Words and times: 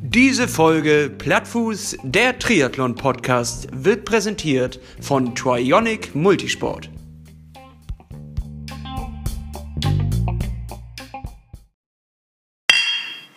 Diese 0.00 0.48
Folge 0.48 1.10
Plattfuß, 1.18 1.98
der 2.02 2.38
Triathlon-Podcast, 2.38 3.68
wird 3.72 4.06
präsentiert 4.06 4.80
von 5.00 5.34
Trionic 5.34 6.14
Multisport. 6.14 6.90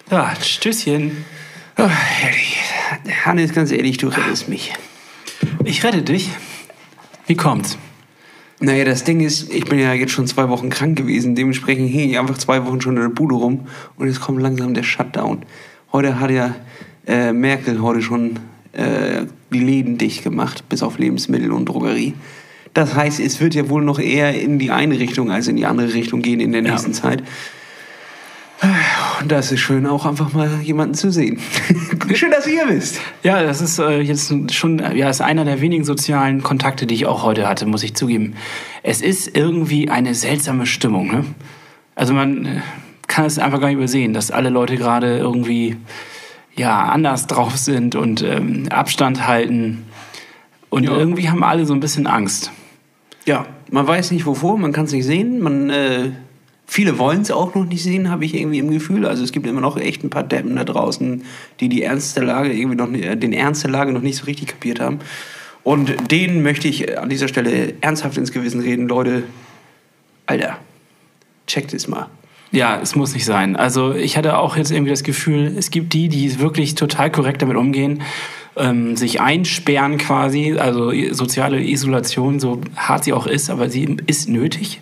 Ja, 0.10 0.34
Stößchen. 0.42 1.26
Oh, 1.78 1.88
herrlich. 1.88 2.58
Hannes, 3.26 3.54
ganz 3.54 3.72
ehrlich, 3.72 3.98
du 3.98 4.08
rettest 4.08 4.48
mich. 4.48 4.74
Ich 5.66 5.84
rette 5.84 6.02
dich. 6.02 6.30
Wie 7.28 7.36
kommt's? 7.36 7.78
Naja, 8.62 8.84
das 8.84 9.06
Ding 9.06 9.22
ist, 9.22 9.54
ich 9.54 9.66
bin 9.66 9.80
ja 9.80 9.94
jetzt 9.94 10.12
schon 10.12 10.28
zwei 10.28 10.50
Wochen 10.50 10.70
krank 10.70 10.98
gewesen. 10.98 11.36
Dementsprechend 11.36 11.90
hing 11.90 12.10
ich 12.10 12.20
einfach 12.20 12.38
zwei 12.38 12.66
Wochen 12.66 12.82
schon 12.82 12.96
in 12.98 13.02
der 13.04 13.10
Bude 13.10 13.36
rum. 13.36 13.62
Und 13.98 14.08
jetzt 14.08 14.20
kommt 14.20 14.42
langsam 14.42 14.74
der 14.74 14.84
Shutdown. 14.84 15.44
Heute 15.94 16.20
hat 16.20 16.30
ja 16.32 16.56
äh, 17.08 17.32
Merkel 17.32 17.82
heute 17.82 18.02
schon 18.02 18.38
äh, 18.74 19.26
die 19.54 19.60
Läden 19.60 19.98
dicht 19.98 20.24
gemacht, 20.24 20.68
bis 20.68 20.84
auf 20.84 21.00
Lebensmittel 21.00 21.52
und 21.54 21.66
Drogerie. 21.68 22.14
Das 22.74 22.96
heißt, 22.96 23.20
es 23.22 23.40
wird 23.40 23.56
ja 23.56 23.70
wohl 23.70 23.84
noch 23.84 23.98
eher 23.98 24.40
in 24.40 24.60
die 24.60 24.72
eine 24.72 25.00
Richtung 25.00 25.32
als 25.32 25.48
in 25.48 25.56
die 25.56 25.66
andere 25.66 25.94
Richtung 25.94 26.22
gehen 26.22 26.40
in 26.42 26.52
der 26.52 26.62
Ja. 26.62 26.72
nächsten 26.72 26.94
Zeit. 26.94 27.24
Und 29.22 29.32
das 29.32 29.52
ist 29.52 29.60
schön, 29.60 29.86
auch 29.86 30.06
einfach 30.06 30.32
mal 30.34 30.62
jemanden 30.62 30.94
zu 30.94 31.12
sehen. 31.12 31.40
schön, 32.14 32.32
dass 32.32 32.48
ihr 32.48 32.68
wisst. 32.70 33.02
Ja, 33.24 33.44
das 33.44 33.60
ist 33.62 33.78
äh, 33.80 34.00
jetzt 34.00 34.34
schon, 34.54 34.80
ja, 34.96 35.10
ist 35.10 35.22
einer 35.22 35.44
der 35.46 35.60
wenigen 35.62 35.84
sozialen 35.84 36.42
Kontakte, 36.42 36.88
die 36.88 36.96
ich 36.96 37.06
auch 37.06 37.24
heute 37.24 37.48
hatte, 37.48 37.66
muss 37.66 37.84
ich 37.84 37.96
zugeben. 37.96 38.36
Es 38.82 39.02
ist 39.02 39.36
irgendwie 39.36 39.90
eine 39.90 40.16
seltsame 40.16 40.66
Stimmung, 40.66 41.08
ne? 41.12 41.26
Also 41.96 42.14
man 42.14 42.46
äh, 42.46 42.62
kann 43.08 43.26
es 43.26 43.40
einfach 43.40 43.60
gar 43.60 43.68
nicht 43.68 43.78
übersehen, 43.78 44.14
dass 44.14 44.32
alle 44.32 44.50
Leute 44.50 44.78
gerade 44.78 45.18
irgendwie, 45.18 45.76
ja, 46.56 46.84
anders 46.86 47.28
drauf 47.28 47.58
sind 47.58 47.96
und 47.96 48.22
ähm, 48.22 48.68
Abstand 48.70 49.28
halten. 49.28 49.86
Und 50.70 50.84
Ja. 50.84 50.96
irgendwie 50.96 51.30
haben 51.30 51.44
alle 51.44 51.66
so 51.66 51.74
ein 51.74 51.80
bisschen 51.82 52.08
Angst. 52.08 52.52
Ja, 53.26 53.46
man 53.70 53.86
weiß 53.86 54.12
nicht 54.12 54.26
wovor, 54.26 54.58
man 54.58 54.72
kann 54.72 54.86
es 54.86 54.94
nicht 54.94 55.06
sehen. 55.06 55.42
Man, 55.42 55.70
äh, 55.70 56.12
viele 56.70 57.00
wollen 57.00 57.22
es 57.22 57.32
auch 57.32 57.56
noch 57.56 57.66
nicht 57.66 57.84
sehen, 57.84 58.10
habe 58.10 58.26
ich 58.26 58.36
irgendwie 58.36 58.60
im 58.60 58.70
Gefühl. 58.70 59.06
Also 59.06 59.24
es 59.24 59.32
gibt 59.32 59.48
immer 59.48 59.62
noch 59.62 59.78
echt 59.78 60.04
ein 60.04 60.10
paar 60.10 60.24
Deppen 60.24 60.56
da 60.56 60.64
draußen, 60.64 61.24
die 61.60 61.68
die 61.68 61.82
Ernst 61.82 62.16
der 62.16 62.24
Lage 62.24 62.54
irgendwie 62.54 62.78
noch, 62.78 62.92
äh, 62.92 63.16
den 63.16 63.34
Ernst 63.34 63.64
der 63.64 63.72
Lage 63.72 63.92
noch 63.92 64.02
nicht 64.02 64.18
so 64.18 64.26
richtig 64.26 64.48
kapiert 64.50 64.80
haben. 64.80 65.00
Und 65.64 66.12
denen 66.12 66.44
möchte 66.44 66.68
ich 66.68 66.98
an 66.98 67.10
dieser 67.10 67.28
Stelle 67.28 67.74
ernsthaft 67.82 68.18
ins 68.18 68.32
Gewissen 68.32 68.62
reden, 68.62 68.88
Leute. 68.88 69.24
Alter, 70.26 70.58
checkt 71.48 71.74
es 71.74 71.88
mal. 71.88 72.08
Ja, 72.52 72.80
es 72.82 72.96
muss 72.96 73.14
nicht 73.14 73.26
sein. 73.26 73.56
Also 73.56 73.94
ich 73.94 74.16
hatte 74.16 74.38
auch 74.38 74.56
jetzt 74.56 74.72
irgendwie 74.72 74.92
das 74.92 75.04
Gefühl, 75.04 75.54
es 75.58 75.72
gibt 75.72 75.94
die, 75.94 76.08
die 76.08 76.40
wirklich 76.40 76.76
total 76.76 77.12
korrekt 77.12 77.42
damit 77.42 77.58
umgehen, 77.58 78.04
ähm, 78.56 78.96
sich 78.96 79.22
einsperren 79.22 79.98
quasi, 79.98 80.56
also 80.58 80.92
soziale 81.12 81.62
Isolation, 81.62 82.40
so 82.40 82.62
hart 82.76 83.04
sie 83.04 83.14
auch 83.14 83.28
ist, 83.28 83.50
aber 83.50 83.70
sie 83.70 83.98
ist 84.06 84.30
nötig. 84.30 84.82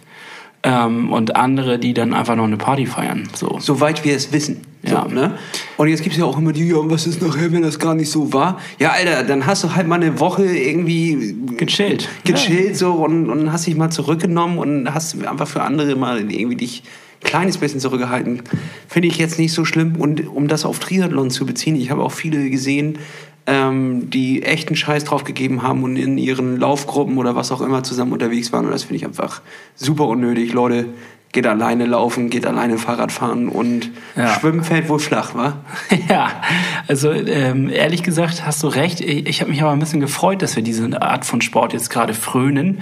Ähm, 0.68 1.14
und 1.14 1.38
andere, 1.38 1.80
die 1.80 1.94
dann 1.94 2.14
einfach 2.14 2.36
noch 2.36 2.44
eine 2.44 2.58
Party 2.58 2.86
feiern. 2.86 3.30
So. 3.34 3.58
Soweit 3.60 4.04
wir 4.04 4.16
es 4.16 4.34
wissen. 4.34 4.62
Ja. 4.84 5.06
So, 5.08 5.16
ne? 5.16 5.38
Und 5.78 5.88
jetzt 5.88 6.04
gibt 6.04 6.14
es 6.14 6.20
ja 6.20 6.26
auch 6.26 6.38
immer 6.38 6.52
die, 6.52 6.68
ja, 6.68 6.76
was 6.80 7.08
ist 7.08 7.22
nachher, 7.22 7.54
wenn 7.54 7.62
das 7.62 7.80
gar 7.80 7.96
nicht 7.96 8.10
so 8.10 8.34
war? 8.34 8.60
Ja, 8.78 8.92
Alter, 8.92 9.24
dann 9.24 9.46
hast 9.46 9.64
du 9.64 9.74
halt 9.76 9.88
mal 9.88 9.96
eine 9.96 10.20
Woche 10.20 10.46
irgendwie 10.46 11.38
Gechillt. 11.56 12.10
gechillt 12.26 12.76
so 12.76 12.92
und, 12.94 13.30
und 13.30 13.52
hast 13.52 13.66
dich 13.66 13.78
mal 13.78 13.90
zurückgenommen 13.92 14.58
und 14.58 14.94
hast 14.94 15.26
einfach 15.26 15.48
für 15.48 15.62
andere 15.62 15.96
mal 15.96 16.30
irgendwie 16.30 16.58
dich 16.58 16.84
ein 17.22 17.28
kleines 17.28 17.58
bisschen 17.58 17.80
zurückgehalten. 17.80 18.44
Finde 18.90 19.08
ich 19.08 19.18
jetzt 19.18 19.40
nicht 19.40 19.54
so 19.54 19.64
schlimm. 19.64 19.96
Und 19.96 20.28
um 20.28 20.50
das 20.50 20.66
auf 20.66 20.80
Triathlon 20.80 21.30
zu 21.32 21.46
beziehen, 21.46 21.78
ich 21.78 21.92
habe 21.92 22.04
auch 22.04 22.12
viele 22.12 22.50
gesehen, 22.50 23.00
ähm, 23.48 24.10
die 24.10 24.44
echten 24.44 24.76
Scheiß 24.76 25.06
drauf 25.06 25.24
gegeben 25.24 25.64
haben 25.64 25.84
und 25.84 25.96
in 25.96 26.18
ihren 26.18 26.60
Laufgruppen 26.60 27.18
oder 27.18 27.36
was 27.36 27.52
auch 27.52 27.62
immer 27.62 27.82
zusammen 27.82 28.12
unterwegs 28.12 28.52
waren. 28.52 28.66
Und 28.66 28.72
das 28.72 28.84
finde 28.84 28.98
ich 28.98 29.06
einfach 29.06 29.42
super 29.76 30.06
unnötig. 30.08 30.54
Leute, 30.54 30.88
geht 31.32 31.48
alleine 31.48 31.86
laufen, 31.86 32.30
geht 32.30 32.46
alleine 32.46 32.78
Fahrrad 32.78 33.12
fahren 33.12 33.48
und 33.48 33.92
Ja. 34.16 34.40
Schwimmen 34.40 34.64
fällt 34.64 34.90
wohl 34.90 35.00
flach, 35.00 35.34
wa? 35.34 35.58
Ja, 36.10 36.42
also 36.88 37.12
ähm, 37.12 37.70
ehrlich 37.70 38.04
gesagt 38.04 38.46
hast 38.46 38.64
du 38.64 38.68
recht. 38.68 39.02
Ich, 39.02 39.26
ich 39.28 39.42
habe 39.42 39.52
mich 39.52 39.62
aber 39.62 39.72
ein 39.72 39.80
bisschen 39.80 40.00
gefreut, 40.00 40.42
dass 40.42 40.56
wir 40.56 40.64
diese 40.64 41.02
Art 41.02 41.26
von 41.26 41.42
Sport 41.42 41.74
jetzt 41.74 41.90
gerade 41.90 42.14
frönen. 42.14 42.80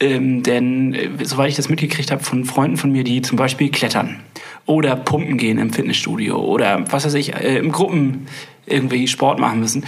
Ähm, 0.00 0.42
denn 0.42 0.94
äh, 0.94 1.08
soweit 1.22 1.50
ich 1.50 1.56
das 1.56 1.68
mitgekriegt 1.68 2.10
habe 2.10 2.24
von 2.24 2.44
Freunden 2.44 2.76
von 2.76 2.90
mir, 2.90 3.04
die 3.04 3.22
zum 3.22 3.36
Beispiel 3.36 3.70
klettern 3.70 4.20
oder 4.66 4.96
pumpen 4.96 5.36
gehen 5.36 5.58
im 5.58 5.72
Fitnessstudio. 5.72 6.38
Oder 6.38 6.84
was 6.90 7.04
weiß 7.04 7.14
ich, 7.14 7.34
äh, 7.34 7.58
im 7.58 7.72
Gruppen 7.72 8.26
irgendwie 8.66 9.08
Sport 9.08 9.38
machen 9.38 9.60
müssen, 9.60 9.84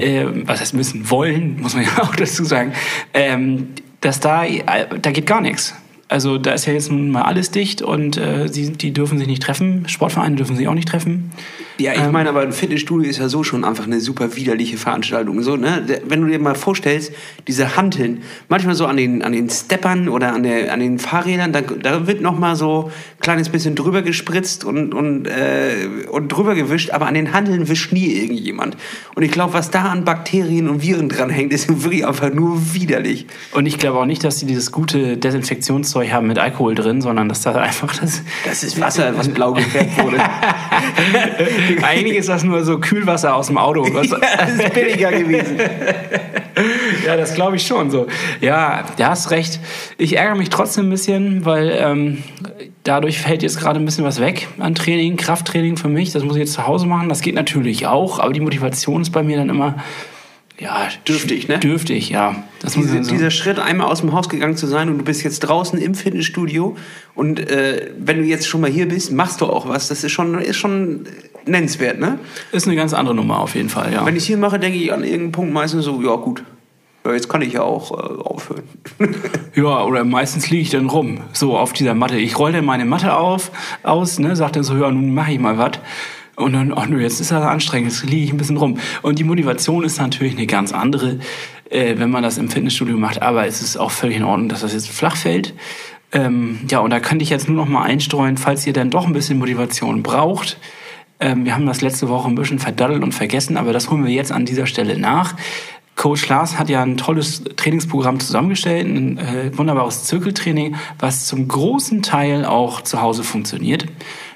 ähm, 0.00 0.42
was 0.46 0.60
heißt 0.60 0.74
müssen, 0.74 1.10
wollen, 1.10 1.60
muss 1.60 1.74
man 1.74 1.84
ja 1.84 1.98
auch 2.02 2.14
dazu 2.14 2.44
sagen, 2.44 2.72
ähm, 3.14 3.68
dass 4.00 4.20
da, 4.20 4.44
äh, 4.44 4.62
da 5.00 5.10
geht 5.10 5.26
gar 5.26 5.40
nichts. 5.40 5.74
Also 6.08 6.38
da 6.38 6.52
ist 6.52 6.64
ja 6.64 6.72
jetzt 6.72 6.90
nun 6.90 7.10
mal 7.10 7.22
alles 7.22 7.50
dicht 7.50 7.82
und 7.82 8.16
äh, 8.16 8.48
sie, 8.48 8.72
die 8.72 8.92
dürfen 8.92 9.18
sich 9.18 9.26
nicht 9.26 9.42
treffen. 9.42 9.84
Sportvereine 9.88 10.36
dürfen 10.36 10.56
sich 10.56 10.66
auch 10.66 10.74
nicht 10.74 10.88
treffen. 10.88 11.30
Ja, 11.78 11.92
ich 11.92 12.10
meine, 12.10 12.30
aber 12.30 12.40
ein 12.40 12.52
Fitnessstudio 12.52 13.08
ist 13.08 13.18
ja 13.18 13.28
so 13.28 13.44
schon 13.44 13.64
einfach 13.64 13.84
eine 13.84 14.00
super 14.00 14.34
widerliche 14.34 14.78
Veranstaltung. 14.78 15.42
So, 15.42 15.56
ne? 15.56 15.86
Wenn 16.04 16.22
du 16.22 16.26
dir 16.26 16.38
mal 16.40 16.56
vorstellst, 16.56 17.12
diese 17.46 17.76
Hanteln, 17.76 18.22
manchmal 18.48 18.74
so 18.74 18.86
an 18.86 18.96
den, 18.96 19.22
an 19.22 19.32
den 19.32 19.48
Steppern 19.48 20.08
oder 20.08 20.32
an, 20.32 20.42
der, 20.42 20.72
an 20.72 20.80
den 20.80 20.98
Fahrrädern, 20.98 21.52
da, 21.52 21.60
da 21.60 22.06
wird 22.08 22.20
noch 22.20 22.36
mal 22.36 22.56
so 22.56 22.90
ein 22.90 23.20
kleines 23.20 23.50
bisschen 23.50 23.76
drüber 23.76 24.02
gespritzt 24.02 24.64
und, 24.64 24.92
und, 24.92 25.26
äh, 25.26 25.88
und 26.10 26.28
drüber 26.28 26.56
gewischt, 26.56 26.90
aber 26.90 27.06
an 27.06 27.14
den 27.14 27.32
Hanteln 27.32 27.68
wischt 27.68 27.92
nie 27.92 28.12
irgendjemand. 28.12 28.76
Und 29.14 29.22
ich 29.22 29.30
glaube, 29.30 29.52
was 29.52 29.70
da 29.70 29.84
an 29.84 30.04
Bakterien 30.04 30.68
und 30.68 30.82
Viren 30.82 31.08
dran 31.08 31.30
hängt, 31.30 31.52
ist 31.58 31.84
wirklich 31.84 32.04
einfach 32.04 32.32
nur 32.32 32.74
widerlich. 32.74 33.26
Und 33.52 33.66
ich 33.66 33.78
glaube 33.78 34.00
auch 34.00 34.06
nicht, 34.06 34.24
dass 34.24 34.40
sie 34.40 34.46
dieses 34.46 34.72
gute 34.72 35.16
Desinfektionszeug 35.16 35.97
haben 36.06 36.26
mit 36.26 36.38
Alkohol 36.38 36.74
drin, 36.74 37.00
sondern 37.00 37.28
dass 37.28 37.42
da 37.42 37.52
einfach 37.52 37.94
das. 37.96 38.22
Das 38.44 38.62
ist 38.62 38.80
Wasser, 38.80 39.16
was 39.16 39.28
blau 39.28 39.52
gefärbt 39.52 40.02
wurde. 40.02 40.18
Eigentlich 41.82 42.18
ist 42.18 42.28
das 42.28 42.44
nur 42.44 42.64
so 42.64 42.78
Kühlwasser 42.78 43.34
aus 43.34 43.48
dem 43.48 43.58
Auto. 43.58 43.82
Was, 43.92 44.08
das 44.08 44.50
ist 44.52 44.74
billiger 44.74 45.10
gewesen. 45.10 45.58
ja, 47.06 47.16
das 47.16 47.34
glaube 47.34 47.56
ich 47.56 47.66
schon 47.66 47.90
so. 47.90 48.06
Ja, 48.40 48.84
du 48.96 49.06
hast 49.06 49.30
recht. 49.30 49.60
Ich 49.96 50.16
ärgere 50.16 50.36
mich 50.36 50.50
trotzdem 50.50 50.86
ein 50.86 50.90
bisschen, 50.90 51.44
weil 51.44 51.76
ähm, 51.78 52.22
dadurch 52.84 53.18
fällt 53.18 53.42
jetzt 53.42 53.58
gerade 53.58 53.78
ein 53.78 53.84
bisschen 53.84 54.04
was 54.04 54.20
weg 54.20 54.48
an 54.58 54.74
Training, 54.74 55.16
Krafttraining 55.16 55.76
für 55.76 55.88
mich. 55.88 56.12
Das 56.12 56.22
muss 56.24 56.36
ich 56.36 56.40
jetzt 56.40 56.52
zu 56.52 56.66
Hause 56.66 56.86
machen. 56.86 57.08
Das 57.08 57.20
geht 57.20 57.34
natürlich 57.34 57.86
auch, 57.86 58.18
aber 58.18 58.32
die 58.32 58.40
Motivation 58.40 59.02
ist 59.02 59.10
bei 59.10 59.22
mir 59.22 59.36
dann 59.36 59.48
immer 59.48 59.76
ja 60.60 60.88
Dürftig, 61.06 61.48
ne? 61.48 61.58
Dürftig, 61.58 62.10
ja. 62.10 62.44
Das 62.60 62.74
Diese, 62.74 62.98
ich 62.98 63.04
so. 63.04 63.10
dieser 63.12 63.30
Schritt, 63.30 63.58
einmal 63.58 63.88
aus 63.88 64.00
dem 64.00 64.12
Haus 64.12 64.28
gegangen 64.28 64.56
zu 64.56 64.66
sein 64.66 64.88
und 64.88 64.98
du 64.98 65.04
bist 65.04 65.22
jetzt 65.22 65.40
draußen 65.40 65.78
im 65.78 65.94
Fitnessstudio 65.94 66.76
und 67.14 67.38
äh, 67.38 67.90
wenn 67.98 68.18
du 68.18 68.24
jetzt 68.24 68.46
schon 68.46 68.60
mal 68.60 68.70
hier 68.70 68.88
bist, 68.88 69.12
machst 69.12 69.40
du 69.40 69.46
auch 69.46 69.68
was. 69.68 69.88
Das 69.88 70.04
ist 70.04 70.12
schon, 70.12 70.38
ist 70.40 70.56
schon 70.56 71.06
nennenswert, 71.46 71.98
ne? 71.98 72.18
ist 72.52 72.66
eine 72.66 72.76
ganz 72.76 72.92
andere 72.92 73.14
Nummer 73.14 73.40
auf 73.40 73.54
jeden 73.54 73.68
Fall, 73.68 73.92
ja. 73.92 74.04
Wenn 74.04 74.16
ich 74.16 74.26
hier 74.26 74.36
mache, 74.36 74.58
denke 74.58 74.78
ich 74.78 74.92
an 74.92 75.02
irgendeinen 75.02 75.32
Punkt 75.32 75.52
meistens 75.52 75.84
so, 75.84 76.02
ja 76.02 76.16
gut, 76.16 76.42
ja, 77.04 77.14
jetzt 77.14 77.28
kann 77.28 77.42
ich 77.42 77.54
ja 77.54 77.62
auch 77.62 77.90
äh, 77.92 78.22
aufhören. 78.22 78.64
Ja, 79.54 79.82
oder 79.82 80.04
meistens 80.04 80.50
liege 80.50 80.62
ich 80.62 80.70
dann 80.70 80.88
rum, 80.88 81.22
so 81.32 81.58
auf 81.58 81.72
dieser 81.72 81.94
Matte. 81.94 82.16
Ich 82.16 82.38
roll 82.38 82.52
dann 82.52 82.64
meine 82.64 82.84
Matte 82.84 83.16
auf, 83.16 83.50
aus, 83.82 84.20
ne, 84.20 84.36
sag 84.36 84.52
dann 84.52 84.62
so, 84.62 84.76
ja, 84.76 84.88
nun 84.88 85.12
mache 85.14 85.32
ich 85.32 85.40
mal 85.40 85.58
was. 85.58 85.72
Und 86.38 86.52
dann, 86.52 86.72
ach 86.74 86.86
nö, 86.86 87.00
jetzt 87.00 87.20
ist 87.20 87.32
das 87.32 87.42
anstrengend, 87.42 87.90
jetzt 87.90 88.04
liege 88.04 88.24
ich 88.24 88.32
ein 88.32 88.36
bisschen 88.36 88.56
rum. 88.56 88.78
Und 89.02 89.18
die 89.18 89.24
Motivation 89.24 89.84
ist 89.84 89.98
natürlich 89.98 90.36
eine 90.36 90.46
ganz 90.46 90.72
andere, 90.72 91.18
äh, 91.68 91.94
wenn 91.98 92.10
man 92.10 92.22
das 92.22 92.38
im 92.38 92.48
Fitnessstudio 92.48 92.96
macht. 92.96 93.22
Aber 93.22 93.46
es 93.46 93.60
ist 93.60 93.76
auch 93.76 93.90
völlig 93.90 94.18
in 94.18 94.24
Ordnung, 94.24 94.48
dass 94.48 94.60
das 94.60 94.72
jetzt 94.72 94.88
flach 94.88 95.16
fällt. 95.16 95.54
Ähm, 96.12 96.60
ja, 96.70 96.78
und 96.78 96.90
da 96.90 97.00
könnte 97.00 97.22
ich 97.22 97.30
jetzt 97.30 97.48
nur 97.48 97.56
noch 97.56 97.68
mal 97.68 97.82
einstreuen, 97.82 98.36
falls 98.36 98.66
ihr 98.66 98.72
dann 98.72 98.90
doch 98.90 99.06
ein 99.06 99.12
bisschen 99.12 99.38
Motivation 99.38 100.02
braucht. 100.02 100.58
Ähm, 101.20 101.44
wir 101.44 101.54
haben 101.54 101.66
das 101.66 101.80
letzte 101.80 102.08
Woche 102.08 102.28
ein 102.28 102.36
bisschen 102.36 102.60
verdaddelt 102.60 103.02
und 103.02 103.12
vergessen, 103.12 103.56
aber 103.56 103.72
das 103.72 103.90
holen 103.90 104.04
wir 104.04 104.12
jetzt 104.12 104.32
an 104.32 104.46
dieser 104.46 104.66
Stelle 104.66 104.98
nach. 104.98 105.34
Coach 105.96 106.28
Lars 106.28 106.60
hat 106.60 106.68
ja 106.68 106.80
ein 106.80 106.96
tolles 106.96 107.42
Trainingsprogramm 107.56 108.20
zusammengestellt, 108.20 108.86
ein 108.86 109.18
äh, 109.18 109.50
wunderbares 109.58 110.04
Zirkeltraining, 110.04 110.76
was 111.00 111.26
zum 111.26 111.48
großen 111.48 112.02
Teil 112.02 112.44
auch 112.44 112.82
zu 112.82 113.02
Hause 113.02 113.24
funktioniert. 113.24 113.86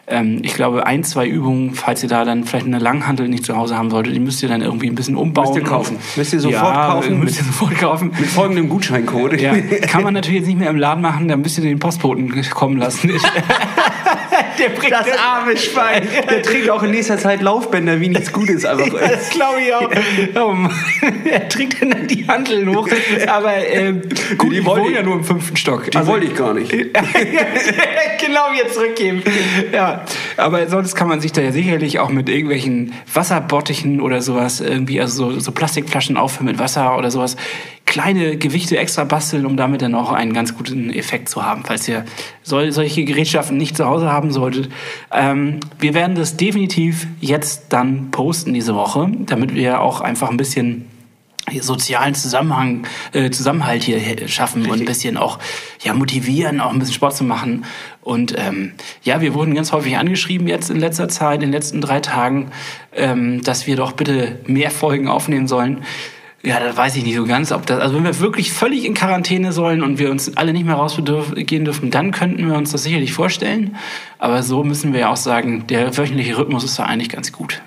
Ähm, 0.08 0.40
ich 0.43 0.54
glaube, 0.54 0.84
ein, 0.84 1.04
zwei 1.04 1.28
Übungen, 1.28 1.75
falls 1.75 2.02
ihr 2.02 2.08
da 2.08 2.25
dann 2.25 2.44
vielleicht 2.44 2.66
eine 2.66 2.81
Langhantel 2.81 3.28
nicht 3.28 3.46
zu 3.46 3.56
Hause 3.56 3.78
haben 3.78 3.90
solltet, 3.90 4.14
die 4.14 4.20
müsst 4.20 4.43
ihr 4.43 4.49
dann 4.49 4.60
irgendwie 4.60 4.88
ein 4.88 4.96
bisschen 4.96 5.16
umbauen. 5.16 5.49
Müsst 5.49 5.58
ihr 5.58 5.64
kaufen. 5.64 5.96
Müsst 6.16 6.32
ihr 6.32 6.40
sofort 6.40 6.75
ja, 6.75 6.87
kaufen. 6.88 7.20
Müsst 7.20 7.38
ihr 7.38 7.44
sofort 7.44 7.75
kaufen. 7.76 8.12
Mit 8.19 8.28
folgendem 8.28 8.69
Gutscheincode. 8.69 9.40
Ja, 9.40 9.54
kann 9.87 10.02
man 10.02 10.14
natürlich 10.14 10.40
jetzt 10.40 10.49
nicht 10.49 10.58
mehr 10.58 10.70
im 10.70 10.76
Laden 10.76 11.02
machen, 11.02 11.28
dann 11.28 11.40
müsst 11.40 11.56
ihr 11.58 11.64
den 11.64 11.78
Postboten 11.78 12.31
kommen 12.50 12.78
lassen. 12.78 13.12
der 14.58 14.69
bringt 14.70 14.93
das 14.93 15.06
arme 15.19 15.56
Schwein. 15.56 16.08
Der 16.31 16.43
trinkt 16.43 16.70
auch 16.70 16.82
in 16.82 16.90
nächster 16.90 17.19
Zeit 17.19 17.43
Laufbänder 17.43 18.00
wie 18.00 18.08
nichts 18.08 18.32
Gutes. 18.32 18.64
Einfach. 18.64 18.99
das 19.00 19.31
glaube 19.31 19.60
ich 19.60 19.75
auch. 19.75 19.90
Oh 20.34 20.54
er 21.25 21.49
trinkt 21.49 21.82
dann 21.82 22.06
die 22.06 22.26
Handeln 22.26 22.75
hoch. 22.75 22.88
Aber 23.26 23.54
ähm, 23.56 24.02
gut, 24.38 24.52
die, 24.52 24.64
wohnen 24.64 24.94
ja 24.94 25.02
nur 25.02 25.16
im 25.16 25.25
fünften 25.25 25.56
Stock. 25.56 25.90
Die 25.90 25.96
also, 25.96 26.12
wollte 26.12 26.26
ich 26.26 26.34
gar 26.34 26.54
nicht. 26.54 26.70
genau, 26.70 28.52
jetzt 28.56 28.75
zurückgeben. 28.75 29.22
Ja, 29.72 30.04
aber 30.37 30.69
sonst 30.69 30.94
kann 30.94 31.08
man 31.08 31.20
sich 31.20 31.32
da 31.32 31.43
ja 31.43 31.52
sicherlich 31.52 31.99
auch 31.99 32.10
mit 32.10 32.28
irgendwelchen 32.28 32.94
Wasserbottichen 33.12 34.00
oder 34.00 34.22
sowas 34.22 34.60
irgendwie, 34.60 35.00
also 35.00 35.31
so, 35.31 35.40
so 35.40 35.52
Plastikflaschen 35.52 36.16
auffüllen 36.16 36.46
mit 36.46 36.58
Wasser 36.58 36.96
oder 36.96 37.10
sowas 37.10 37.37
kleine 37.92 38.38
Gewichte 38.38 38.78
extra 38.78 39.04
basteln, 39.04 39.44
um 39.44 39.58
damit 39.58 39.82
dann 39.82 39.94
auch 39.94 40.12
einen 40.12 40.32
ganz 40.32 40.56
guten 40.56 40.88
Effekt 40.88 41.28
zu 41.28 41.44
haben, 41.44 41.62
falls 41.62 41.86
ihr 41.86 42.06
solche 42.42 43.04
Gerätschaften 43.04 43.58
nicht 43.58 43.76
zu 43.76 43.84
Hause 43.84 44.10
haben 44.10 44.32
solltet. 44.32 44.70
Ähm, 45.12 45.60
wir 45.78 45.92
werden 45.92 46.16
das 46.16 46.38
definitiv 46.38 47.06
jetzt 47.20 47.66
dann 47.68 48.10
posten 48.10 48.54
diese 48.54 48.74
Woche, 48.74 49.12
damit 49.26 49.54
wir 49.54 49.82
auch 49.82 50.00
einfach 50.00 50.30
ein 50.30 50.38
bisschen 50.38 50.86
sozialen 51.60 52.14
Zusammenhang, 52.14 52.86
äh, 53.12 53.28
Zusammenhalt 53.30 53.82
hier 53.82 54.00
schaffen 54.26 54.62
Richtig. 54.62 54.72
und 54.72 54.80
ein 54.80 54.86
bisschen 54.86 55.16
auch 55.18 55.38
ja, 55.82 55.92
motivieren, 55.92 56.62
auch 56.62 56.72
ein 56.72 56.78
bisschen 56.78 56.94
Sport 56.94 57.14
zu 57.14 57.24
machen. 57.24 57.66
Und 58.00 58.34
ähm, 58.38 58.72
ja, 59.02 59.20
wir 59.20 59.34
wurden 59.34 59.54
ganz 59.54 59.70
häufig 59.72 59.98
angeschrieben 59.98 60.48
jetzt 60.48 60.70
in 60.70 60.80
letzter 60.80 61.10
Zeit, 61.10 61.42
in 61.42 61.50
den 61.50 61.52
letzten 61.52 61.82
drei 61.82 62.00
Tagen, 62.00 62.52
ähm, 62.94 63.42
dass 63.42 63.66
wir 63.66 63.76
doch 63.76 63.92
bitte 63.92 64.38
mehr 64.46 64.70
Folgen 64.70 65.08
aufnehmen 65.08 65.46
sollen. 65.46 65.84
Ja, 66.44 66.58
da 66.58 66.76
weiß 66.76 66.96
ich 66.96 67.04
nicht 67.04 67.14
so 67.14 67.24
ganz, 67.24 67.52
ob 67.52 67.66
das. 67.66 67.78
Also 67.78 67.94
wenn 67.94 68.04
wir 68.04 68.18
wirklich 68.18 68.52
völlig 68.52 68.84
in 68.84 68.94
Quarantäne 68.94 69.52
sollen 69.52 69.82
und 69.82 70.00
wir 70.00 70.10
uns 70.10 70.36
alle 70.36 70.52
nicht 70.52 70.66
mehr 70.66 70.74
rausgehen 70.74 71.64
dürfen, 71.64 71.90
dann 71.92 72.10
könnten 72.10 72.48
wir 72.48 72.56
uns 72.56 72.72
das 72.72 72.82
sicherlich 72.82 73.12
vorstellen. 73.12 73.76
Aber 74.18 74.42
so 74.42 74.64
müssen 74.64 74.92
wir 74.92 75.00
ja 75.00 75.10
auch 75.10 75.16
sagen, 75.16 75.64
der 75.68 75.96
wöchentliche 75.96 76.36
Rhythmus 76.36 76.64
ist 76.64 76.78
da 76.80 76.84
eigentlich 76.84 77.10
ganz 77.10 77.30
gut. 77.30 77.62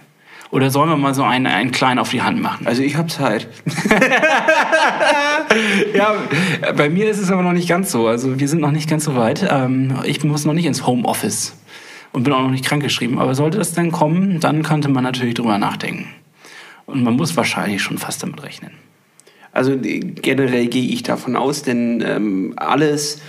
Oder 0.51 0.72
sollen 0.72 0.89
wir 0.89 0.98
mal 0.98 1.13
so 1.13 1.24
einen, 1.24 1.48
einen 1.48 1.72
kleinen 1.72 2.00
auf 2.00 2.10
die 2.10 2.22
Hand 2.22 2.42
machen? 2.42 2.68
Also 2.68 2.83
ich 2.83 2.98
habe 2.98 3.07
Zeit. 3.07 3.48
ja, 5.94 6.16
bei 6.75 6.89
mir 6.89 7.10
ist 7.10 7.19
es 7.19 7.31
aber 7.31 7.44
noch 7.44 7.54
nicht 7.54 7.69
ganz 7.69 7.92
so. 7.92 8.07
Also 8.07 8.39
wir 8.39 8.48
sind 8.48 8.60
noch 8.60 8.72
nicht 8.72 8.89
ganz 8.89 9.06
so 9.06 9.16
weit. 9.16 9.48
Ähm, 9.50 10.00
ich 10.04 10.22
muss 10.24 10.44
noch 10.44 10.54
nicht 10.54 10.66
ins 10.66 10.86
Homeoffice 10.86 11.57
und 12.12 12.24
bin 12.24 12.33
auch 12.33 12.42
noch 12.42 12.51
nicht 12.51 12.66
krankgeschrieben. 12.66 13.19
Aber 13.19 13.36
sollte 13.36 13.57
das 13.57 13.74
dann 13.74 13.92
kommen, 13.92 14.42
dann 14.42 14.63
könnte 14.63 14.89
man 14.89 15.04
natürlich 15.04 15.33
drüber 15.33 15.57
nachdenken. 15.57 16.07
Und 16.86 17.04
man 17.04 17.16
muss 17.16 17.36
wahrscheinlich 17.36 17.82
schon 17.82 17.98
fast 17.98 18.24
damit 18.24 18.44
rechnen. 18.44 18.72
Also 19.52 19.78
generell 19.80 20.68
gehe 20.68 20.92
ich 20.92 21.04
davon 21.04 21.36
aus, 21.36 21.64
denn 21.64 22.04
ähm, 22.06 22.54
alles, 22.58 23.22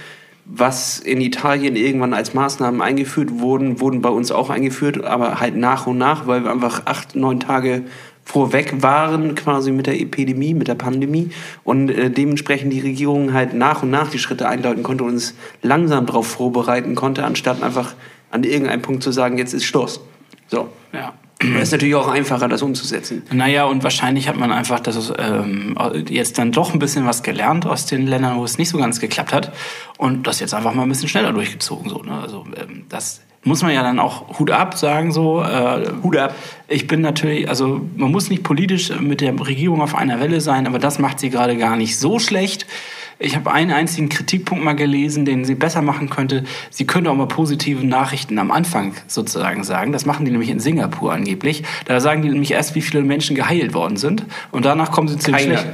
was 0.45 0.99
in 0.99 1.21
Italien 1.21 1.77
irgendwann 1.77 2.15
als 2.15 2.35
Maßnahmen 2.35 2.83
eingeführt 2.83 3.39
wurden, 3.39 3.81
wurden 3.81 4.03
bei 4.03 4.09
uns 4.09 4.33
auch 4.33 4.51
eingeführt, 4.51 5.05
aber 5.05 5.39
halt 5.39 5.57
nach 5.57 5.87
und 5.87 5.99
nach, 5.99 6.27
weil 6.27 6.43
wir 6.43 6.51
einfach 6.51 6.83
acht, 6.87 7.15
neun 7.15 7.39
Tage 7.39 7.85
vorweg 8.25 8.83
waren 8.83 9.37
quasi 9.37 9.71
mit 9.71 9.87
der 9.87 10.01
Epidemie, 10.01 10.53
mit 10.53 10.67
der 10.67 10.75
Pandemie 10.75 11.31
und 11.63 11.91
äh, 11.91 12.11
dementsprechend 12.11 12.73
die 12.73 12.81
Regierung 12.81 13.33
halt 13.33 13.55
nach 13.55 13.85
und 13.85 13.91
nach 13.91 14.11
die 14.11 14.19
Schritte 14.19 14.49
einleiten 14.49 14.83
konnte 14.83 15.05
und 15.05 15.11
uns 15.11 15.35
langsam 15.63 16.07
darauf 16.07 16.27
vorbereiten 16.27 16.97
konnte, 16.97 17.25
anstatt 17.25 17.63
einfach 17.63 17.95
an 18.33 18.43
irgendeinem 18.43 18.83
Punkt 18.83 19.05
zu 19.05 19.13
sagen, 19.13 19.39
jetzt 19.39 19.55
ist 19.55 19.65
Schluss. 19.65 20.01
So. 20.49 20.69
Ja. 20.93 21.15
Es 21.39 21.65
ist 21.65 21.73
natürlich 21.73 21.95
auch 21.95 22.09
einfacher, 22.09 22.49
das 22.49 22.63
umzusetzen. 22.63 23.23
Naja, 23.31 23.65
und 23.65 23.83
wahrscheinlich 23.83 24.27
hat 24.29 24.37
man 24.37 24.53
einfach 24.53 24.81
das, 24.81 25.13
ähm, 25.19 25.77
jetzt 26.09 26.39
dann 26.39 26.51
doch 26.51 26.73
ein 26.73 26.79
bisschen 26.79 27.07
was 27.07 27.23
gelernt 27.23 27.67
aus 27.67 27.85
den 27.85 28.07
Ländern, 28.07 28.39
wo 28.39 28.45
es 28.45 28.57
nicht 28.57 28.71
so 28.71 28.79
ganz 28.79 29.01
geklappt 29.01 29.35
hat. 29.35 29.53
Und 29.99 30.27
das 30.27 30.41
jetzt 30.41 30.55
einfach 30.55 30.73
mal 30.73 30.85
ein 30.85 30.89
bisschen 30.89 31.09
schneller 31.09 31.33
durchgezogen. 31.33 31.91
So, 31.91 32.03
ne? 32.03 32.19
Also 32.23 32.47
ähm, 32.57 32.85
das 32.89 33.21
muss 33.45 33.63
man 33.63 33.73
ja 33.73 33.83
dann 33.83 33.99
auch 33.99 34.39
Hut 34.39 34.51
ab 34.51 34.79
sagen 34.79 35.13
so. 35.13 35.43
Äh, 35.43 35.91
Hut 36.03 36.17
ab. 36.17 36.35
Ich 36.69 36.87
bin 36.87 37.03
natürlich, 37.03 37.49
also 37.49 37.83
man 37.97 38.11
muss 38.11 38.31
nicht 38.31 38.43
politisch 38.43 38.91
mit 38.99 39.21
der 39.21 39.39
Regierung 39.39 39.83
auf 39.83 39.95
einer 39.95 40.21
Welle 40.21 40.41
sein, 40.41 40.67
aber 40.67 40.79
das 40.79 40.99
macht 40.99 41.21
sie 41.21 41.29
gerade 41.29 41.57
gar 41.57 41.77
nicht 41.77 41.99
so 41.99 42.19
schlecht. 42.19 42.67
Ich 43.19 43.35
habe 43.35 43.51
einen 43.51 43.71
einzigen 43.71 44.11
Kritikpunkt 44.11 44.63
mal 44.63 44.75
gelesen, 44.75 45.25
den 45.25 45.47
sie 45.47 45.55
besser 45.55 45.81
machen 45.81 46.11
könnte. 46.11 46.45
Sie 46.69 46.87
könnte 46.87 47.11
auch 47.11 47.15
mal 47.15 47.27
positive 47.27 47.87
Nachrichten 47.87 48.39
am 48.39 48.51
Anfang 48.51 48.93
sozusagen 49.07 49.65
sagen. 49.65 49.93
Das 49.93 50.05
machen 50.05 50.27
die 50.27 50.31
nämlich 50.31 50.51
in 50.51 50.61
Singapur 50.61 51.15
angeblich. 51.15 51.63
Da 51.87 51.99
sagen 52.01 52.21
die 52.21 52.29
nämlich 52.29 52.51
erst, 52.51 52.75
wie 52.75 52.83
viele 52.83 53.03
Menschen 53.03 53.35
geheilt 53.35 53.73
worden 53.73 53.97
sind. 53.97 54.27
Und 54.51 54.67
danach 54.67 54.91
kommen 54.91 55.09
sie 55.09 55.17
zu 55.17 55.31
den 55.31 55.41
schlechten. 55.41 55.71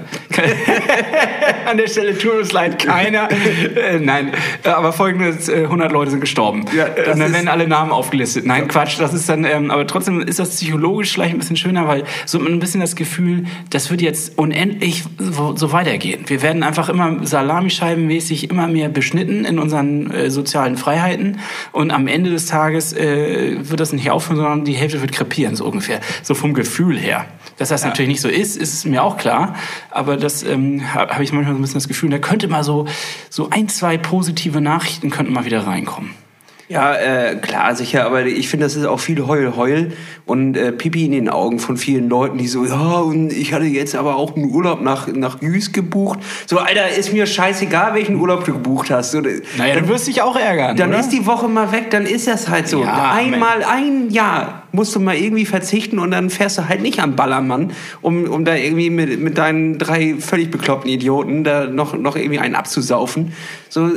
An 1.67 1.77
der 1.77 1.89
Stelle 1.89 2.17
tut 2.17 2.35
es 2.43 2.53
leid, 2.53 2.79
keiner. 2.79 3.29
äh, 3.77 3.99
nein, 3.99 4.33
aber 4.63 4.93
folgendes, 4.93 5.49
äh, 5.49 5.65
100 5.65 5.91
Leute 5.91 6.13
sind 6.13 6.21
gestorben. 6.21 6.65
Ja, 6.77 6.87
und 6.87 7.19
dann 7.19 7.33
werden 7.33 7.49
alle 7.49 7.67
Namen 7.67 7.91
aufgelistet. 7.91 8.47
Nein, 8.47 8.69
Quatsch, 8.69 9.01
das 9.01 9.15
ist 9.15 9.29
dann, 9.29 9.45
ähm, 9.45 9.71
aber 9.71 9.87
trotzdem 9.87 10.21
ist 10.21 10.39
das 10.39 10.51
psychologisch 10.51 11.13
vielleicht 11.13 11.35
ein 11.35 11.39
bisschen 11.39 11.57
schöner, 11.57 11.89
weil 11.89 12.05
so 12.25 12.39
hat 12.39 12.45
man 12.45 12.53
ein 12.53 12.61
bisschen 12.61 12.81
das 12.81 12.95
Gefühl, 12.95 13.47
das 13.71 13.91
wird 13.91 14.01
jetzt 14.01 14.39
unendlich 14.39 15.05
so 15.19 15.73
weitergehen. 15.73 16.25
Wir 16.27 16.43
werden 16.43 16.63
einfach 16.63 16.89
immer 16.89 17.25
salamischeibenmäßig 17.33 18.49
immer 18.49 18.69
mehr 18.69 18.89
beschnitten 18.89 19.45
in 19.45 19.59
unseren 19.59 20.11
äh, 20.11 20.31
sozialen 20.31 20.77
Freiheiten 20.77 21.41
und 21.73 21.91
am 21.91 22.07
Ende 22.07 22.31
des 22.31 22.47
Tages 22.47 22.93
äh, 22.93 23.57
wird 23.69 23.81
das 23.81 23.93
nicht 23.93 24.11
aufhören, 24.11 24.37
sondern 24.37 24.65
die 24.65 24.75
Hälfte 24.75 25.01
wird 25.01 25.11
krepieren, 25.11 25.57
so 25.57 25.65
ungefähr. 25.67 26.01
So 26.23 26.35
vom 26.35 26.55
Gefühl 26.55 26.97
her. 26.97 27.27
Dass 27.59 27.71
das 27.71 27.83
ja. 27.83 27.89
natürlich 27.89 28.09
nicht 28.09 28.21
so 28.21 28.29
ist, 28.29 28.57
ist 28.57 28.85
mir 28.87 29.03
auch 29.03 29.17
klar. 29.17 29.57
Aber 29.91 30.17
das 30.17 30.43
ähm, 30.45 30.95
habe 30.95 31.25
ich 31.25 31.33
manchmal 31.33 31.55
so 31.55 31.59
ein 31.59 31.63
bisschen 31.63 31.81
das 31.81 31.89
Gefühl, 31.89 32.11
da 32.11 32.19
könnte 32.19 32.47
mal 32.47 32.63
so, 32.63 32.87
so 33.29 33.51
ein, 33.51 33.69
zwei 33.69 33.99
positive 33.99 34.61
Nachrichten 34.61 35.11
könnten 35.11 35.33
mal 35.33 35.45
wieder 35.45 35.67
reinkommen. 35.67 36.11
Ja, 36.69 36.95
äh, 36.95 37.37
klar, 37.37 37.75
sicher, 37.75 38.07
aber 38.07 38.25
ich 38.25 38.49
finde, 38.49 38.67
das 38.67 38.77
ist 38.77 38.87
auch 38.87 39.01
viel 39.01 39.27
Heul, 39.27 39.57
Heul 39.57 39.93
und 40.25 40.57
äh, 40.57 40.73
Pipi 40.73 41.05
in 41.05 41.13
den 41.13 41.29
Augen 41.29 41.59
von 41.59 41.77
vielen 41.77 42.09
Leuten, 42.09 42.39
die 42.39 42.47
so, 42.47 42.65
ja, 42.65 42.99
und 43.01 43.33
ich 43.33 43.53
hatte 43.53 43.65
jetzt 43.65 43.95
aber 43.95 44.17
auch 44.17 44.37
einen 44.37 44.51
Urlaub 44.51 44.81
nach, 44.81 45.09
nach 45.09 45.43
Jüst 45.43 45.73
gebucht. 45.75 46.21
So, 46.47 46.59
Alter, 46.59 46.89
ist 46.89 47.13
mir 47.13 47.27
scheißegal, 47.27 47.95
welchen 47.95 48.17
Urlaub 48.17 48.45
du 48.45 48.53
gebucht 48.53 48.91
hast. 48.91 49.11
So, 49.11 49.21
naja, 49.21 49.75
dann, 49.75 49.85
du 49.85 49.89
wirst 49.89 50.07
dich 50.07 50.23
auch 50.23 50.37
ärgern. 50.37 50.77
Dann 50.77 50.91
oder? 50.91 51.01
ist 51.01 51.11
die 51.11 51.27
Woche 51.27 51.49
mal 51.49 51.73
weg, 51.73 51.91
dann 51.91 52.07
ist 52.07 52.27
das 52.27 52.49
halt 52.49 52.69
so. 52.69 52.83
Ja, 52.83 53.13
Einmal, 53.13 53.65
ein 53.65 54.11
Jahr 54.11 54.63
musst 54.73 54.95
du 54.95 55.01
mal 55.01 55.17
irgendwie 55.17 55.45
verzichten 55.45 55.99
und 55.99 56.11
dann 56.11 56.31
fährst 56.31 56.59
du 56.59 56.69
halt 56.69 56.81
nicht 56.81 57.01
am 57.01 57.17
Ballermann, 57.17 57.73
um, 58.01 58.25
um 58.25 58.45
da 58.45 58.55
irgendwie 58.55 58.91
mit, 58.91 59.21
mit 59.21 59.37
deinen 59.37 59.79
drei 59.79 60.17
völlig 60.19 60.51
bekloppten 60.51 60.91
Idioten 60.91 61.45
da 61.45 61.67
noch, 61.67 61.97
noch 61.97 62.17
irgendwie 62.17 62.39
einen 62.39 62.55
abzusaufen. 62.55 63.33
So, 63.69 63.91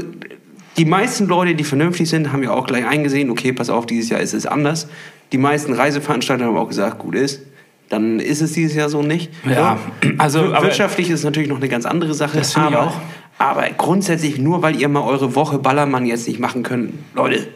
die 0.78 0.86
meisten 0.86 1.28
Leute, 1.28 1.56
die 1.56 1.64
vernünftig 1.64 2.10
sind, 2.10 2.32
haben 2.32 2.44
ja 2.44 2.52
auch 2.52 2.68
gleich 2.68 2.86
eingesehen, 2.86 3.30
okay, 3.30 3.54
pass 3.54 3.70
auf, 3.70 3.86
dieses 3.86 4.10
Jahr 4.10 4.20
ist 4.20 4.34
es 4.34 4.46
anders. 4.46 4.88
Die 5.32 5.38
meisten 5.38 5.74
Reiseveranstalter 5.74 6.46
haben 6.46 6.58
auch 6.58 6.68
gesagt, 6.68 7.00
gut 7.00 7.16
ist. 7.16 7.42
Dann 7.90 8.20
ist 8.20 8.42
es 8.42 8.54
dieses 8.54 8.76
Jahr 8.76 8.90
so 8.90 9.04
nicht. 9.04 9.32
Ja, 9.48 9.78
also 10.18 10.52
wirtschaftlich 10.52 11.10
ist 11.10 11.20
es 11.20 11.24
natürlich 11.24 11.50
noch 11.50 11.58
eine 11.58 11.70
ganz 11.70 11.86
andere 11.86 12.14
Sache. 12.14 12.38
Das 12.40 12.54
finde 12.54 12.70
ich 12.70 12.76
auch. 12.78 13.00
Aber 13.38 13.68
grundsätzlich 13.78 14.40
nur, 14.40 14.62
weil 14.64 14.80
ihr 14.80 14.90
mal 14.90 15.04
eure 15.04 15.36
Woche 15.36 15.60
Ballermann 15.60 16.06
jetzt 16.06 16.28
nicht 16.28 16.40
machen 16.40 16.64
könnt, 16.64 16.94
Leute. 17.14 17.48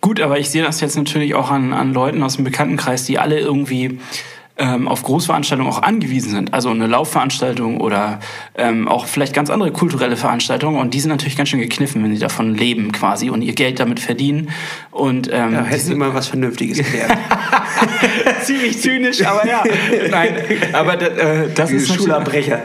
Gut, 0.00 0.20
aber 0.20 0.38
ich 0.38 0.50
sehe 0.50 0.62
das 0.62 0.80
jetzt 0.80 0.96
natürlich 0.96 1.34
auch 1.34 1.50
an, 1.50 1.72
an 1.72 1.92
Leuten 1.92 2.22
aus 2.22 2.36
dem 2.36 2.44
Bekanntenkreis, 2.44 3.04
die 3.04 3.18
alle 3.18 3.38
irgendwie 3.38 4.00
ähm, 4.60 4.86
auf 4.86 5.02
Großveranstaltungen 5.02 5.72
auch 5.72 5.82
angewiesen 5.82 6.30
sind. 6.30 6.54
Also 6.54 6.68
eine 6.68 6.86
Laufveranstaltung 6.86 7.80
oder 7.80 8.20
ähm, 8.56 8.86
auch 8.88 9.06
vielleicht 9.06 9.32
ganz 9.34 9.48
andere 9.48 9.72
kulturelle 9.72 10.16
Veranstaltungen. 10.16 10.78
Und 10.78 10.92
die 10.92 11.00
sind 11.00 11.10
natürlich 11.10 11.36
ganz 11.36 11.48
schön 11.48 11.60
gekniffen, 11.60 12.04
wenn 12.04 12.14
sie 12.14 12.20
davon 12.20 12.54
leben 12.54 12.92
quasi 12.92 13.30
und 13.30 13.42
ihr 13.42 13.54
Geld 13.54 13.80
damit 13.80 14.00
verdienen. 14.00 14.50
Und 14.90 15.28
ähm, 15.32 15.54
ja, 15.54 15.64
hätten 15.64 15.96
mal 15.98 16.14
was 16.14 16.28
Vernünftiges 16.28 16.78
gelernt. 16.78 17.18
Ziemlich 18.42 18.80
zynisch, 18.80 19.24
aber 19.24 19.46
ja. 19.46 19.64
Nein, 20.10 20.34
aber 20.72 21.00
äh, 21.00 21.48
das 21.54 21.70
ist 21.70 21.92
Schulabbrecher. 21.94 22.62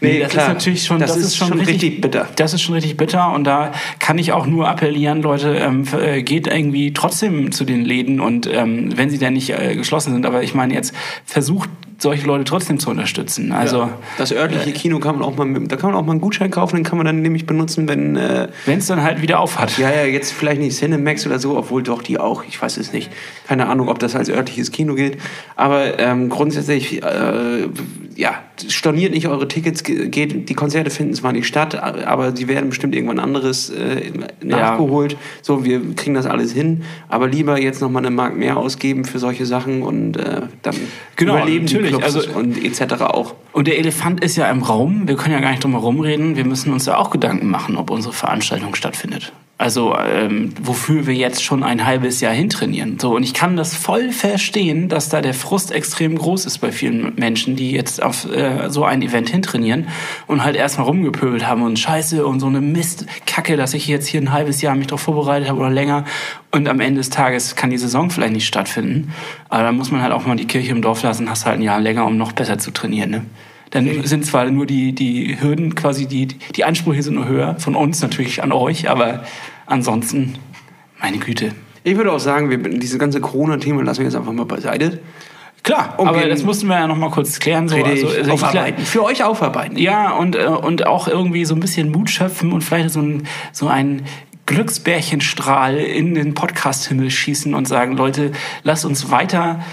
Nee, 0.00 0.20
das 0.20 0.32
klar. 0.32 0.48
ist 0.48 0.54
natürlich 0.54 0.84
schon, 0.84 0.98
das, 0.98 1.14
das 1.14 1.24
ist, 1.24 1.36
schon 1.36 1.52
richtig, 1.52 1.74
richtig, 1.74 2.00
bitter. 2.00 2.28
Das 2.36 2.54
ist 2.54 2.62
schon 2.62 2.74
richtig 2.74 2.96
bitter 2.96 3.32
und 3.32 3.44
da 3.44 3.72
kann 3.98 4.18
ich 4.18 4.32
auch 4.32 4.46
nur 4.46 4.68
appellieren, 4.68 5.22
Leute, 5.22 5.56
ähm, 5.56 5.84
äh, 5.98 6.22
geht 6.22 6.46
irgendwie 6.46 6.92
trotzdem 6.92 7.52
zu 7.52 7.64
den 7.64 7.84
Läden 7.84 8.20
und 8.20 8.48
ähm, 8.50 8.96
wenn 8.96 9.10
sie 9.10 9.18
denn 9.18 9.34
nicht 9.34 9.50
äh, 9.50 9.76
geschlossen 9.76 10.12
sind, 10.12 10.26
aber 10.26 10.42
ich 10.42 10.54
meine 10.54 10.74
jetzt 10.74 10.94
versucht 11.34 11.68
solche 12.04 12.26
Leute 12.26 12.44
trotzdem 12.44 12.78
zu 12.78 12.90
unterstützen. 12.90 13.50
Also 13.50 13.78
ja, 13.78 13.98
das 14.18 14.30
örtliche 14.32 14.72
Kino 14.72 15.00
kann 15.00 15.18
man 15.18 15.24
auch 15.24 15.36
mal, 15.36 15.52
da 15.66 15.76
kann 15.76 15.90
man 15.90 15.98
auch 15.98 16.04
mal 16.04 16.12
einen 16.12 16.20
Gutschein 16.20 16.50
kaufen, 16.50 16.76
den 16.76 16.84
kann 16.84 16.98
man 16.98 17.06
dann 17.06 17.22
nämlich 17.22 17.46
benutzen, 17.46 17.88
wenn 17.88 18.14
äh, 18.16 18.48
wenn 18.66 18.78
es 18.78 18.86
dann 18.86 19.02
halt 19.02 19.22
wieder 19.22 19.40
auf 19.40 19.58
hat. 19.58 19.76
Ja, 19.78 19.90
ja, 19.90 20.04
jetzt 20.04 20.32
vielleicht 20.32 20.60
nicht 20.60 20.76
Cinemax 20.76 21.26
oder 21.26 21.38
so, 21.38 21.56
obwohl 21.56 21.82
doch 21.82 22.02
die 22.02 22.18
auch. 22.18 22.44
Ich 22.44 22.60
weiß 22.60 22.76
es 22.76 22.92
nicht. 22.92 23.10
Keine 23.48 23.66
Ahnung, 23.66 23.88
ob 23.88 23.98
das 23.98 24.14
als 24.14 24.28
örtliches 24.28 24.70
Kino 24.70 24.94
gilt. 24.94 25.18
Aber 25.56 25.98
ähm, 25.98 26.28
grundsätzlich, 26.28 27.02
äh, 27.02 27.68
ja, 28.16 28.34
storniert 28.68 29.12
nicht 29.12 29.26
eure 29.26 29.48
Tickets. 29.48 29.82
Geht, 29.82 30.48
die 30.48 30.54
Konzerte 30.54 30.90
finden 30.90 31.14
zwar 31.14 31.32
nicht 31.32 31.46
statt, 31.46 31.74
aber 31.74 32.36
sie 32.36 32.48
werden 32.48 32.68
bestimmt 32.68 32.94
irgendwann 32.94 33.18
anderes 33.18 33.70
äh, 33.70 34.12
nachgeholt. 34.42 35.12
Ja. 35.12 35.18
So, 35.42 35.64
wir 35.64 35.80
kriegen 35.96 36.14
das 36.14 36.26
alles 36.26 36.52
hin. 36.52 36.84
Aber 37.08 37.28
lieber 37.28 37.60
jetzt 37.60 37.80
noch 37.80 37.90
mal 37.90 38.00
eine 38.00 38.10
Mark 38.10 38.36
mehr 38.36 38.56
ausgeben 38.56 39.04
für 39.04 39.18
solche 39.18 39.46
Sachen 39.46 39.82
und 39.82 40.16
äh, 40.16 40.42
dann 40.62 40.76
genau, 41.16 41.36
überleben 41.36 41.64
natürlich. 41.64 41.93
Clubs 41.98 42.16
also, 42.16 42.38
und 42.38 42.62
etc. 42.62 43.02
auch. 43.02 43.34
Und 43.52 43.66
der 43.66 43.78
Elefant 43.78 44.22
ist 44.22 44.36
ja 44.36 44.50
im 44.50 44.62
Raum. 44.62 45.06
Wir 45.06 45.16
können 45.16 45.34
ja 45.34 45.40
gar 45.40 45.50
nicht 45.50 45.62
drum 45.62 45.72
herum 45.72 46.00
reden. 46.00 46.36
Wir 46.36 46.44
müssen 46.44 46.72
uns 46.72 46.86
ja 46.86 46.96
auch 46.96 47.10
Gedanken 47.10 47.48
machen, 47.48 47.76
ob 47.76 47.90
unsere 47.90 48.12
Veranstaltung 48.12 48.74
stattfindet. 48.74 49.32
Also 49.64 49.96
ähm, 49.96 50.52
wofür 50.60 51.06
wir 51.06 51.14
jetzt 51.14 51.42
schon 51.42 51.62
ein 51.62 51.86
halbes 51.86 52.20
Jahr 52.20 52.34
hintrainieren. 52.34 52.98
So 52.98 53.16
und 53.16 53.22
ich 53.22 53.32
kann 53.32 53.56
das 53.56 53.74
voll 53.74 54.12
verstehen, 54.12 54.90
dass 54.90 55.08
da 55.08 55.22
der 55.22 55.32
Frust 55.32 55.72
extrem 55.72 56.18
groß 56.18 56.44
ist 56.44 56.58
bei 56.58 56.70
vielen 56.70 57.14
Menschen, 57.14 57.56
die 57.56 57.70
jetzt 57.70 58.02
auf 58.02 58.30
äh, 58.30 58.68
so 58.68 58.84
ein 58.84 59.00
Event 59.00 59.30
hintrainieren 59.30 59.88
und 60.26 60.44
halt 60.44 60.56
erstmal 60.56 60.86
rumgepöbelt 60.86 61.46
haben 61.46 61.62
und 61.62 61.78
Scheiße 61.78 62.26
und 62.26 62.40
so 62.40 62.46
eine 62.46 62.60
Mistkacke, 62.60 63.56
dass 63.56 63.72
ich 63.72 63.88
jetzt 63.88 64.06
hier 64.06 64.20
ein 64.20 64.34
halbes 64.34 64.60
Jahr 64.60 64.74
mich 64.74 64.88
darauf 64.88 65.00
vorbereitet 65.00 65.48
habe 65.48 65.60
oder 65.60 65.70
länger 65.70 66.04
und 66.50 66.68
am 66.68 66.80
Ende 66.80 66.98
des 66.98 67.08
Tages 67.08 67.56
kann 67.56 67.70
die 67.70 67.78
Saison 67.78 68.10
vielleicht 68.10 68.34
nicht 68.34 68.46
stattfinden. 68.46 69.14
Aber 69.48 69.62
da 69.62 69.72
muss 69.72 69.90
man 69.90 70.02
halt 70.02 70.12
auch 70.12 70.26
mal 70.26 70.36
die 70.36 70.46
Kirche 70.46 70.72
im 70.72 70.82
Dorf 70.82 71.02
lassen, 71.02 71.30
hast 71.30 71.46
halt 71.46 71.60
ein 71.60 71.62
Jahr 71.62 71.80
länger, 71.80 72.04
um 72.04 72.18
noch 72.18 72.32
besser 72.32 72.58
zu 72.58 72.70
trainieren. 72.70 73.08
Ne? 73.08 73.24
Dann 73.70 74.04
sind 74.04 74.26
zwar 74.26 74.44
nur 74.50 74.66
die, 74.66 74.92
die 74.92 75.40
Hürden 75.40 75.74
quasi, 75.74 76.06
die, 76.06 76.28
die 76.28 76.64
Ansprüche 76.64 77.02
sind 77.02 77.14
nur 77.14 77.26
höher, 77.26 77.56
von 77.58 77.74
uns 77.74 78.02
natürlich 78.02 78.42
an 78.42 78.52
euch, 78.52 78.90
aber 78.90 79.24
ansonsten, 79.66 80.38
meine 81.00 81.18
Güte. 81.18 81.52
Ich 81.82 81.96
würde 81.96 82.12
auch 82.12 82.20
sagen, 82.20 82.50
wir, 82.50 82.58
dieses 82.58 82.98
ganze 82.98 83.20
Corona-Thema 83.20 83.82
lassen 83.82 84.00
wir 84.00 84.06
jetzt 84.06 84.16
einfach 84.16 84.32
mal 84.32 84.46
beiseite. 84.46 85.00
Klar, 85.62 85.94
Und 85.98 86.08
aber 86.08 86.26
das 86.28 86.42
mussten 86.42 86.66
wir 86.66 86.76
ja 86.76 86.86
noch 86.86 86.96
mal 86.96 87.10
kurz 87.10 87.38
klären. 87.38 87.68
So. 87.68 87.76
Also, 87.76 88.08
also 88.08 88.32
aufarbeiten. 88.32 88.84
Für 88.84 89.02
euch 89.02 89.24
aufarbeiten. 89.24 89.78
Ja, 89.78 90.12
und, 90.12 90.36
äh, 90.36 90.44
und 90.46 90.86
auch 90.86 91.08
irgendwie 91.08 91.46
so 91.46 91.54
ein 91.54 91.60
bisschen 91.60 91.90
Mut 91.90 92.10
schöpfen 92.10 92.52
und 92.52 92.62
vielleicht 92.62 92.90
so 92.90 93.00
ein, 93.00 93.26
so 93.50 93.68
ein 93.68 94.02
Glücksbärchenstrahl 94.46 95.76
in 95.76 96.14
den 96.14 96.34
Podcast-Himmel 96.34 97.10
schießen 97.10 97.54
und 97.54 97.66
sagen, 97.66 97.96
Leute, 97.96 98.32
lasst 98.62 98.84
uns 98.84 99.10
weiter 99.10 99.64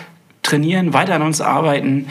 trainieren, 0.44 0.94
weiter 0.94 1.16
an 1.16 1.24
uns 1.24 1.42
arbeiten. 1.42 2.08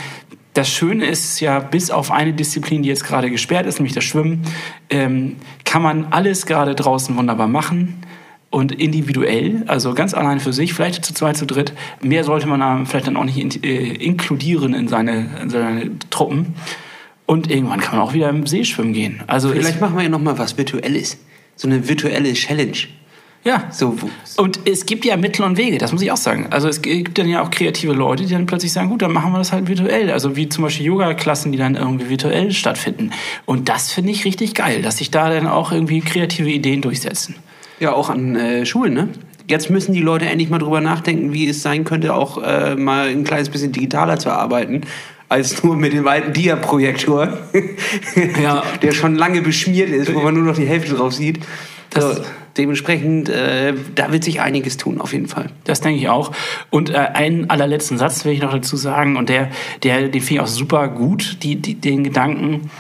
Das 0.61 0.69
Schöne 0.69 1.07
ist 1.07 1.41
ja, 1.41 1.59
bis 1.59 1.91
auf 1.91 2.11
eine 2.11 2.35
Disziplin, 2.35 2.83
die 2.83 2.91
jetzt 2.91 3.05
gerade 3.05 3.31
gesperrt 3.31 3.65
ist, 3.65 3.79
nämlich 3.79 3.95
das 3.95 4.05
Schwimmen, 4.05 4.43
ähm, 4.91 5.37
kann 5.65 5.81
man 5.81 6.09
alles 6.11 6.45
gerade 6.45 6.75
draußen 6.75 7.17
wunderbar 7.17 7.49
machen 7.49 8.03
und 8.51 8.71
individuell, 8.71 9.65
also 9.69 9.95
ganz 9.95 10.13
allein 10.13 10.39
für 10.39 10.53
sich, 10.53 10.75
vielleicht 10.75 11.03
zu 11.03 11.15
zweit, 11.15 11.39
zu 11.39 11.47
dritt. 11.47 11.73
Mehr 12.03 12.25
sollte 12.25 12.47
man 12.47 12.85
vielleicht 12.85 13.07
dann 13.07 13.17
auch 13.17 13.25
nicht 13.25 13.39
in, 13.39 13.51
äh, 13.65 13.95
inkludieren 14.05 14.75
in 14.75 14.87
seine, 14.87 15.31
in 15.41 15.49
seine 15.49 15.93
Truppen. 16.11 16.55
Und 17.25 17.51
irgendwann 17.51 17.81
kann 17.81 17.97
man 17.97 18.07
auch 18.07 18.13
wieder 18.13 18.29
im 18.29 18.47
See 18.47 18.67
schwimmen 18.67 18.93
gehen. 18.93 19.23
Also 19.29 19.53
Vielleicht 19.53 19.81
machen 19.81 19.97
wir 19.97 20.03
ja 20.03 20.11
noch 20.11 20.21
mal 20.21 20.39
was 20.39 20.59
Virtuelles. 20.59 21.17
So 21.57 21.69
eine 21.69 21.89
virtuelle 21.89 22.35
Challenge. 22.35 22.77
Ja. 23.45 23.65
So, 23.71 23.97
Und 24.37 24.61
es 24.69 24.85
gibt 24.87 25.05
ja 25.05 25.17
Mittel 25.17 25.45
und 25.45 25.57
Wege, 25.57 25.79
das 25.79 25.93
muss 25.93 26.03
ich 26.03 26.13
auch 26.13 26.17
sagen. 26.17 26.49
Also 26.51 26.69
es 26.69 26.83
gibt 26.83 27.17
dann 27.19 27.29
ja 27.29 27.43
auch 27.43 27.51
kreative 27.51 27.93
Leute, 27.93 28.25
die 28.27 28.33
dann 28.33 28.47
plötzlich 28.47 28.73
sagen, 28.73 28.91
gut, 28.91 29.03
dann 29.03 29.13
machen 29.13 29.33
wir 29.33 29.39
das 29.39 29.53
halt 29.53 29.67
virtuell. 29.69 30.11
Also 30.11 30.37
wie 30.37 30.49
zum 30.49 30.65
Beispiel 30.65 30.87
Yoga-Klassen, 30.87 31.53
die 31.53 31.59
dann 31.59 31.75
irgendwie 31.77 32.09
virtuell 32.11 32.53
stattfinden. 32.53 33.11
Und 33.47 33.69
das 33.69 33.93
finde 33.93 34.11
ich 34.13 34.25
richtig 34.25 34.55
geil, 34.55 34.83
dass 34.83 34.99
sich 34.99 35.11
da 35.11 35.31
dann 35.31 35.47
auch 35.47 35.73
irgendwie 35.73 36.01
kreative 36.01 36.51
Ideen 36.51 36.83
durchsetzen. 36.83 37.37
ja, 37.79 37.93
auch 37.93 38.11
an 38.11 38.37
äh, 38.37 38.67
Schulen, 38.67 38.95
ne? 38.95 39.09
Jetzt 39.49 39.69
müssen 39.69 39.93
die 39.95 40.01
Leute 40.03 40.27
endlich 40.27 40.49
mal 40.49 40.59
drüber 40.59 40.81
nachdenken, 40.81 41.33
wie 41.33 41.49
es 41.49 41.61
sein 41.63 41.83
könnte, 41.85 42.15
auch 42.15 42.41
äh, 42.41 42.77
mal 42.77 43.09
ein 43.09 43.25
kleines 43.25 43.49
bisschen 43.49 43.73
digitaler 43.73 44.17
zu 44.17 44.31
arbeiten, 44.31 44.83
als 45.29 45.65
nur 45.65 45.75
mit 45.75 45.93
dem 45.93 46.07
alten 46.07 46.33
Dia-Projektor, 46.33 47.37
Ja. 48.41 48.63
der 48.83 48.93
schon 48.93 49.17
lange 49.17 49.43
beschmiert 49.43 49.89
ist, 49.91 50.15
wo 50.15 50.21
man 50.21 50.35
nur 50.35 50.45
noch 50.45 50.57
die 50.57 50.67
Hälfte 50.67 50.95
drauf 50.95 51.15
sieht. 51.15 51.41
Das- 51.91 52.17
so, 52.19 52.23
dementsprechend, 52.61 53.29
äh, 53.29 53.75
da 53.95 54.13
wird 54.13 54.23
sich 54.23 54.41
einiges 54.41 54.77
tun, 54.77 55.01
auf 55.01 55.13
jeden 55.13 55.29
Fall. 55.29 55.47
Das 55.65 55.81
denke 55.81 55.99
ich 55.99 56.09
auch. 56.09 56.33
Und 56.69 56.91
äh, 56.91 56.97
einen 56.97 57.49
allerletzten 57.49 57.97
Satz 57.97 58.25
will 58.25 58.33
ich 58.33 58.43
noch 58.43 58.53
dazu 58.53 58.77
sagen, 58.77 59.17
und 59.17 59.29
der, 59.29 59.51
der, 59.83 60.09
den 60.09 60.21
finde 60.21 60.35
ich 60.35 60.41
auch 60.41 60.47
super 60.47 60.89
gut, 60.89 61.39
die, 61.43 61.57
die, 61.57 61.75
den 61.75 62.05
Gedanken 62.05 62.71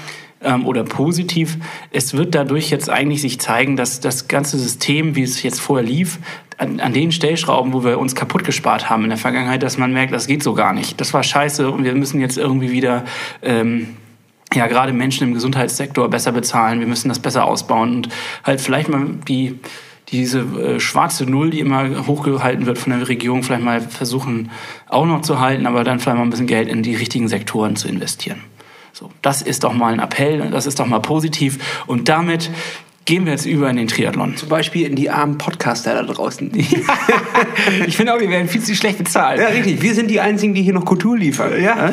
ähm, 0.42 0.66
oder 0.66 0.84
positiv. 0.84 1.56
Es 1.90 2.14
wird 2.14 2.34
dadurch 2.34 2.70
jetzt 2.70 2.90
eigentlich 2.90 3.22
sich 3.22 3.40
zeigen, 3.40 3.76
dass 3.76 4.00
das 4.00 4.28
ganze 4.28 4.58
System, 4.58 5.16
wie 5.16 5.22
es 5.22 5.42
jetzt 5.42 5.60
vorher 5.60 5.86
lief, 5.86 6.18
an, 6.58 6.78
an 6.80 6.92
den 6.92 7.10
Stellschrauben, 7.10 7.72
wo 7.72 7.84
wir 7.84 7.98
uns 7.98 8.14
kaputt 8.14 8.44
gespart 8.44 8.90
haben 8.90 9.04
in 9.04 9.08
der 9.08 9.18
Vergangenheit, 9.18 9.62
dass 9.62 9.78
man 9.78 9.94
merkt, 9.94 10.12
das 10.12 10.26
geht 10.26 10.42
so 10.42 10.52
gar 10.52 10.74
nicht. 10.74 11.00
Das 11.00 11.14
war 11.14 11.22
scheiße 11.22 11.70
und 11.70 11.84
wir 11.84 11.94
müssen 11.94 12.20
jetzt 12.20 12.36
irgendwie 12.36 12.70
wieder 12.70 13.04
ähm, 13.42 13.96
ja, 14.54 14.66
gerade 14.66 14.92
Menschen 14.92 15.28
im 15.28 15.34
Gesundheitssektor 15.34 16.08
besser 16.08 16.32
bezahlen. 16.32 16.80
Wir 16.80 16.86
müssen 16.86 17.08
das 17.08 17.20
besser 17.20 17.44
ausbauen 17.44 17.96
und 17.96 18.08
halt 18.44 18.60
vielleicht 18.60 18.88
mal 18.88 19.06
die, 19.28 19.58
diese 20.08 20.40
äh, 20.40 20.80
schwarze 20.80 21.24
Null, 21.24 21.50
die 21.50 21.60
immer 21.60 22.06
hochgehalten 22.06 22.66
wird 22.66 22.78
von 22.78 22.92
der 22.92 23.08
Regierung, 23.08 23.42
vielleicht 23.42 23.62
mal 23.62 23.80
versuchen 23.80 24.50
auch 24.88 25.06
noch 25.06 25.22
zu 25.22 25.38
halten, 25.40 25.66
aber 25.66 25.84
dann 25.84 26.00
vielleicht 26.00 26.16
mal 26.16 26.24
ein 26.24 26.30
bisschen 26.30 26.48
Geld 26.48 26.68
in 26.68 26.82
die 26.82 26.96
richtigen 26.96 27.28
Sektoren 27.28 27.76
zu 27.76 27.88
investieren. 27.88 28.40
So, 28.92 29.10
das 29.22 29.40
ist 29.40 29.62
doch 29.62 29.72
mal 29.72 29.92
ein 29.92 30.00
Appell, 30.00 30.50
das 30.50 30.66
ist 30.66 30.80
doch 30.80 30.86
mal 30.86 31.00
positiv 31.00 31.84
und 31.86 32.08
damit 32.08 32.50
gehen 33.06 33.24
wir 33.24 33.32
jetzt 33.32 33.46
über 33.46 33.68
in 33.70 33.76
den 33.76 33.88
Triathlon. 33.88 34.36
Zum 34.36 34.48
Beispiel 34.48 34.86
in 34.86 34.94
die 34.94 35.10
armen 35.10 35.36
Podcaster 35.38 35.94
da 35.94 36.02
draußen. 36.02 36.50
Ich 37.86 37.96
finde 37.96 38.14
auch, 38.14 38.18
die 38.18 38.28
werden 38.28 38.48
viel 38.48 38.62
zu 38.62 38.74
schlecht 38.74 38.98
bezahlt. 38.98 39.40
Ja, 39.40 39.48
richtig. 39.48 39.82
Wir 39.82 39.94
sind 39.94 40.08
die 40.10 40.20
Einzigen, 40.20 40.54
die 40.54 40.62
hier 40.62 40.72
noch 40.72 40.84
Kultur 40.84 41.16
liefern. 41.16 41.52
Ja, 41.62 41.92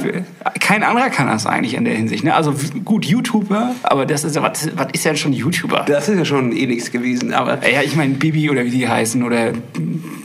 kein 0.60 0.84
anderer 0.84 1.10
kann 1.10 1.28
das 1.28 1.46
eigentlich 1.46 1.74
in 1.74 1.84
der 1.86 1.96
Hinsicht. 1.96 2.24
Ne? 2.24 2.34
Also 2.34 2.54
gut, 2.86 3.06
YouTuber, 3.06 3.76
aber 3.84 4.06
das 4.06 4.24
ist 4.24 4.36
ja, 4.36 4.44
was, 4.44 4.70
was 4.76 4.88
ist 4.94 5.04
denn 5.06 5.18
schon 5.18 5.34
YouTuber? 5.34 5.86
Das 5.88 6.08
ist 6.08 6.18
ja 6.18 6.26
schon 6.26 6.56
eh 6.56 6.66
nichts 6.68 6.92
gewesen, 6.92 7.34
aber 7.34 7.60
Ja, 7.70 7.82
ich 7.84 7.96
meine 7.96 8.14
Bibi 8.14 8.50
oder 8.50 8.64
wie 8.66 8.70
die 8.70 8.88
heißen 8.88 9.24
oder 9.24 9.52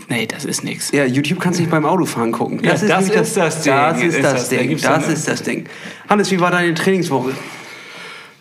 nee, 0.09 0.27
das 0.27 0.45
ist 0.45 0.63
nix. 0.65 0.93
ja, 0.93 1.05
YouTube 1.05 1.41
kannst 1.41 1.59
du 1.59 1.63
nicht 1.63 1.71
beim 1.71 1.85
Autofahren 1.87 2.33
gucken. 2.33 2.61
Ja, 2.63 2.73
das 2.73 2.83
nämlich 2.83 3.11
ist 3.15 3.37
das 3.37 3.63
Ding. 3.63 3.73
Das 3.75 3.99
ist 4.01 4.15
Ist 4.15 4.25
das 4.25 4.33
das- 4.35 4.49
da 4.51 4.57
Ding. 4.57 4.69
gibt's 4.69 4.85
Das 4.85 5.09
ist 5.09 5.29
das 5.29 5.43
Ding. 5.43 5.65
Hannes, 6.09 6.31
wie 6.31 6.41
war 6.41 6.51
deine 6.51 6.75
Trainingswoche? 6.75 7.31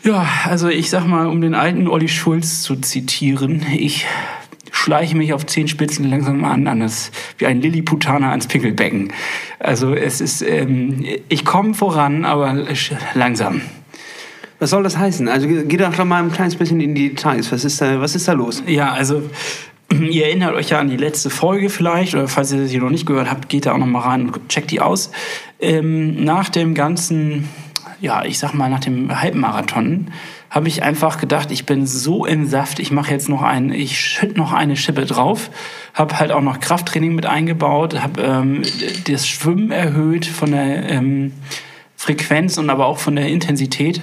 Ja, 0.03 0.25
also 0.49 0.67
ich 0.69 0.89
sag 0.89 1.05
mal, 1.05 1.27
um 1.27 1.41
den 1.41 1.53
alten 1.53 1.87
Olli 1.87 2.07
Schulz 2.07 2.61
zu 2.63 2.75
zitieren, 2.75 3.65
ich 3.71 4.05
schleiche 4.71 5.15
mich 5.15 5.33
auf 5.33 5.45
zehn 5.45 5.67
Spitzen 5.67 6.09
langsam 6.09 6.43
an, 6.43 6.65
an 6.67 6.79
das, 6.79 7.11
wie 7.37 7.45
ein 7.45 7.61
Lilliputaner 7.61 8.29
ans 8.31 8.47
Pickelbecken. 8.47 9.13
Also 9.59 9.93
es 9.93 10.19
ist, 10.21 10.41
ähm, 10.41 11.05
ich 11.29 11.45
komme 11.45 11.73
voran, 11.75 12.25
aber 12.25 12.65
langsam. 13.13 13.61
Was 14.57 14.71
soll 14.71 14.81
das 14.83 14.97
heißen? 14.97 15.27
Also 15.27 15.47
ge- 15.47 15.65
geh 15.67 15.77
doch 15.77 16.03
mal 16.05 16.23
ein 16.23 16.31
kleines 16.31 16.55
bisschen 16.55 16.81
in 16.81 16.95
die 16.95 17.09
Details. 17.09 17.51
Was 17.51 17.63
ist 17.65 17.79
da, 17.81 17.99
was 18.01 18.15
ist 18.15 18.27
da 18.27 18.33
los? 18.33 18.63
Ja, 18.65 18.91
also 18.93 19.21
ihr 19.91 20.25
erinnert 20.25 20.55
euch 20.55 20.69
ja 20.69 20.79
an 20.79 20.89
die 20.89 20.97
letzte 20.97 21.29
Folge 21.29 21.69
vielleicht, 21.69 22.15
oder 22.15 22.27
falls 22.27 22.51
ihr 22.51 22.65
sie 22.67 22.77
noch 22.79 22.89
nicht 22.89 23.05
gehört 23.05 23.29
habt, 23.29 23.49
geht 23.49 23.67
da 23.67 23.73
auch 23.73 23.77
noch 23.77 23.85
mal 23.87 23.99
rein 23.99 24.29
und 24.29 24.49
checkt 24.49 24.71
die 24.71 24.79
aus. 24.79 25.11
Ähm, 25.59 26.23
nach 26.23 26.49
dem 26.49 26.73
ganzen, 26.73 27.49
ja, 28.01 28.25
ich 28.25 28.39
sag 28.39 28.53
mal, 28.53 28.69
nach 28.69 28.79
dem 28.79 29.21
Halbmarathon 29.21 30.11
habe 30.49 30.67
ich 30.67 30.83
einfach 30.83 31.19
gedacht, 31.19 31.51
ich 31.51 31.65
bin 31.65 31.85
so 31.85 32.25
im 32.25 32.47
Saft, 32.47 32.79
ich 32.79 32.91
mache 32.91 33.11
jetzt 33.11 33.29
noch 33.29 33.43
ein, 33.43 33.71
ich 33.71 33.99
schütt 33.99 34.35
noch 34.35 34.51
eine 34.51 34.75
Schippe 34.75 35.05
drauf, 35.05 35.51
habe 35.93 36.19
halt 36.19 36.31
auch 36.31 36.41
noch 36.41 36.59
Krafttraining 36.59 37.15
mit 37.15 37.27
eingebaut, 37.27 38.01
habe 38.01 38.21
ähm, 38.21 38.63
das 39.07 39.27
Schwimmen 39.27 39.71
erhöht 39.71 40.25
von 40.25 40.51
der 40.51 40.89
ähm, 40.89 41.31
Frequenz 41.95 42.57
und 42.57 42.69
aber 42.69 42.87
auch 42.87 42.97
von 42.97 43.15
der 43.15 43.27
Intensität. 43.27 44.01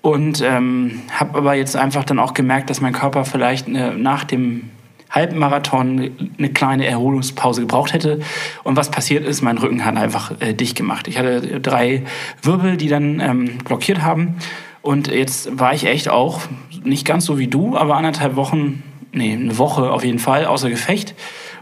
Und 0.00 0.40
ähm, 0.40 1.02
habe 1.10 1.38
aber 1.38 1.54
jetzt 1.54 1.76
einfach 1.76 2.04
dann 2.04 2.18
auch 2.18 2.32
gemerkt, 2.32 2.70
dass 2.70 2.80
mein 2.80 2.92
Körper 2.92 3.24
vielleicht 3.24 3.68
äh, 3.68 3.90
nach 3.90 4.24
dem 4.24 4.70
Halbmarathon 5.16 6.10
eine 6.38 6.50
kleine 6.50 6.86
Erholungspause 6.86 7.62
gebraucht 7.62 7.94
hätte. 7.94 8.20
Und 8.62 8.76
was 8.76 8.90
passiert 8.90 9.24
ist, 9.24 9.42
mein 9.42 9.58
Rücken 9.58 9.84
hat 9.84 9.96
einfach 9.96 10.40
äh, 10.40 10.52
dicht 10.52 10.76
gemacht. 10.76 11.08
Ich 11.08 11.18
hatte 11.18 11.60
drei 11.60 12.04
Wirbel, 12.42 12.76
die 12.76 12.88
dann 12.88 13.20
ähm, 13.20 13.58
blockiert 13.64 14.02
haben. 14.02 14.36
Und 14.82 15.08
jetzt 15.08 15.58
war 15.58 15.74
ich 15.74 15.86
echt 15.86 16.08
auch, 16.08 16.42
nicht 16.84 17.04
ganz 17.04 17.24
so 17.24 17.38
wie 17.38 17.48
du, 17.48 17.76
aber 17.76 17.96
anderthalb 17.96 18.36
Wochen, 18.36 18.84
nee, 19.12 19.32
eine 19.32 19.58
Woche 19.58 19.90
auf 19.90 20.04
jeden 20.04 20.20
Fall, 20.20 20.44
außer 20.44 20.70
Gefecht. 20.70 21.14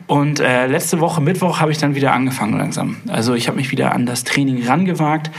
Und 0.06 0.40
äh, 0.40 0.66
letzte 0.66 1.00
Woche, 1.00 1.22
Mittwoch, 1.22 1.60
habe 1.60 1.72
ich 1.72 1.78
dann 1.78 1.94
wieder 1.94 2.12
angefangen 2.12 2.58
langsam. 2.58 2.96
Also 3.08 3.34
ich 3.34 3.46
habe 3.46 3.56
mich 3.56 3.70
wieder 3.70 3.94
an 3.94 4.04
das 4.04 4.24
Training 4.24 4.66
rangewagt 4.66 5.30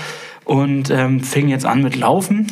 und 0.46 0.90
ähm, 0.90 1.20
fing 1.20 1.50
jetzt 1.50 1.66
an 1.66 1.84
mit 1.84 1.96
Laufen. 1.96 2.48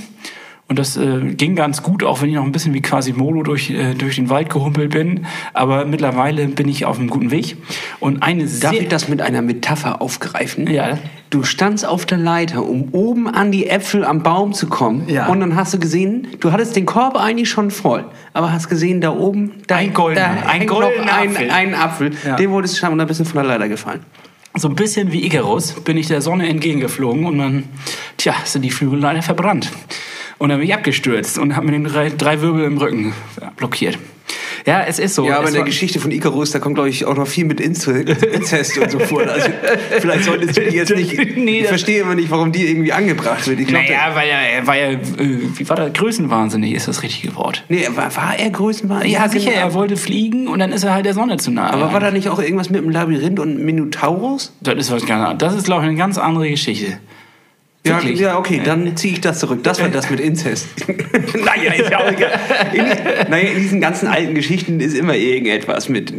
Und 0.70 0.80
das 0.80 0.96
äh, 0.96 1.20
ging 1.34 1.56
ganz 1.56 1.84
gut, 1.84 2.04
auch 2.04 2.22
wenn 2.22 2.30
ich 2.30 2.36
noch 2.36 2.46
ein 2.46 2.52
bisschen 2.54 2.74
wie 2.74 2.82
Quasimodo 2.82 3.44
durch, 3.44 3.70
äh, 3.70 3.94
durch 3.96 4.16
den 4.16 4.30
Wald 4.30 4.50
gehumpelt 4.50 4.92
bin. 4.92 5.26
Aber 5.54 5.86
mittlerweile 5.86 6.48
bin 6.48 6.70
ich 6.70 6.86
auf 6.86 6.98
einem 6.98 7.10
guten 7.10 7.32
Weg. 7.32 7.58
Und 8.00 8.24
eine 8.24 8.46
Darf 8.46 8.74
ich 8.74 8.88
das 8.88 9.10
mit 9.10 9.22
einer 9.22 9.42
Metapher 9.42 10.02
aufgreifen? 10.02 10.68
Ja. 10.72 10.98
Du 11.30 11.44
standst 11.44 11.86
auf 11.86 12.06
der 12.06 12.18
Leiter, 12.18 12.64
um 12.64 12.90
oben 12.94 13.28
an 13.28 13.52
die 13.52 13.68
Äpfel 13.68 14.06
am 14.06 14.24
Baum 14.24 14.54
zu 14.54 14.68
kommen. 14.68 15.08
Ja. 15.10 15.28
Und 15.28 15.42
dann 15.42 15.56
hast 15.56 15.74
du 15.74 15.80
gesehen, 15.80 16.28
du 16.40 16.52
hattest 16.54 16.76
den 16.76 16.86
Korb 16.86 17.18
eigentlich 17.18 17.50
schon 17.50 17.70
voll. 17.70 18.06
Aber 18.32 18.54
hast 18.54 18.70
gesehen, 18.70 19.02
da 19.02 19.12
oben, 19.12 19.52
da, 19.68 19.76
Ein 19.76 19.94
goldener, 19.94 20.38
da 20.44 20.50
ein 20.50 20.66
goldener 20.66 21.06
noch 21.06 21.14
ein, 21.14 21.30
Apfel. 21.30 21.52
ein 21.52 21.76
Apfel. 21.76 22.12
Ja. 22.26 22.36
Den 22.38 22.52
wolltest 22.52 22.76
du 22.76 22.80
schaffen 22.80 22.94
und 22.94 23.00
da 23.00 23.06
bist 23.06 23.20
du 23.20 23.26
von 23.26 23.36
der 23.36 23.44
Leiter 23.44 23.68
gefallen. 23.68 24.00
So 24.56 24.70
ein 24.70 24.76
bisschen 24.76 25.12
wie 25.12 25.26
Icarus 25.26 25.74
bin 25.84 25.98
ich 25.98 26.08
der 26.08 26.22
Sonne 26.22 26.48
entgegengeflogen 26.48 27.26
und 27.26 27.40
dann, 27.40 27.64
tja, 28.18 28.36
sind 28.46 28.62
die 28.62 28.70
Flügel 28.70 29.00
leider 29.00 29.24
verbrannt. 29.24 29.70
Und 30.38 30.50
dann 30.50 30.60
bin 30.60 30.68
ich 30.68 30.74
abgestürzt 30.74 31.38
und 31.38 31.56
habe 31.56 31.66
mir 31.68 31.72
den 31.74 31.84
drei, 31.86 32.10
drei 32.10 32.42
Wirbel 32.42 32.66
im 32.66 32.78
Rücken 32.78 33.14
blockiert. 33.58 33.98
Ja, 34.66 34.82
es 34.88 34.98
ist 34.98 35.16
so. 35.16 35.26
Ja, 35.28 35.36
aber 35.38 35.46
es 35.46 35.50
in 35.50 35.56
der 35.58 35.66
Geschichte 35.66 36.00
von 36.00 36.10
Icarus, 36.12 36.52
da 36.52 36.60
kommt, 36.60 36.76
glaube 36.76 36.88
ich, 36.90 37.04
auch 37.06 37.16
noch 37.18 37.28
viel 37.28 37.44
mit 37.44 37.60
Inze- 37.60 38.08
Inzest 38.34 38.78
und 38.78 38.90
so 38.92 39.00
vor. 39.00 39.22
Also, 39.28 39.50
vielleicht 40.00 40.24
solltest 40.24 40.56
du 40.58 40.62
die 40.62 40.76
jetzt 40.78 40.96
nicht. 40.96 41.14
Nee, 41.36 41.60
ich 41.62 41.68
verstehe 41.68 42.02
immer 42.02 42.16
nicht, 42.16 42.32
warum 42.32 42.52
die 42.54 42.66
irgendwie 42.70 42.94
angebracht 42.94 43.46
wird. 43.48 43.60
Ich 43.60 43.68
glaub, 43.68 43.82
Naja, 43.84 44.12
weil 44.14 44.30
er, 44.30 44.40
er 44.40 44.68
war 44.68 44.78
ja, 44.78 44.92
äh, 44.92 45.00
wie 45.56 45.68
war 45.68 45.76
das? 45.76 45.92
Größenwahnsinnig 45.94 46.74
ist 46.74 46.88
das 46.88 47.04
richtige 47.04 47.36
Wort. 47.36 47.66
Nee, 47.68 47.86
war, 47.94 48.16
war 48.16 48.40
er 48.40 48.50
Größenwahn? 48.50 49.06
Ja, 49.08 49.28
sicher, 49.28 49.52
genau. 49.52 49.62
er 49.64 49.74
wollte 49.74 49.98
fliegen 49.98 50.48
und 50.48 50.60
dann 50.60 50.72
ist 50.72 50.84
er 50.84 50.94
halt 50.94 51.06
der 51.06 51.14
Sonne 51.14 51.38
zu 51.38 51.52
nahe. 51.52 51.74
Aber 51.74 51.92
war 51.92 52.00
da 52.00 52.12
nicht 52.12 52.30
auch 52.30 52.40
irgendwas 52.40 52.70
mit 52.70 52.82
dem 52.82 52.90
Labyrinth 52.90 53.40
und 53.40 53.60
Minotaurus? 53.66 54.54
das 54.62 54.76
ist 54.76 54.92
was 54.92 55.06
ganz 55.06 55.38
Das 55.40 55.54
ist, 55.54 55.66
glaube 55.66 55.84
ich, 55.84 55.90
eine 55.90 55.98
ganz 55.98 56.18
andere 56.18 56.50
Geschichte. 56.50 56.98
Ja, 57.86 58.00
ja, 58.00 58.38
okay, 58.38 58.62
dann 58.64 58.96
ziehe 58.96 59.14
ich 59.14 59.22
das 59.22 59.40
zurück. 59.40 59.62
Das 59.64 59.82
war 59.82 59.90
das 59.90 60.10
mit 60.10 60.22
Inzest. 60.22 60.70
naja, 60.88 61.74
ist 61.74 61.92
ja 61.92 62.00
auch 62.00 62.10
egal. 62.10 62.32
In, 62.72 62.86
naja, 63.30 63.50
in 63.50 63.58
diesen 63.58 63.82
ganzen 63.82 64.08
alten 64.08 64.36
Geschichten 64.36 64.80
ist 64.80 64.96
immer 64.96 65.16
irgendetwas 65.16 65.90
mit. 65.90 66.14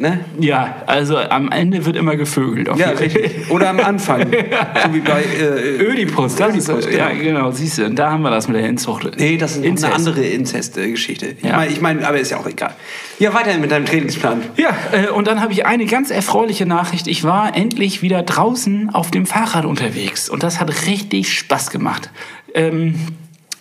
Ne? 0.00 0.20
Ja, 0.38 0.76
also 0.86 1.18
am 1.18 1.50
Ende 1.50 1.84
wird 1.84 1.96
immer 1.96 2.14
gevögelt. 2.14 2.68
Ja, 2.76 2.90
richtig. 2.90 3.50
Oder 3.50 3.70
am 3.70 3.80
Anfang. 3.80 4.20
so 4.84 4.94
wie 4.94 5.00
bei. 5.00 5.22
Äh, 5.22 5.82
Ödipus, 5.82 6.36
das 6.36 6.54
ist, 6.54 6.68
Ödipus, 6.68 6.94
ja, 6.94 7.08
genau, 7.10 7.50
siehst 7.50 7.78
du, 7.78 7.86
und 7.86 7.96
da 7.98 8.12
haben 8.12 8.22
wir 8.22 8.30
das 8.30 8.46
mit 8.46 8.56
der 8.58 8.68
Inzucht. 8.68 9.10
Nee, 9.18 9.36
das 9.38 9.56
ist 9.56 9.64
Inzest. 9.64 9.86
eine 9.86 9.94
andere 9.96 10.22
Inzest-Geschichte. 10.24 11.34
Ich 11.38 11.42
Ja. 11.44 11.56
meine, 11.56 11.72
ich 11.72 11.80
mein, 11.80 12.04
aber 12.04 12.20
ist 12.20 12.30
ja 12.30 12.36
auch 12.38 12.46
egal. 12.46 12.74
Ja, 13.18 13.34
weiterhin 13.34 13.60
mit 13.60 13.72
deinem 13.72 13.86
Trainingsplan. 13.86 14.42
Ja, 14.56 14.70
äh, 14.92 15.08
und 15.08 15.26
dann 15.26 15.40
habe 15.40 15.52
ich 15.52 15.66
eine 15.66 15.84
ganz 15.86 16.12
erfreuliche 16.12 16.64
Nachricht. 16.64 17.08
Ich 17.08 17.24
war 17.24 17.56
endlich 17.56 18.00
wieder 18.00 18.22
draußen 18.22 18.90
auf 18.94 19.10
dem 19.10 19.26
Fahrrad 19.26 19.64
unterwegs 19.64 20.28
und 20.28 20.44
das 20.44 20.60
hat 20.60 20.86
richtig 20.86 21.36
Spaß 21.36 21.70
gemacht. 21.70 22.10
Ähm, 22.54 22.94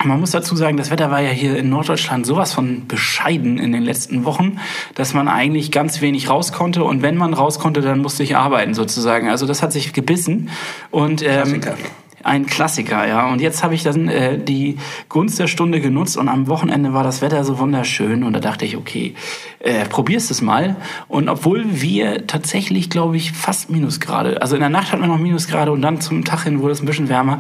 man 0.04 0.20
muss 0.20 0.32
dazu 0.32 0.56
sagen, 0.56 0.78
das 0.78 0.92
Wetter 0.92 1.10
war 1.10 1.22
ja 1.22 1.30
hier 1.30 1.58
in 1.58 1.70
Norddeutschland 1.70 2.26
sowas 2.26 2.54
von 2.54 2.88
bescheiden 2.88 3.58
in 3.58 3.72
den 3.72 3.84
letzten 3.84 4.26
Wochen, 4.26 4.60
dass 4.96 5.14
man 5.14 5.28
eigentlich 5.28 5.72
ganz 5.72 6.02
wenig 6.02 6.30
raus 6.30 6.52
konnte 6.52 6.84
und 6.84 7.02
wenn 7.02 7.18
man 7.18 7.34
raus 7.34 7.60
konnte, 7.60 7.82
dann 7.82 8.00
musste 8.00 8.24
ich 8.24 8.36
arbeiten 8.36 8.74
sozusagen. 8.74 9.30
Also 9.30 9.46
das 9.46 9.64
hat 9.64 9.72
sich 9.72 9.94
gebissen 9.94 10.50
und 10.92 11.24
ähm, 11.24 11.62
Klassiker. 11.62 11.76
ein 12.24 12.46
Klassiker, 12.46 13.08
ja. 13.08 13.32
Und 13.32 13.42
jetzt 13.42 13.64
habe 13.64 13.74
ich 13.74 13.82
dann 13.82 14.08
äh, 14.08 14.38
die 14.38 14.78
Gunst 15.10 15.40
der 15.40 15.48
Stunde 15.48 15.82
genutzt 15.82 16.16
und 16.16 16.30
am 16.30 16.48
Wochenende 16.48 16.94
war 16.94 17.04
das 17.04 17.22
Wetter 17.24 17.44
so 17.44 17.58
wunderschön 17.58 18.24
und 18.24 18.34
da 18.34 18.40
dachte 18.40 18.66
ich, 18.66 18.78
okay, 18.78 19.16
äh, 19.60 19.86
probierst 19.86 20.30
es 20.30 20.44
mal. 20.44 20.76
Und 21.08 21.28
obwohl 21.28 21.66
wir 21.82 22.28
tatsächlich, 22.28 22.92
glaube 22.92 23.18
ich, 23.18 23.32
fast 23.32 23.72
Minusgrade, 23.72 24.44
also 24.44 24.56
in 24.56 24.62
der 24.62 24.70
Nacht 24.70 24.92
hatten 24.92 25.02
wir 25.02 25.08
noch 25.08 25.18
Minusgrade 25.18 25.72
und 25.72 25.82
dann 25.82 26.02
zum 26.02 26.24
Tag 26.24 26.44
hin 26.44 26.62
wurde 26.62 26.74
es 26.74 26.82
ein 26.82 26.86
bisschen 26.86 27.10
wärmer, 27.10 27.40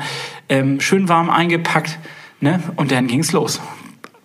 ähm, 0.49 0.79
schön 0.79 1.07
warm 1.07 1.29
eingepackt, 1.29 1.99
ne? 2.39 2.61
Und 2.75 2.91
dann 2.91 3.07
ging's 3.07 3.31
los. 3.31 3.59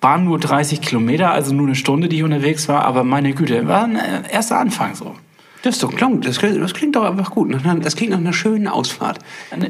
Waren 0.01 0.25
nur 0.25 0.39
30 0.41 0.81
Kilometer, 0.81 1.31
also 1.31 1.55
nur 1.55 1.67
eine 1.67 1.77
Stunde, 1.77 2.09
die 2.09 2.17
ich 2.17 2.23
unterwegs 2.25 2.69
war, 2.69 2.85
aber 2.85 3.05
meine 3.05 3.33
Güte, 3.35 3.69
war 3.69 3.85
ein 3.85 3.97
äh, 3.97 4.23
erster 4.33 4.59
Anfang 4.59 4.95
so. 4.95 5.15
Das 5.63 5.77
ist 5.77 5.83
doch 5.85 5.95
klingt, 5.95 6.27
das, 6.27 6.41
klingt- 6.41 6.61
das 6.61 6.75
klingt 6.75 6.97
doch 6.97 7.05
einfach 7.05 7.31
gut. 7.31 7.55
Das 7.85 7.95
klingt 7.95 8.11
nach 8.11 8.19
einer 8.19 8.33
schönen 8.33 8.67
Ausfahrt. 8.67 9.21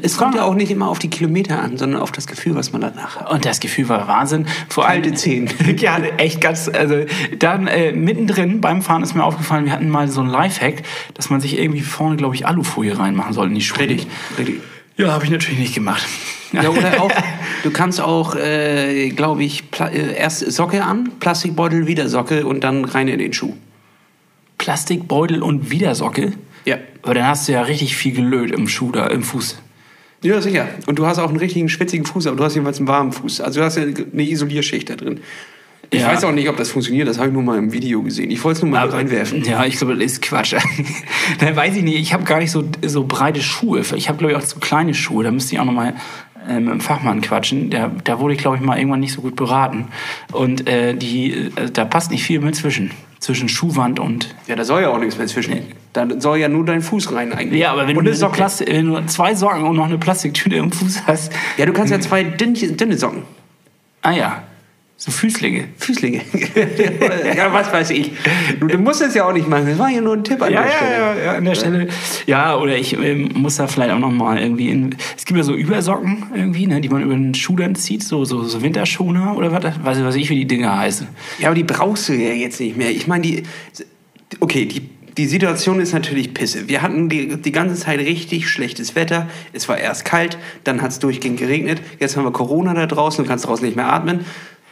Es 0.01 0.17
kommt 0.17 0.33
ja 0.33 0.41
auch 0.41 0.55
nicht 0.55 0.71
immer 0.71 0.87
auf 0.87 0.97
die 0.97 1.07
Kilometer 1.11 1.61
an, 1.61 1.77
sondern 1.77 2.01
auf 2.01 2.11
das 2.11 2.25
Gefühl, 2.25 2.55
was 2.55 2.71
man 2.71 2.81
danach 2.81 3.17
hat. 3.19 3.29
Und 3.31 3.45
das 3.45 3.59
Gefühl 3.59 3.89
war 3.89 4.07
Wahnsinn. 4.07 4.47
Vor 4.69 4.87
allem 4.87 5.03
Kalte 5.03 5.15
Zehen. 5.15 5.51
ja, 5.77 5.99
echt 6.17 6.41
ganz. 6.41 6.67
Also 6.67 7.05
dann 7.37 7.67
äh, 7.67 7.91
mittendrin 7.91 8.59
beim 8.59 8.81
Fahren 8.81 9.03
ist 9.03 9.13
mir 9.13 9.23
aufgefallen, 9.23 9.65
wir 9.65 9.71
hatten 9.71 9.87
mal 9.87 10.07
so 10.07 10.21
ein 10.21 10.27
Lifehack, 10.29 10.81
dass 11.13 11.29
man 11.29 11.41
sich 11.41 11.59
irgendwie 11.59 11.81
vorne, 11.81 12.15
glaube 12.15 12.33
ich, 12.33 12.47
Alufolie 12.47 12.97
reinmachen 12.97 13.33
soll 13.33 13.49
in 13.49 13.53
die 13.53 13.61
Schuhe. 13.61 13.77
Richtig, 13.81 14.07
richtig. 14.39 14.61
Ja, 15.03 15.11
habe 15.11 15.25
ich 15.25 15.31
natürlich 15.31 15.59
nicht 15.59 15.75
gemacht. 15.75 16.07
Ja, 16.53 16.69
oder 16.69 17.01
auch, 17.01 17.11
du 17.63 17.71
kannst 17.71 17.99
auch, 17.99 18.37
äh, 18.37 19.09
glaube 19.09 19.43
ich, 19.43 19.69
Pla 19.69 19.87
äh, 19.87 20.15
erst 20.15 20.49
Socke 20.49 20.81
an, 20.81 21.11
Plastikbeutel, 21.19 21.87
wieder 21.87 22.07
Socke 22.07 22.45
und 22.47 22.63
dann 22.63 22.85
rein 22.85 23.09
in 23.09 23.19
den 23.19 23.33
Schuh. 23.33 23.53
Plastikbeutel 24.59 25.43
und 25.43 25.71
Widersocke. 25.71 26.31
Ja. 26.63 26.77
Aber 27.01 27.15
dann 27.15 27.27
hast 27.27 27.49
du 27.49 27.51
ja 27.51 27.63
richtig 27.63 27.97
viel 27.97 28.13
gelöt 28.13 28.51
im 28.51 28.69
Schuh 28.69 28.93
da, 28.93 29.07
im 29.07 29.23
Fuß. 29.23 29.57
Ja, 30.21 30.39
sicher. 30.39 30.69
Und 30.85 30.99
du 30.99 31.05
hast 31.05 31.19
auch 31.19 31.27
einen 31.27 31.37
richtigen 31.37 31.67
schwitzigen 31.67 32.05
Fuß, 32.05 32.27
aber 32.27 32.37
du 32.37 32.45
hast 32.45 32.53
jedenfalls 32.53 32.77
einen 32.77 32.87
warmen 32.87 33.11
Fuß. 33.11 33.41
Also 33.41 33.59
du 33.59 33.65
hast 33.65 33.75
ja 33.75 33.83
eine 33.83 34.23
Isolierschicht 34.23 34.89
da 34.89 34.95
drin. 34.95 35.19
Ich 35.89 36.01
Ja. 36.01 36.07
weiß 36.07 36.23
auch 36.23 36.31
nicht, 36.31 36.49
ob 36.49 36.57
das 36.57 36.71
funktioniert, 36.71 37.07
das 37.07 37.17
habe 37.17 37.27
ich 37.27 37.33
nur 37.33 37.43
mal 37.43 37.57
im 37.57 37.71
Video 37.71 38.01
gesehen. 38.01 38.31
Ich 38.31 38.43
wollte 38.43 38.57
es 38.57 38.63
nur 38.63 38.71
mal 38.71 38.89
reinwerfen. 38.89 39.43
Ja, 39.43 39.63
ich 39.65 39.77
glaube, 39.77 39.95
das 39.95 40.03
ist 40.03 40.21
Quatsch. 40.21 40.55
da 41.39 41.55
weiß 41.55 41.75
ich 41.75 41.83
nicht, 41.83 41.99
ich 41.99 42.13
habe 42.13 42.23
gar 42.23 42.39
nicht 42.39 42.51
so, 42.51 42.63
so 42.81 43.05
breite 43.05 43.41
Schuhe. 43.41 43.81
Ich 43.95 44.09
habe, 44.09 44.17
glaube 44.17 44.31
ich, 44.31 44.37
auch 44.37 44.43
zu 44.43 44.59
kleine 44.59 44.93
Schuhe. 44.93 45.23
Da 45.23 45.31
müsste 45.31 45.53
ich 45.53 45.59
auch 45.61 45.65
noch 45.65 45.73
mal 45.73 45.93
äh, 46.49 46.59
mit 46.59 46.73
dem 46.73 46.81
Fachmann 46.81 47.21
quatschen. 47.21 47.69
Der, 47.69 47.91
da 48.03 48.19
wurde 48.19 48.33
ich, 48.33 48.39
glaube 48.39 48.57
ich, 48.57 48.63
mal 48.63 48.77
irgendwann 48.77 49.01
nicht 49.01 49.13
so 49.13 49.21
gut 49.21 49.35
beraten. 49.35 49.89
Und 50.31 50.67
äh, 50.67 50.95
die, 50.95 51.31
äh, 51.31 51.69
da 51.71 51.85
passt 51.85 52.09
nicht 52.11 52.23
viel 52.23 52.39
mehr 52.39 52.53
zwischen. 52.53 52.91
Zwischen 53.19 53.47
Schuhwand 53.47 54.01
und... 54.01 54.35
Ja, 54.47 54.57
da 54.57 54.65
soll 54.65 54.81
ja 54.81 54.89
auch 54.89 54.99
nichts 54.99 55.17
mehr 55.17 55.27
zwischen. 55.27 55.57
Da 55.93 56.05
soll 56.19 56.39
ja 56.39 56.49
nur 56.49 56.65
dein 56.65 56.81
Fuß 56.81 57.13
rein 57.13 57.31
eigentlich. 57.31 57.61
Ja, 57.61 57.71
aber 57.71 57.87
wenn 57.87 57.95
und 57.95 58.03
du, 58.03 58.13
Socke. 58.13 58.35
Plastik, 58.35 58.67
wenn 58.67 58.87
du 58.87 59.05
zwei 59.05 59.33
Socken 59.33 59.63
und 59.63 59.77
noch 59.77 59.85
eine 59.85 59.97
Plastiktüte 59.97 60.57
im 60.57 60.73
Fuß 60.73 61.03
hast... 61.07 61.31
Ja, 61.55 61.65
du 61.65 61.71
kannst 61.71 61.93
ja 61.93 62.01
zwei 62.01 62.23
dünne, 62.23 62.53
dünne 62.53 62.97
Socken. 62.97 63.21
Ah 64.01 64.11
ja, 64.11 64.43
so 65.03 65.11
Füßlinge. 65.11 65.65
Füßlinge. 65.75 66.21
ja, 67.35 67.51
was 67.51 67.73
weiß 67.73 67.89
ich. 67.89 68.13
Du, 68.57 68.67
du 68.67 68.77
musst 68.77 69.01
es 69.01 69.13
ja 69.13 69.27
auch 69.27 69.33
nicht 69.33 69.49
machen. 69.49 69.65
Das 69.67 69.77
war 69.77 69.89
ja 69.89 69.99
nur 69.99 70.13
ein 70.13 70.23
Tipp 70.23 70.41
an 70.41 70.53
Ja, 70.53 70.61
der 70.61 70.71
ja, 70.71 70.77
Stelle. 70.77 70.93
ja, 70.93 71.23
ja, 71.25 71.31
an 71.33 71.43
der 71.43 71.55
Stelle. 71.55 71.87
Ja, 72.25 72.55
oder 72.57 72.77
ich 72.77 72.97
ähm, 72.97 73.29
muss 73.33 73.57
da 73.57 73.67
vielleicht 73.67 73.91
auch 73.91 73.99
noch 73.99 74.11
mal 74.11 74.39
irgendwie 74.39 74.69
in. 74.69 74.95
Es 75.17 75.25
gibt 75.25 75.35
ja 75.35 75.43
so 75.43 75.55
Übersocken 75.55 76.27
irgendwie, 76.33 76.67
ne, 76.67 76.79
die 76.79 76.87
man 76.87 77.01
über 77.01 77.15
den 77.15 77.33
Schuh 77.33 77.57
dann 77.57 77.75
zieht, 77.75 78.01
so, 78.01 78.23
so, 78.23 78.43
so 78.43 78.61
Winterschoner 78.61 79.35
oder 79.35 79.51
was, 79.51 79.65
weiß 79.83 79.97
ich, 79.97 80.03
was 80.05 80.15
ich, 80.15 80.29
wie 80.29 80.35
die 80.35 80.47
Dinger 80.47 80.77
heißen. 80.77 81.05
Ja, 81.37 81.47
aber 81.49 81.55
die 81.55 81.65
brauchst 81.65 82.07
du 82.07 82.13
ja 82.13 82.31
jetzt 82.31 82.61
nicht 82.61 82.77
mehr. 82.77 82.89
Ich 82.89 83.05
meine, 83.05 83.23
die. 83.23 83.43
Okay, 84.39 84.65
die, 84.65 84.89
die 85.17 85.27
Situation 85.27 85.81
ist 85.81 85.93
natürlich 85.93 86.33
pisse. 86.33 86.69
Wir 86.69 86.81
hatten 86.81 87.09
die, 87.09 87.41
die 87.41 87.51
ganze 87.51 87.75
Zeit 87.75 87.99
richtig 87.99 88.47
schlechtes 88.47 88.95
Wetter. 88.95 89.27
Es 89.51 89.67
war 89.67 89.77
erst 89.77 90.05
kalt, 90.05 90.37
dann 90.63 90.81
hat 90.81 90.91
es 90.91 90.99
durchgehend 90.99 91.39
geregnet. 91.39 91.81
Jetzt 91.99 92.15
haben 92.15 92.23
wir 92.23 92.31
Corona 92.31 92.73
da 92.73 92.85
draußen, 92.85 93.23
du 93.23 93.29
kannst 93.29 93.45
draußen 93.45 93.65
nicht 93.65 93.75
mehr 93.75 93.91
atmen. 93.91 94.21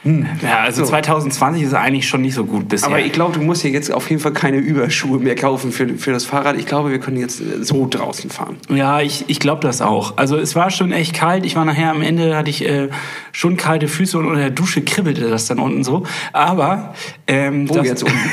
Ja, 0.04 0.62
also 0.62 0.84
So. 0.84 0.90
2020 0.90 1.64
ist 1.64 1.74
eigentlich 1.76 2.08
schon 2.08 2.22
nicht 2.22 2.34
so 2.34 2.46
gut 2.46 2.68
bisher. 2.68 2.90
Aber 2.90 3.00
ich 3.00 3.12
glaube, 3.12 3.38
du 3.38 3.44
musst 3.44 3.64
dir 3.64 3.70
jetzt 3.70 3.92
auf 3.92 4.10
jeden 4.10 4.20
Fall 4.20 4.34
keine 4.34 4.58
Überschuhe 4.58 5.20
mehr 5.20 5.36
kaufen 5.36 5.72
für, 5.72 5.88
für 5.90 6.12
das 6.12 6.26
Fahrrad. 6.26 6.58
Ich 6.58 6.66
glaube, 6.66 6.90
wir 6.90 7.00
können 7.00 7.18
jetzt 7.18 7.40
äh, 7.40 7.64
so 7.64 7.88
draußen 7.88 8.32
fahren. 8.32 8.58
Ja, 8.70 9.02
ich, 9.02 9.26
ich 9.28 9.40
glaube 9.40 9.62
das 9.62 9.82
auch. 9.82 10.18
Also 10.18 10.38
es 10.38 10.56
war 10.56 10.72
schon 10.72 10.92
echt 10.92 11.14
kalt. 11.14 11.46
Ich 11.46 11.56
war 11.56 11.66
nachher 11.66 11.92
am 11.92 12.02
Ende, 12.02 12.36
hatte 12.36 12.50
ich 12.50 12.68
äh, 12.68 12.90
schon 13.32 13.58
kalte 13.58 13.88
Füße 13.88 14.18
und 14.18 14.26
unter 14.26 14.40
der 14.40 14.50
Dusche 14.50 14.82
kribbelte 14.82 15.30
das 15.30 15.46
dann 15.46 15.60
unten 15.60 15.84
so. 15.84 16.04
Aber 16.34 16.96
ähm, 17.28 17.70
Wo 17.70 17.76
das, 17.76 17.86
jetzt 17.86 18.04
unten? 18.04 18.18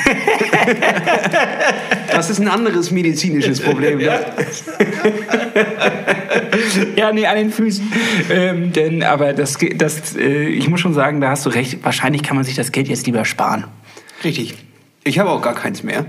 das 2.11 2.31
ist 2.31 2.41
ein 2.41 2.49
anderes 2.49 2.91
medizinisches 2.91 3.61
Problem. 3.61 3.99
Ne? 3.99 4.19
Ja, 6.97 7.13
nee, 7.13 7.27
an 7.27 7.37
den 7.37 7.51
Füßen. 7.51 7.93
Ähm, 8.31 8.73
denn, 8.73 9.03
aber 9.03 9.33
das, 9.33 9.59
das, 9.77 10.17
äh, 10.17 10.49
ich 10.49 10.69
muss 10.69 10.81
schon 10.81 10.95
sagen, 10.95 11.21
da 11.21 11.31
hast 11.31 11.47
du 11.47 11.51
recht. 11.51 11.85
Wahrscheinlich 11.85 12.23
kann 12.23 12.37
man 12.37 12.45
sich 12.45 12.55
das 12.55 12.73
Geld 12.73 12.89
jetzt 12.89 13.07
lieber 13.07 13.25
sparen. 13.25 13.65
Richtig. 14.25 14.55
Ich 15.05 15.19
habe 15.19 15.31
auch 15.31 15.43
gar 15.43 15.55
keins 15.55 15.83
mehr. 15.83 16.07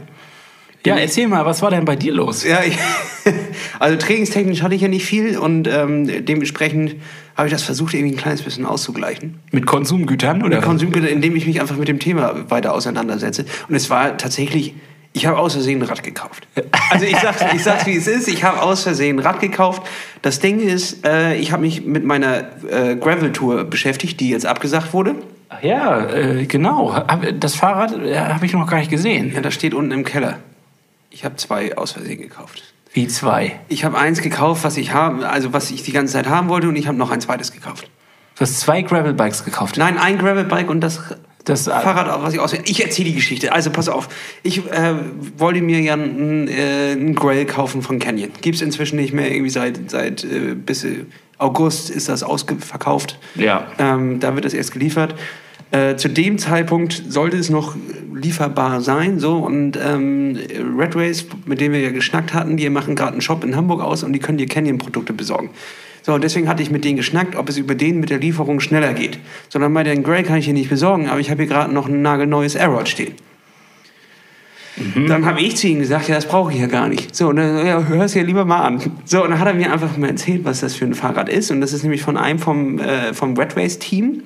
Ja, 0.86 0.96
erzähl 0.96 1.28
mal, 1.28 1.46
was 1.46 1.62
war 1.62 1.72
denn 1.72 1.86
bei 1.86 1.96
dir 1.96 2.14
los? 2.14 2.46
Ja, 2.46 2.64
ich, 2.64 2.78
also 3.80 3.98
trainingstechnisch 3.98 4.62
hatte 4.62 4.76
ich 4.76 4.82
ja 4.82 4.88
nicht 4.88 5.06
viel 5.06 5.38
und 5.38 5.68
ähm, 5.68 6.26
dementsprechend 6.26 6.96
habe 7.36 7.48
ich 7.48 7.54
das 7.54 7.64
versucht, 7.64 7.94
irgendwie 7.94 8.14
ein 8.14 8.18
kleines 8.18 8.42
bisschen 8.42 8.66
auszugleichen. 8.66 9.40
Mit 9.52 9.66
Konsumgütern 9.66 10.42
oder? 10.42 10.58
Mit 10.58 10.66
Konsumgüter, 10.66 11.10
indem 11.10 11.36
ich 11.36 11.46
mich 11.48 11.60
einfach 11.60 11.78
mit 11.78 11.88
dem 11.88 12.00
Thema 12.00 12.50
weiter 12.50 12.74
auseinandersetze. 12.74 13.46
Und 13.68 13.76
es 13.76 13.90
war 13.90 14.18
tatsächlich, 14.18 14.74
ich 15.14 15.26
habe 15.26 15.38
aus 15.38 15.54
Versehen 15.54 15.82
ein 15.82 15.88
Rad 15.88 16.04
gekauft. 16.04 16.48
Also 16.92 17.06
ich 17.06 17.18
sag's, 17.18 17.44
ich 17.54 17.64
sag's 17.64 17.86
wie 17.86 17.96
es 17.96 18.08
ist, 18.08 18.28
ich 18.28 18.44
habe 18.44 18.62
aus 18.62 18.84
Versehen 18.84 19.18
ein 19.18 19.26
Rad 19.26 19.40
gekauft. 19.40 19.82
Das 20.22 20.40
Ding 20.40 20.60
ist, 20.60 21.06
äh, 21.06 21.36
ich 21.36 21.52
habe 21.52 21.62
mich 21.62 21.86
mit 21.86 22.06
meiner 22.06 22.46
äh, 22.70 22.96
Gravel-Tour 22.96 23.64
beschäftigt, 23.64 24.20
die 24.20 24.30
jetzt 24.30 24.46
abgesagt 24.46 24.94
wurde. 24.94 25.16
Ach 25.50 25.64
ja, 25.64 26.08
äh, 26.10 26.46
genau. 26.46 27.04
Das 27.40 27.56
Fahrrad 27.56 27.98
äh, 27.98 28.18
habe 28.18 28.46
ich 28.46 28.54
noch 28.54 28.70
gar 28.70 28.78
nicht 28.78 28.92
gesehen. 28.92 29.34
Ja, 29.34 29.42
das 29.42 29.54
steht 29.56 29.74
unten 29.74 29.92
im 29.92 30.04
Keller. 30.04 30.38
Ich 31.10 31.26
habe 31.26 31.36
zwei 31.38 31.76
aus 31.76 31.94
Versehen 31.94 32.22
gekauft. 32.22 32.62
Wie 32.94 33.08
zwei. 33.08 33.60
Ich 33.68 33.84
habe 33.84 33.98
eins 33.98 34.22
gekauft, 34.22 34.64
was 34.64 34.78
ich 34.78 34.94
haben, 34.94 35.24
also 35.24 35.54
was 35.54 35.72
ich 35.72 35.84
die 35.84 35.92
ganze 35.92 36.14
Zeit 36.14 36.28
haben 36.28 36.50
wollte, 36.50 36.68
und 36.70 36.76
ich 36.76 36.88
habe 36.88 36.98
noch 36.98 37.12
ein 37.12 37.22
zweites 37.22 37.52
gekauft. 37.52 37.90
Du 38.36 38.42
hast 38.42 38.60
zwei 38.60 38.82
Gravelbikes 38.84 39.44
gekauft. 39.44 39.78
Nein, 39.78 39.98
ein 39.98 40.18
Gravelbike 40.18 40.70
und 40.70 40.82
das, 40.82 41.02
Das- 41.46 41.66
Fahrrad, 41.66 42.22
was 42.22 42.34
ich 42.34 42.40
auswähle. 42.40 42.64
Ich 42.66 42.84
erzähle 42.84 43.10
die 43.10 43.16
Geschichte. 43.16 43.52
Also 43.54 43.72
pass 43.72 43.90
auf. 43.90 44.10
Ich 44.44 44.60
äh, 44.68 44.94
wollte 45.38 45.62
mir 45.62 45.80
ja 45.80 45.94
ein, 45.94 46.48
äh, 46.48 46.92
ein 46.94 47.16
Grail 47.16 47.46
kaufen 47.46 47.82
von 47.82 47.98
Canyon. 48.00 48.32
Gibt's 48.42 48.62
inzwischen 48.62 48.98
nicht 48.98 49.14
mehr. 49.14 49.32
Irgendwie 49.32 49.50
seit, 49.50 49.90
seit 49.90 50.24
äh, 50.24 50.56
bis 50.56 50.84
äh, 50.84 51.06
August 51.38 51.90
ist 51.90 52.10
das 52.10 52.22
ausverkauft. 52.24 53.18
Ja. 53.36 53.68
Ähm, 53.80 54.20
da 54.20 54.36
wird 54.36 54.46
es 54.46 54.54
erst 54.54 54.74
geliefert. 54.74 55.16
Äh, 55.72 55.96
zu 55.96 56.10
dem 56.10 56.38
Zeitpunkt 56.38 57.04
sollte 57.08 57.38
es 57.38 57.50
noch 57.50 57.76
lieferbar 58.14 58.82
sein. 58.82 59.20
So 59.20 59.38
und 59.38 59.78
ähm, 59.78 60.38
Red 60.78 60.96
Race, 60.96 61.26
mit 61.46 61.62
dem 61.62 61.72
wir 61.72 61.80
ja 61.80 61.92
geschnackt 61.92 62.34
hatten, 62.34 62.58
die 62.58 62.70
machen 62.70 62.96
gerade 62.96 63.14
einen 63.14 63.22
Shop 63.22 63.44
in 63.44 63.56
Hamburg 63.56 63.82
aus 63.82 64.04
und 64.04 64.14
die 64.14 64.20
können 64.20 64.38
dir 64.38 64.48
Canyon-Produkte 64.48 65.14
besorgen. 65.14 65.52
So, 66.02 66.14
und 66.14 66.24
deswegen 66.24 66.48
hatte 66.48 66.64
ich 66.64 66.72
mit 66.72 66.86
denen 66.86 66.98
geschnackt, 66.98 67.36
ob 67.36 67.50
es 67.50 67.58
über 67.58 67.76
den 67.76 68.00
mit 68.00 68.10
der 68.10 68.20
Lieferung 68.20 68.60
schneller 68.60 68.94
geht. 68.94 69.20
Sondern 69.50 69.74
bei 69.74 69.84
den 69.84 70.04
Grey 70.04 70.24
kann 70.24 70.38
ich 70.38 70.46
hier 70.46 70.54
nicht 70.54 70.70
besorgen, 70.70 71.10
aber 71.10 71.20
ich 71.20 71.30
habe 71.30 71.44
hier 71.44 71.52
gerade 71.52 71.74
noch 71.74 71.88
ein 71.88 72.02
nagelneues 72.02 72.56
Aerod 72.56 72.88
stehen. 72.88 73.14
Dann 75.08 75.26
habe 75.26 75.42
ich 75.42 75.58
zu 75.58 75.68
ihm 75.68 75.80
gesagt, 75.80 76.08
ja, 76.08 76.16
das 76.16 76.26
brauche 76.26 76.54
ich 76.54 76.60
ja 76.60 76.68
gar 76.68 76.88
nicht. 76.88 77.14
So, 77.14 77.30
und 77.30 77.36
dann, 77.36 77.66
ja, 77.66 77.84
hör 77.84 78.06
es 78.06 78.14
ja 78.14 78.24
lieber 78.24 78.46
mal 78.46 78.62
an. 78.62 78.80
So, 79.04 79.24
und 79.24 79.32
dann 79.32 79.40
hat 79.40 79.48
er 79.48 79.54
mir 79.54 79.74
einfach 79.74 79.98
mal 79.98 80.10
erzählt, 80.10 80.46
was 80.46 80.62
das 80.62 80.76
für 80.76 80.86
ein 80.86 80.94
Fahrrad 80.94 81.28
ist. 81.28 81.52
Und 81.52 81.60
das 81.60 81.74
ist 81.74 81.84
nämlich 81.84 82.02
von 82.02 82.16
einem 82.16 82.40
vom, 82.40 82.80
äh, 82.80 83.14
vom 83.14 83.36
Red 83.38 83.58
Race 83.58 83.78
Team, 83.80 84.24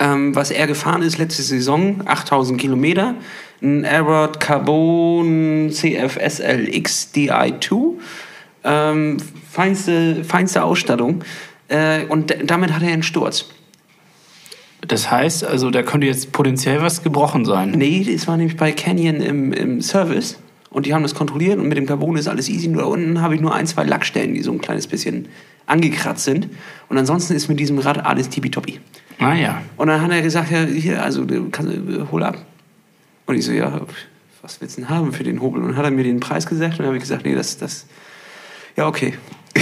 ähm, 0.00 0.34
was 0.34 0.50
er 0.50 0.66
gefahren 0.66 1.02
ist 1.02 1.18
letzte 1.18 1.42
Saison, 1.42 2.02
8000 2.04 2.60
Kilometer. 2.60 3.14
Ein 3.62 3.84
Aerod 3.84 4.40
Carbon 4.40 5.70
CFSLX 5.70 7.12
Di2. 7.14 7.94
Ähm, 8.64 9.18
feinste, 9.50 10.24
feinste 10.24 10.62
Ausstattung. 10.62 11.24
Äh, 11.68 12.04
und 12.06 12.34
damit 12.44 12.72
hat 12.72 12.82
er 12.82 12.92
einen 12.92 13.02
Sturz. 13.02 13.46
Das 14.86 15.10
heißt, 15.10 15.44
also 15.44 15.70
da 15.70 15.82
könnte 15.82 16.06
jetzt 16.06 16.32
potenziell 16.32 16.80
was 16.80 17.02
gebrochen 17.02 17.44
sein. 17.44 17.72
Nee, 17.72 18.06
das 18.10 18.26
war 18.26 18.36
nämlich 18.36 18.56
bei 18.56 18.72
Canyon 18.72 19.16
im, 19.16 19.52
im 19.52 19.80
Service. 19.82 20.38
Und 20.70 20.86
die 20.86 20.94
haben 20.94 21.02
das 21.02 21.14
kontrolliert 21.14 21.58
und 21.58 21.68
mit 21.68 21.76
dem 21.76 21.86
Carbon 21.86 22.16
ist 22.16 22.28
alles 22.28 22.48
easy. 22.48 22.68
Nur 22.68 22.82
da 22.82 22.88
unten 22.88 23.20
habe 23.20 23.34
ich 23.34 23.40
nur 23.40 23.54
ein, 23.54 23.66
zwei 23.66 23.84
Lackstellen, 23.84 24.34
die 24.34 24.42
so 24.42 24.52
ein 24.52 24.60
kleines 24.60 24.86
bisschen 24.86 25.28
angekratzt 25.66 26.24
sind. 26.24 26.48
Und 26.88 26.96
ansonsten 26.96 27.34
ist 27.34 27.48
mit 27.48 27.58
diesem 27.58 27.78
Rad 27.78 28.04
alles 28.04 28.28
tippitoppi. 28.28 28.80
Ah 29.18 29.34
ja. 29.34 29.62
Und 29.76 29.88
dann 29.88 30.00
hat 30.00 30.10
er 30.10 30.22
gesagt, 30.22 30.50
ja, 30.50 30.64
hier, 30.64 31.02
also, 31.02 31.26
kannst, 31.50 31.72
äh, 31.72 31.78
hol 32.10 32.22
ab. 32.22 32.38
Und 33.26 33.36
ich 33.36 33.44
so, 33.44 33.52
ja, 33.52 33.80
was 34.42 34.60
willst 34.60 34.76
du 34.78 34.82
denn 34.82 34.90
haben 34.90 35.12
für 35.12 35.24
den 35.24 35.40
Hobel? 35.40 35.60
Und 35.60 35.70
dann 35.70 35.76
hat 35.76 35.84
er 35.84 35.90
mir 35.90 36.04
den 36.04 36.20
Preis 36.20 36.46
gesagt 36.46 36.74
und 36.74 36.78
dann 36.80 36.86
habe 36.86 36.96
ich 36.96 37.02
gesagt, 37.02 37.24
nee, 37.24 37.34
das, 37.34 37.58
das, 37.58 37.86
ja, 38.76 38.86
okay. 38.86 39.14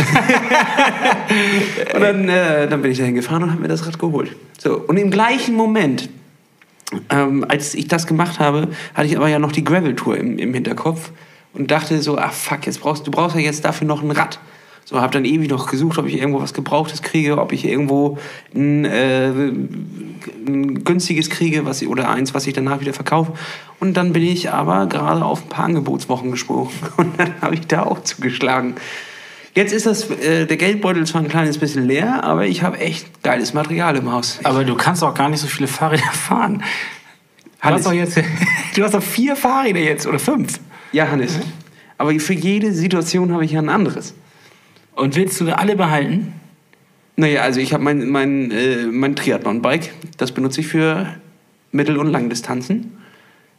und 1.95 2.01
dann, 2.01 2.29
äh, 2.29 2.69
dann 2.69 2.83
bin 2.83 2.91
ich 2.91 2.99
dahin 2.99 3.15
gefahren 3.15 3.43
und 3.43 3.51
habe 3.51 3.63
mir 3.63 3.69
das 3.69 3.87
Rad 3.87 3.99
geholt. 3.99 4.37
So, 4.59 4.79
und 4.79 4.97
im 4.97 5.11
gleichen 5.11 5.55
Moment, 5.55 6.11
ähm, 7.11 7.45
als 7.49 7.75
ich 7.75 7.89
das 7.89 8.07
gemacht 8.07 8.39
habe, 8.39 8.69
hatte 8.95 9.07
ich 9.07 9.17
aber 9.17 9.29
ja 9.29 9.39
noch 9.39 9.53
die 9.53 9.65
Gravel-Tour 9.65 10.17
im, 10.17 10.39
im 10.39 10.53
Hinterkopf 10.53 11.11
und 11.55 11.71
dachte 11.71 12.01
so, 12.03 12.19
ah 12.19 12.29
fuck, 12.29 12.67
jetzt 12.67 12.81
brauchst, 12.81 13.07
du 13.07 13.11
brauchst 13.11 13.37
ja 13.37 13.43
jetzt 13.43 13.65
dafür 13.65 13.87
noch 13.87 14.03
ein 14.03 14.11
Rad. 14.11 14.39
So, 14.91 15.03
habe 15.03 15.13
dann 15.13 15.27
ewig 15.27 15.51
noch 15.51 15.71
gesucht, 15.71 15.99
ob 15.99 16.07
ich 16.07 16.17
irgendwo 16.17 16.41
was 16.41 16.55
Gebrauchtes 16.55 17.03
kriege, 17.03 17.37
ob 17.37 17.53
ich 17.53 17.67
irgendwo 17.67 18.17
ein, 18.55 18.87
äh, 18.87 19.29
ein 19.29 20.83
günstiges 20.83 21.29
kriege 21.29 21.67
was, 21.67 21.83
oder 21.83 22.09
eins, 22.09 22.33
was 22.33 22.47
ich 22.47 22.55
danach 22.55 22.81
wieder 22.81 22.95
verkaufe. 22.95 23.35
Und 23.81 23.99
dann 23.99 24.15
bin 24.15 24.23
ich 24.23 24.51
aber 24.51 24.87
gerade 24.87 25.23
auf 25.27 25.43
ein 25.43 25.49
paar 25.51 25.67
Angebotswochen 25.67 26.31
gesprungen 26.31 26.71
und 26.97 27.21
dann 27.21 27.35
habe 27.43 27.55
ich 27.57 27.67
da 27.67 27.83
auch 27.83 28.03
zugeschlagen. 28.03 28.77
Jetzt 29.55 29.75
ist 29.75 29.85
das, 29.85 30.09
äh, 30.09 30.47
der 30.47 30.57
Geldbeutel 30.57 31.05
zwar 31.07 31.21
ein 31.21 31.29
kleines 31.29 31.59
bisschen 31.59 31.85
leer, 31.87 32.25
aber 32.25 32.47
ich 32.47 32.63
habe 32.63 32.79
echt 32.79 33.23
geiles 33.23 33.53
Material 33.53 33.95
im 33.95 34.11
Haus. 34.11 34.41
Aber 34.45 34.65
du 34.65 34.75
kannst 34.75 35.05
auch 35.05 35.13
gar 35.13 35.29
nicht 35.29 35.41
so 35.41 35.49
viele 35.49 35.69
Fahrräder 35.69 36.03
fahren. 36.13 36.63
Du 37.61 37.61
Hannes- 37.61 37.81
hast 37.81 37.87
doch 37.89 37.93
jetzt, 37.93 38.17
du 38.75 38.83
hast 38.83 38.95
doch 38.95 39.03
vier 39.03 39.37
Fahrräder 39.37 39.81
jetzt 39.81 40.07
oder 40.07 40.19
fünf. 40.19 40.59
Ja, 40.93 41.11
Hannes. 41.11 41.39
Aber 41.99 42.19
für 42.21 42.33
jede 42.33 42.73
Situation 42.73 43.35
habe 43.35 43.45
ich 43.45 43.53
ja 43.53 43.59
ein 43.61 43.69
anderes. 43.69 44.15
Und 44.99 45.15
willst 45.15 45.41
du 45.41 45.57
alle 45.57 45.77
behalten? 45.77 46.35
Naja, 47.15 47.43
also 47.43 47.61
ich 47.61 47.73
habe 47.73 47.85
mein, 47.85 48.09
mein, 48.09 48.51
äh, 48.51 48.87
mein 48.87 49.15
Triathlon-Bike. 49.15 49.93
Das 50.17 50.33
benutze 50.33 50.61
ich 50.61 50.67
für 50.67 51.15
Mittel- 51.71 51.99
und 51.99 52.09
Langdistanzen. 52.09 52.99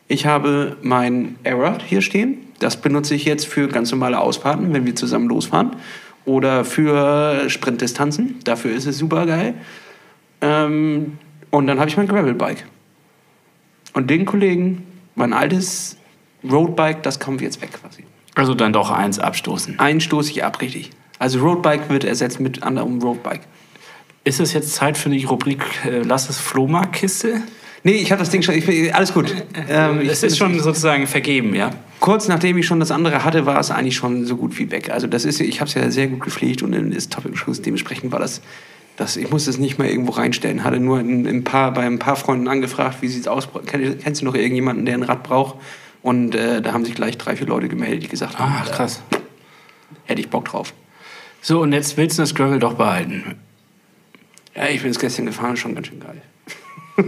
Ich 0.09 0.25
habe 0.25 0.75
mein 0.81 1.37
Aerod 1.45 1.81
hier 1.81 2.01
stehen. 2.01 2.39
Das 2.59 2.81
benutze 2.81 3.15
ich 3.15 3.23
jetzt 3.23 3.47
für 3.47 3.69
ganz 3.69 3.89
normale 3.91 4.19
Ausfahrten, 4.19 4.73
wenn 4.73 4.85
wir 4.85 4.97
zusammen 4.97 5.29
losfahren. 5.29 5.77
Oder 6.25 6.65
für 6.65 7.49
Sprintdistanzen. 7.49 8.39
Dafür 8.43 8.71
ist 8.71 8.85
es 8.85 8.97
super 8.97 9.25
geil. 9.25 9.53
Ähm, 10.41 11.17
und 11.51 11.67
dann 11.67 11.79
habe 11.79 11.89
ich 11.89 11.95
mein 11.95 12.07
Gravelbike. 12.07 12.65
Und 13.93 14.09
den 14.09 14.25
Kollegen, 14.25 14.83
mein 15.15 15.31
altes 15.31 15.95
Roadbike, 16.43 17.01
das 17.03 17.17
kommt 17.21 17.39
jetzt 17.39 17.61
weg 17.61 17.71
quasi. 17.71 18.03
Also 18.35 18.55
dann 18.55 18.73
doch 18.73 18.91
eins 18.91 19.19
abstoßen. 19.19 19.79
Einen 19.79 20.01
stoße 20.01 20.31
ich 20.31 20.43
ab, 20.43 20.59
richtig. 20.61 20.91
Also 21.19 21.39
Roadbike 21.39 21.89
wird 21.89 22.03
ersetzt 22.05 22.39
mit 22.39 22.63
anderem 22.63 23.01
Roadbike. 23.01 23.41
Ist 24.23 24.39
es 24.39 24.53
jetzt 24.53 24.73
Zeit 24.73 24.97
für 24.97 25.09
die 25.09 25.23
Rubrik 25.25 25.63
äh, 25.85 25.99
Lass 25.99 26.29
es 26.29 26.37
Flohmarktkiste? 26.39 27.41
Nee, 27.83 27.93
ich 27.93 28.11
habe 28.11 28.19
das 28.19 28.29
Ding 28.29 28.41
schon. 28.41 28.55
Ich, 28.55 28.93
alles 28.93 29.13
gut. 29.13 29.33
Ähm, 29.69 30.01
Es 30.01 30.23
ist 30.23 30.37
schon 30.37 30.59
sozusagen 30.59 31.07
vergeben, 31.07 31.55
ja? 31.55 31.71
kurz 31.99 32.27
nachdem 32.27 32.57
ich 32.57 32.65
schon 32.65 32.79
das 32.79 32.91
andere 32.91 33.23
hatte, 33.23 33.45
war 33.45 33.59
es 33.59 33.71
eigentlich 33.71 33.95
schon 33.95 34.25
so 34.25 34.35
gut 34.37 34.57
wie 34.57 34.71
weg. 34.71 34.89
Also 34.89 35.07
das 35.07 35.25
ist, 35.25 35.39
ich 35.41 35.59
habe 35.59 35.67
es 35.67 35.73
ja 35.75 35.89
sehr 35.91 36.07
gut 36.07 36.21
gepflegt 36.21 36.63
und 36.63 36.73
ist 36.73 37.11
top 37.13 37.25
im 37.25 37.35
Schuss. 37.35 37.61
Dementsprechend 37.61 38.11
war 38.11 38.19
das, 38.19 38.41
das, 38.97 39.17
ich 39.17 39.29
musste 39.31 39.49
es 39.49 39.57
nicht 39.57 39.77
mal 39.79 39.87
irgendwo 39.87 40.11
reinstellen. 40.11 40.63
Hatte 40.63 40.79
nur 40.79 40.99
ein, 40.99 41.25
ein 41.25 41.43
paar, 41.43 41.73
bei 41.73 41.85
ein 41.85 41.99
paar 41.99 42.15
Freunden 42.15 42.47
angefragt, 42.47 42.97
wie 43.01 43.07
sieht's 43.07 43.27
aus? 43.27 43.49
Kenn, 43.65 43.99
kennst 43.99 44.21
du 44.21 44.25
noch 44.25 44.35
irgendjemanden, 44.35 44.85
der 44.85 44.95
ein 44.95 45.03
Rad 45.03 45.23
braucht? 45.23 45.55
Und 46.01 46.35
äh, 46.35 46.61
da 46.61 46.71
haben 46.73 46.85
sich 46.85 46.95
gleich 46.95 47.17
drei, 47.17 47.35
vier 47.35 47.47
Leute 47.47 47.67
gemeldet, 47.67 48.03
die 48.03 48.07
gesagt 48.07 48.39
haben, 48.39 48.53
Ach, 48.57 48.71
krass. 48.71 49.01
äh, 49.11 49.17
hätte 50.05 50.21
ich 50.21 50.29
Bock 50.29 50.45
drauf. 50.45 50.73
So, 51.41 51.61
und 51.61 51.73
jetzt 51.73 51.97
willst 51.97 52.17
du 52.17 52.23
das 52.23 52.35
Gravel 52.35 52.59
doch 52.59 52.73
behalten. 52.73 53.35
Ja, 54.55 54.67
ich 54.67 54.81
bin 54.81 54.91
es 54.91 54.99
gestern 54.99 55.25
gefahren, 55.25 55.55
schon 55.57 55.75
ganz 55.75 55.87
schön 55.87 55.99
geil. 55.99 56.21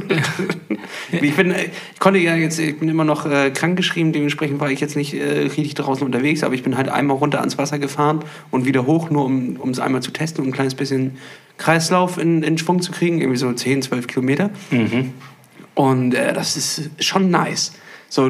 ich, 1.12 1.36
bin, 1.36 1.52
ich 1.52 2.00
konnte 2.00 2.20
ja 2.20 2.36
jetzt, 2.36 2.58
ich 2.60 2.80
bin 2.80 2.88
immer 2.88 3.04
noch 3.04 3.26
äh, 3.26 3.52
krankgeschrieben, 3.52 4.14
dementsprechend 4.14 4.62
war 4.62 4.72
ich 4.72 4.80
jetzt 4.80 4.96
nicht 4.96 5.14
äh, 5.14 5.40
richtig 5.40 5.76
draußen 5.76 6.06
unterwegs, 6.06 6.44
aber 6.44 6.54
ich 6.54 6.64
bin 6.64 6.78
halt 6.78 6.88
einmal 6.88 7.18
runter 7.18 7.40
ans 7.40 7.58
Wasser 7.58 7.78
gefahren 7.78 8.24
und 8.52 8.66
wieder 8.66 8.86
hoch, 8.86 9.10
nur 9.10 9.26
um 9.26 9.58
um 9.58 9.70
es 9.70 9.80
einmal 9.80 10.02
zu 10.02 10.12
testen 10.12 10.44
und 10.44 10.52
ein 10.52 10.54
kleines 10.54 10.76
bisschen 10.76 11.18
Kreislauf 11.58 12.18
in, 12.18 12.42
in 12.44 12.58
Schwung 12.58 12.82
zu 12.82 12.92
kriegen, 12.92 13.20
irgendwie 13.20 13.38
so 13.38 13.52
10, 13.52 13.82
12 13.82 14.08
Kilometer. 14.08 14.50
Und 15.76 16.14
äh, 16.14 16.34
das 16.34 16.58
ist 16.58 16.90
schon 17.00 17.30
nice. 17.30 17.74
So, 18.08 18.30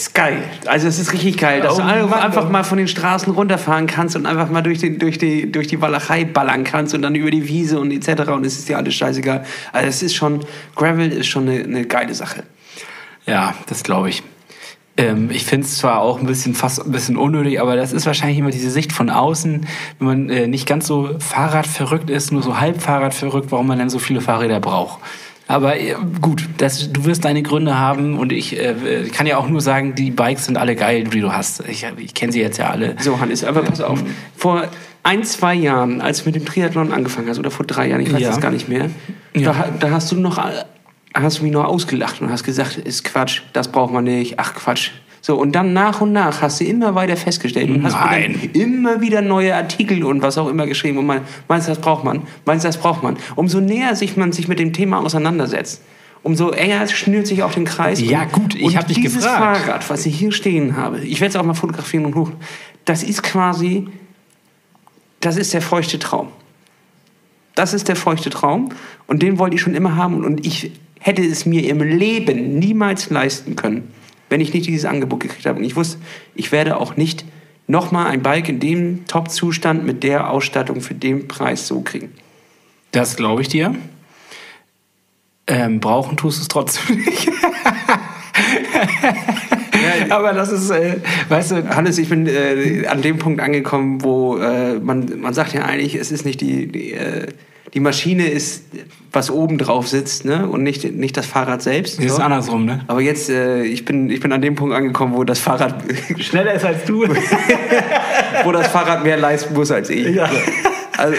ist 0.00 0.14
geil. 0.14 0.42
Also 0.66 0.86
es 0.88 0.98
ist 0.98 1.12
richtig 1.12 1.38
geil, 1.38 1.60
dass 1.60 1.74
Oh 1.74 1.76
du 1.78 1.84
einfach- 1.84 2.10
Mann, 2.10 2.20
einfach 2.20 2.46
oh. 2.46 2.50
mal 2.52 2.62
von 2.64 2.78
den 2.78 2.88
Straßen 2.88 3.32
runterfahren 3.32 3.86
kannst 3.86 4.14
und 4.16 4.26
einfach 4.26 4.48
mal 4.50 4.62
durch, 4.62 4.78
den, 4.78 4.98
durch, 4.98 5.18
die, 5.18 5.50
durch 5.50 5.66
die 5.66 5.80
Walachei 5.80 6.24
ballern 6.24 6.64
kannst 6.64 6.94
und 6.94 7.02
dann 7.02 7.14
über 7.14 7.30
die 7.30 7.48
Wiese 7.48 7.78
und 7.80 7.90
etc. 7.90 8.30
Und 8.30 8.44
es 8.44 8.58
ist 8.58 8.68
dir 8.68 8.76
alles 8.76 8.94
scheißegal. 8.94 9.44
Also 9.72 9.88
es 9.88 10.02
ist 10.02 10.14
schon, 10.14 10.40
Gravel 10.74 11.10
ist 11.12 11.26
schon 11.26 11.48
eine, 11.48 11.64
eine 11.64 11.84
geile 11.86 12.14
Sache. 12.14 12.44
Ja, 13.26 13.54
das 13.66 13.82
glaube 13.82 14.08
ich. 14.10 14.22
Ähm, 14.98 15.30
ich 15.30 15.44
finde 15.44 15.66
es 15.66 15.78
zwar 15.78 16.00
auch 16.00 16.20
ein 16.20 16.26
bisschen 16.26 16.54
fast 16.54 16.84
ein 16.84 16.92
bisschen 16.92 17.16
unnötig, 17.16 17.60
aber 17.60 17.76
das 17.76 17.92
ist 17.92 18.06
wahrscheinlich 18.06 18.38
immer 18.38 18.50
diese 18.50 18.70
Sicht 18.70 18.92
von 18.92 19.10
außen, 19.10 19.66
wenn 19.98 20.06
man 20.06 20.30
äh, 20.30 20.46
nicht 20.46 20.66
ganz 20.66 20.86
so 20.86 21.10
Fahrradverrückt 21.18 22.08
ist, 22.08 22.32
nur 22.32 22.42
so 22.42 22.58
halb 22.60 22.80
Fahrradverrückt, 22.80 23.50
warum 23.52 23.66
man 23.66 23.78
dann 23.78 23.90
so 23.90 23.98
viele 23.98 24.20
Fahrräder 24.22 24.60
braucht. 24.60 25.00
Aber 25.48 25.78
äh, 25.78 25.94
gut, 26.20 26.48
das, 26.58 26.90
du 26.92 27.04
wirst 27.04 27.24
deine 27.24 27.42
Gründe 27.42 27.78
haben 27.78 28.18
und 28.18 28.32
ich 28.32 28.58
äh, 28.58 29.08
kann 29.12 29.26
ja 29.26 29.36
auch 29.38 29.48
nur 29.48 29.60
sagen, 29.60 29.94
die 29.94 30.10
Bikes 30.10 30.46
sind 30.46 30.56
alle 30.58 30.74
geil, 30.74 31.04
die 31.04 31.20
du 31.20 31.32
hast. 31.32 31.62
Ich, 31.68 31.86
ich 31.98 32.14
kenne 32.14 32.32
sie 32.32 32.40
jetzt 32.40 32.58
ja 32.58 32.70
alle. 32.70 32.96
So, 33.00 33.20
Hannes, 33.20 33.44
aber 33.44 33.62
pass 33.62 33.80
auf. 33.80 34.02
Vor 34.36 34.64
ein, 35.04 35.22
zwei 35.22 35.54
Jahren, 35.54 36.00
als 36.00 36.20
du 36.24 36.28
mit 36.28 36.34
dem 36.34 36.44
Triathlon 36.44 36.92
angefangen 36.92 37.28
hast, 37.28 37.38
oder 37.38 37.52
vor 37.52 37.64
drei 37.64 37.88
Jahren, 37.88 38.00
ich 38.00 38.12
weiß 38.12 38.20
Ja. 38.20 38.30
es 38.30 38.40
gar 38.40 38.50
nicht 38.50 38.68
mehr, 38.68 38.90
Ja. 39.34 39.52
da, 39.52 39.68
da 39.78 39.90
hast 39.90 40.10
du 40.10 40.16
noch 40.16 40.42
hast 41.14 41.38
du 41.38 41.44
mich 41.44 41.52
noch 41.52 41.64
ausgelacht 41.64 42.20
und 42.20 42.28
hast 42.30 42.44
gesagt, 42.44 42.76
ist 42.76 43.04
Quatsch, 43.04 43.40
das 43.54 43.68
braucht 43.68 43.92
man 43.92 44.04
nicht, 44.04 44.38
ach 44.38 44.54
Quatsch. 44.54 44.90
So, 45.26 45.34
und 45.34 45.56
dann 45.56 45.72
nach 45.72 46.02
und 46.02 46.12
nach 46.12 46.40
hast 46.40 46.60
du 46.60 46.64
immer 46.64 46.94
weiter 46.94 47.16
festgestellt 47.16 47.68
und 47.68 47.82
hast 47.82 47.96
immer 48.52 49.00
wieder 49.00 49.22
neue 49.22 49.56
Artikel 49.56 50.04
und 50.04 50.22
was 50.22 50.38
auch 50.38 50.46
immer 50.46 50.68
geschrieben 50.68 50.98
und 50.98 51.06
man, 51.06 51.22
meinst 51.48 51.66
du, 51.66 51.72
das 51.72 51.80
braucht 51.80 52.04
man, 52.04 52.22
meinst 52.44 52.64
du, 52.64 52.68
das 52.68 52.76
braucht 52.76 53.02
man. 53.02 53.16
Umso 53.34 53.58
näher 53.58 53.96
sich 53.96 54.16
man 54.16 54.30
sich 54.30 54.46
mit 54.46 54.60
dem 54.60 54.72
Thema 54.72 55.00
auseinandersetzt, 55.00 55.82
umso 56.22 56.50
enger 56.50 56.86
schnürt 56.86 57.26
sich 57.26 57.42
auch 57.42 57.50
den 57.50 57.64
Kreis. 57.64 58.00
Ja, 58.00 58.24
gut, 58.26 58.54
ich 58.54 58.62
und 58.62 58.76
hab 58.76 58.86
dich 58.86 59.00
dieses 59.00 59.24
gefragt. 59.24 59.64
Fahrrad, 59.64 59.90
was 59.90 60.06
ich 60.06 60.16
hier 60.16 60.30
stehen 60.30 60.76
habe, 60.76 61.00
ich 61.00 61.20
werde 61.20 61.30
es 61.30 61.36
auch 61.36 61.44
mal 61.44 61.54
fotografieren 61.54 62.06
und 62.06 62.14
hoch, 62.14 62.30
das 62.84 63.02
ist 63.02 63.24
quasi, 63.24 63.88
das 65.18 65.36
ist 65.36 65.52
der 65.52 65.60
feuchte 65.60 65.98
Traum. 65.98 66.28
Das 67.56 67.74
ist 67.74 67.88
der 67.88 67.96
feuchte 67.96 68.30
Traum 68.30 68.68
und 69.08 69.24
den 69.24 69.40
wollte 69.40 69.56
ich 69.56 69.60
schon 69.60 69.74
immer 69.74 69.96
haben 69.96 70.24
und 70.24 70.46
ich 70.46 70.70
hätte 71.00 71.22
es 71.24 71.46
mir 71.46 71.68
im 71.68 71.82
Leben 71.82 72.60
niemals 72.60 73.10
leisten 73.10 73.56
können, 73.56 73.90
wenn 74.28 74.40
ich 74.40 74.52
nicht 74.52 74.66
dieses 74.66 74.84
Angebot 74.84 75.20
gekriegt 75.20 75.46
habe. 75.46 75.58
Und 75.58 75.64
ich 75.64 75.76
wusste, 75.76 75.98
ich 76.34 76.52
werde 76.52 76.78
auch 76.78 76.96
nicht 76.96 77.24
nochmal 77.66 78.06
ein 78.08 78.22
Bike 78.22 78.48
in 78.48 78.60
dem 78.60 79.06
Top-Zustand 79.06 79.84
mit 79.84 80.02
der 80.02 80.30
Ausstattung 80.30 80.80
für 80.80 80.94
den 80.94 81.28
Preis 81.28 81.66
so 81.66 81.80
kriegen. 81.80 82.12
Das 82.92 83.16
glaube 83.16 83.42
ich 83.42 83.48
dir. 83.48 83.74
Ähm, 85.48 85.80
brauchen 85.80 86.16
tust 86.16 86.38
du 86.38 86.42
es 86.42 86.48
trotzdem 86.48 86.96
nicht. 87.04 87.30
Aber 90.10 90.32
das 90.32 90.50
ist, 90.50 90.70
äh, 90.70 90.96
weißt 91.28 91.52
du, 91.52 91.68
Hannes, 91.76 91.98
ich 91.98 92.08
bin 92.08 92.26
äh, 92.26 92.86
an 92.86 93.02
dem 93.02 93.18
Punkt 93.18 93.40
angekommen, 93.40 94.02
wo 94.02 94.36
äh, 94.36 94.78
man, 94.80 95.20
man 95.20 95.34
sagt 95.34 95.52
ja 95.54 95.64
eigentlich, 95.64 95.94
es 95.94 96.10
ist 96.10 96.24
nicht 96.24 96.40
die, 96.40 96.66
die, 96.66 96.92
äh, 96.92 97.28
die 97.74 97.80
Maschine 97.80 98.28
ist, 98.28 98.64
was 99.12 99.30
oben 99.30 99.58
drauf 99.58 99.88
sitzt, 99.88 100.24
ne? 100.24 100.48
Und 100.48 100.62
nicht, 100.62 100.84
nicht 100.92 101.16
das 101.16 101.26
Fahrrad 101.26 101.62
selbst. 101.62 102.00
ist 102.00 102.16
So. 102.16 102.22
andersrum, 102.22 102.64
ne? 102.64 102.84
Aber 102.86 103.00
jetzt, 103.00 103.28
äh, 103.28 103.62
ich, 103.64 103.84
bin, 103.84 104.10
ich 104.10 104.20
bin 104.20 104.32
an 104.32 104.40
dem 104.40 104.54
Punkt 104.54 104.74
angekommen, 104.74 105.14
wo 105.14 105.24
das 105.24 105.38
Fahrrad, 105.40 105.82
Schneller 106.18 106.54
ist 106.54 106.64
als 106.64 106.84
du. 106.84 107.06
wo 108.44 108.52
das 108.52 108.68
Fahrrad 108.68 109.02
mehr 109.02 109.16
leisten 109.16 109.54
muss 109.54 109.70
als 109.70 109.90
ich. 109.90 110.14
Ja. 110.14 110.30
Also, 110.96 111.16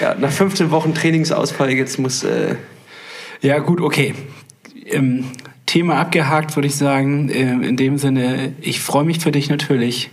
ja, 0.00 0.14
nach 0.14 0.30
15 0.30 0.70
Wochen 0.70 0.94
Trainingsausfall 0.94 1.70
jetzt 1.72 1.98
muss. 1.98 2.24
Äh, 2.24 2.54
Ja, 3.42 3.58
gut, 3.58 3.80
okay. 3.80 4.14
Ähm, 4.86 5.24
Thema 5.66 5.96
abgehakt, 5.96 6.56
würde 6.56 6.68
ich 6.68 6.76
sagen. 6.76 7.28
Äh, 7.28 7.66
in 7.68 7.76
dem 7.76 7.98
Sinne, 7.98 8.54
ich 8.60 8.80
freue 8.80 9.04
mich 9.04 9.18
für 9.18 9.32
dich 9.32 9.50
natürlich 9.50 10.10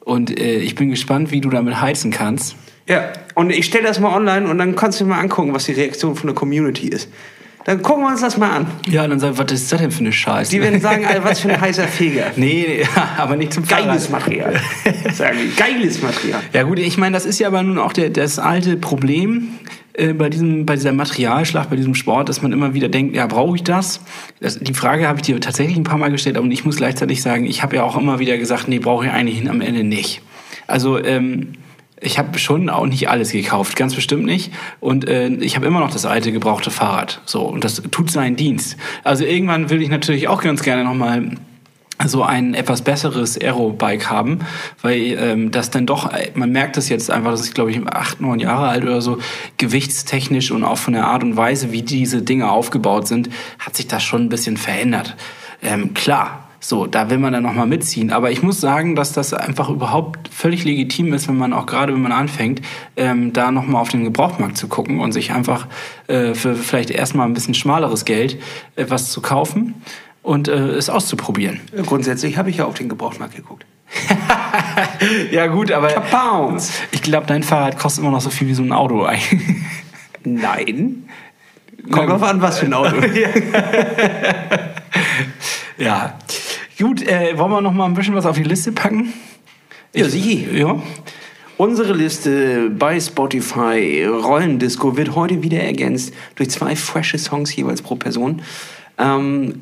und 0.00 0.38
äh, 0.38 0.56
ich 0.56 0.74
bin 0.74 0.90
gespannt, 0.90 1.30
wie 1.30 1.40
du 1.40 1.50
damit 1.50 1.80
heizen 1.80 2.10
kannst. 2.10 2.56
Ja, 2.88 3.12
und 3.34 3.50
ich 3.50 3.66
stelle 3.66 3.84
das 3.84 4.00
mal 4.00 4.14
online 4.14 4.48
und 4.48 4.58
dann 4.58 4.74
kannst 4.74 5.00
du 5.00 5.04
dir 5.04 5.10
mal 5.10 5.20
angucken, 5.20 5.54
was 5.54 5.64
die 5.64 5.72
Reaktion 5.72 6.16
von 6.16 6.26
der 6.26 6.34
Community 6.34 6.88
ist. 6.88 7.08
Dann 7.64 7.82
gucken 7.82 8.04
wir 8.04 8.10
uns 8.10 8.22
das 8.22 8.38
mal 8.38 8.50
an. 8.50 8.66
Ja, 8.88 9.06
dann 9.06 9.20
sagen, 9.20 9.36
was 9.36 9.52
ist 9.52 9.70
das 9.70 9.80
denn 9.80 9.90
für 9.90 10.00
eine 10.00 10.12
Scheiße? 10.12 10.50
Die 10.50 10.62
werden 10.62 10.80
sagen, 10.80 11.04
Alter, 11.04 11.24
was 11.24 11.40
für 11.40 11.50
ein 11.50 11.60
heißer 11.60 11.86
Feger. 11.86 12.32
Nee, 12.36 12.86
aber 13.18 13.36
nicht 13.36 13.52
zum 13.52 13.66
Geiles 13.66 14.06
Fahrrad. 14.06 14.26
Material. 14.26 14.60
Sagen 15.12 15.38
die, 15.44 15.54
geiles 15.54 16.02
Material. 16.02 16.40
Ja 16.54 16.62
gut, 16.62 16.78
ich 16.78 16.96
meine, 16.96 17.12
das 17.14 17.26
ist 17.26 17.38
ja 17.38 17.48
aber 17.48 17.62
nun 17.62 17.78
auch 17.78 17.92
der, 17.92 18.08
das 18.08 18.38
alte 18.38 18.76
Problem 18.76 19.50
äh, 19.92 20.14
bei, 20.14 20.30
diesem, 20.30 20.64
bei 20.64 20.76
dieser 20.76 20.92
Materialschlacht, 20.92 21.68
bei 21.68 21.76
diesem 21.76 21.94
Sport, 21.94 22.30
dass 22.30 22.40
man 22.40 22.52
immer 22.52 22.72
wieder 22.72 22.88
denkt, 22.88 23.14
ja, 23.14 23.26
brauche 23.26 23.56
ich 23.56 23.62
das? 23.62 24.00
das? 24.40 24.58
Die 24.58 24.74
Frage 24.74 25.06
habe 25.06 25.18
ich 25.18 25.22
dir 25.22 25.38
tatsächlich 25.38 25.76
ein 25.76 25.84
paar 25.84 25.98
Mal 25.98 26.10
gestellt, 26.10 26.38
aber 26.38 26.46
ich 26.46 26.64
muss 26.64 26.76
gleichzeitig 26.76 27.20
sagen, 27.20 27.44
ich 27.44 27.62
habe 27.62 27.76
ja 27.76 27.82
auch 27.82 27.96
immer 27.96 28.18
wieder 28.18 28.38
gesagt, 28.38 28.68
nee, 28.68 28.78
brauche 28.78 29.04
ich 29.06 29.12
eigentlich 29.12 29.48
am 29.48 29.60
Ende 29.60 29.84
nicht. 29.84 30.22
Also 30.66 31.02
ähm, 31.02 31.48
ich 32.00 32.18
habe 32.18 32.38
schon 32.38 32.68
auch 32.68 32.86
nicht 32.86 33.08
alles 33.08 33.32
gekauft, 33.32 33.76
ganz 33.76 33.94
bestimmt 33.94 34.24
nicht. 34.24 34.52
Und 34.80 35.08
äh, 35.08 35.28
ich 35.28 35.56
habe 35.56 35.66
immer 35.66 35.80
noch 35.80 35.90
das 35.90 36.06
alte 36.06 36.32
gebrauchte 36.32 36.70
Fahrrad. 36.70 37.20
So 37.26 37.42
und 37.42 37.64
das 37.64 37.82
tut 37.90 38.10
seinen 38.10 38.36
Dienst. 38.36 38.76
Also 39.04 39.24
irgendwann 39.24 39.70
will 39.70 39.82
ich 39.82 39.88
natürlich 39.88 40.28
auch 40.28 40.42
ganz 40.42 40.62
gerne 40.62 40.84
noch 40.84 40.94
mal 40.94 41.32
so 42.06 42.22
ein 42.22 42.54
etwas 42.54 42.82
besseres 42.82 43.38
Aero-Bike 43.38 44.08
haben, 44.08 44.40
weil 44.80 45.18
ähm, 45.18 45.50
das 45.50 45.70
dann 45.70 45.84
doch, 45.84 46.10
man 46.34 46.50
merkt 46.50 46.78
das 46.78 46.88
jetzt 46.88 47.10
einfach, 47.10 47.30
das 47.30 47.42
ist 47.42 47.54
glaube 47.54 47.70
ich 47.70 47.86
acht, 47.86 48.22
neun 48.22 48.40
Jahre 48.40 48.68
alt 48.68 48.84
oder 48.84 49.02
so, 49.02 49.18
gewichtstechnisch 49.58 50.50
und 50.50 50.64
auch 50.64 50.78
von 50.78 50.94
der 50.94 51.06
Art 51.06 51.22
und 51.22 51.36
Weise, 51.36 51.72
wie 51.72 51.82
diese 51.82 52.22
Dinge 52.22 52.50
aufgebaut 52.50 53.06
sind, 53.06 53.28
hat 53.58 53.76
sich 53.76 53.86
das 53.86 54.02
schon 54.02 54.22
ein 54.22 54.28
bisschen 54.30 54.56
verändert. 54.56 55.16
Ähm, 55.62 55.92
klar, 55.92 56.49
so, 56.62 56.86
da 56.86 57.08
will 57.08 57.18
man 57.18 57.32
dann 57.32 57.42
nochmal 57.42 57.66
mitziehen. 57.66 58.12
Aber 58.12 58.30
ich 58.30 58.42
muss 58.42 58.60
sagen, 58.60 58.94
dass 58.94 59.12
das 59.12 59.32
einfach 59.32 59.70
überhaupt 59.70 60.28
völlig 60.28 60.64
legitim 60.64 61.14
ist, 61.14 61.26
wenn 61.26 61.38
man 61.38 61.54
auch 61.54 61.64
gerade, 61.64 61.94
wenn 61.94 62.02
man 62.02 62.12
anfängt, 62.12 62.60
ähm, 62.96 63.32
da 63.32 63.50
nochmal 63.50 63.80
auf 63.80 63.88
den 63.88 64.04
Gebrauchtmarkt 64.04 64.58
zu 64.58 64.68
gucken 64.68 65.00
und 65.00 65.12
sich 65.12 65.32
einfach 65.32 65.66
äh, 66.06 66.34
für 66.34 66.54
vielleicht 66.54 66.90
erstmal 66.90 67.26
ein 67.26 67.32
bisschen 67.32 67.54
schmaleres 67.54 68.04
Geld 68.04 68.38
etwas 68.76 69.10
zu 69.10 69.22
kaufen 69.22 69.82
und 70.22 70.48
äh, 70.48 70.52
es 70.52 70.90
auszuprobieren. 70.90 71.60
Grundsätzlich 71.86 72.36
habe 72.36 72.50
ich 72.50 72.58
ja 72.58 72.66
auf 72.66 72.74
den 72.74 72.90
Gebrauchtmarkt 72.90 73.34
geguckt. 73.34 73.64
Ja 75.30 75.46
gut, 75.46 75.72
aber 75.72 75.88
Pounds. 75.88 76.72
ich 76.90 77.00
glaube, 77.02 77.26
dein 77.26 77.42
Fahrrad 77.42 77.78
kostet 77.78 78.04
immer 78.04 78.12
noch 78.12 78.20
so 78.20 78.28
viel 78.30 78.48
wie 78.48 78.54
so 78.54 78.62
ein 78.62 78.72
Auto 78.72 79.04
eigentlich. 79.04 79.56
Nein. 80.24 81.08
Kommt 81.90 82.10
drauf 82.10 82.22
an, 82.22 82.42
was 82.42 82.58
für 82.58 82.66
ein 82.66 82.74
Auto. 82.74 82.96
ja. 85.80 86.18
Gut, 86.78 87.02
äh, 87.02 87.36
wollen 87.36 87.50
wir 87.50 87.60
noch 87.60 87.72
mal 87.72 87.86
ein 87.86 87.94
bisschen 87.94 88.14
was 88.14 88.26
auf 88.26 88.36
die 88.36 88.44
Liste 88.44 88.72
packen? 88.72 89.12
Ja, 89.94 90.08
sicher. 90.08 90.52
Ja. 90.52 90.82
Unsere 91.56 91.92
Liste 91.92 92.70
bei 92.70 92.98
Spotify 92.98 94.06
Rollendisco 94.06 94.96
wird 94.96 95.14
heute 95.14 95.42
wieder 95.42 95.60
ergänzt 95.60 96.14
durch 96.36 96.50
zwei 96.50 96.74
frische 96.74 97.18
Songs 97.18 97.54
jeweils 97.54 97.82
pro 97.82 97.96
Person. 97.96 98.40
Ähm, 98.96 99.60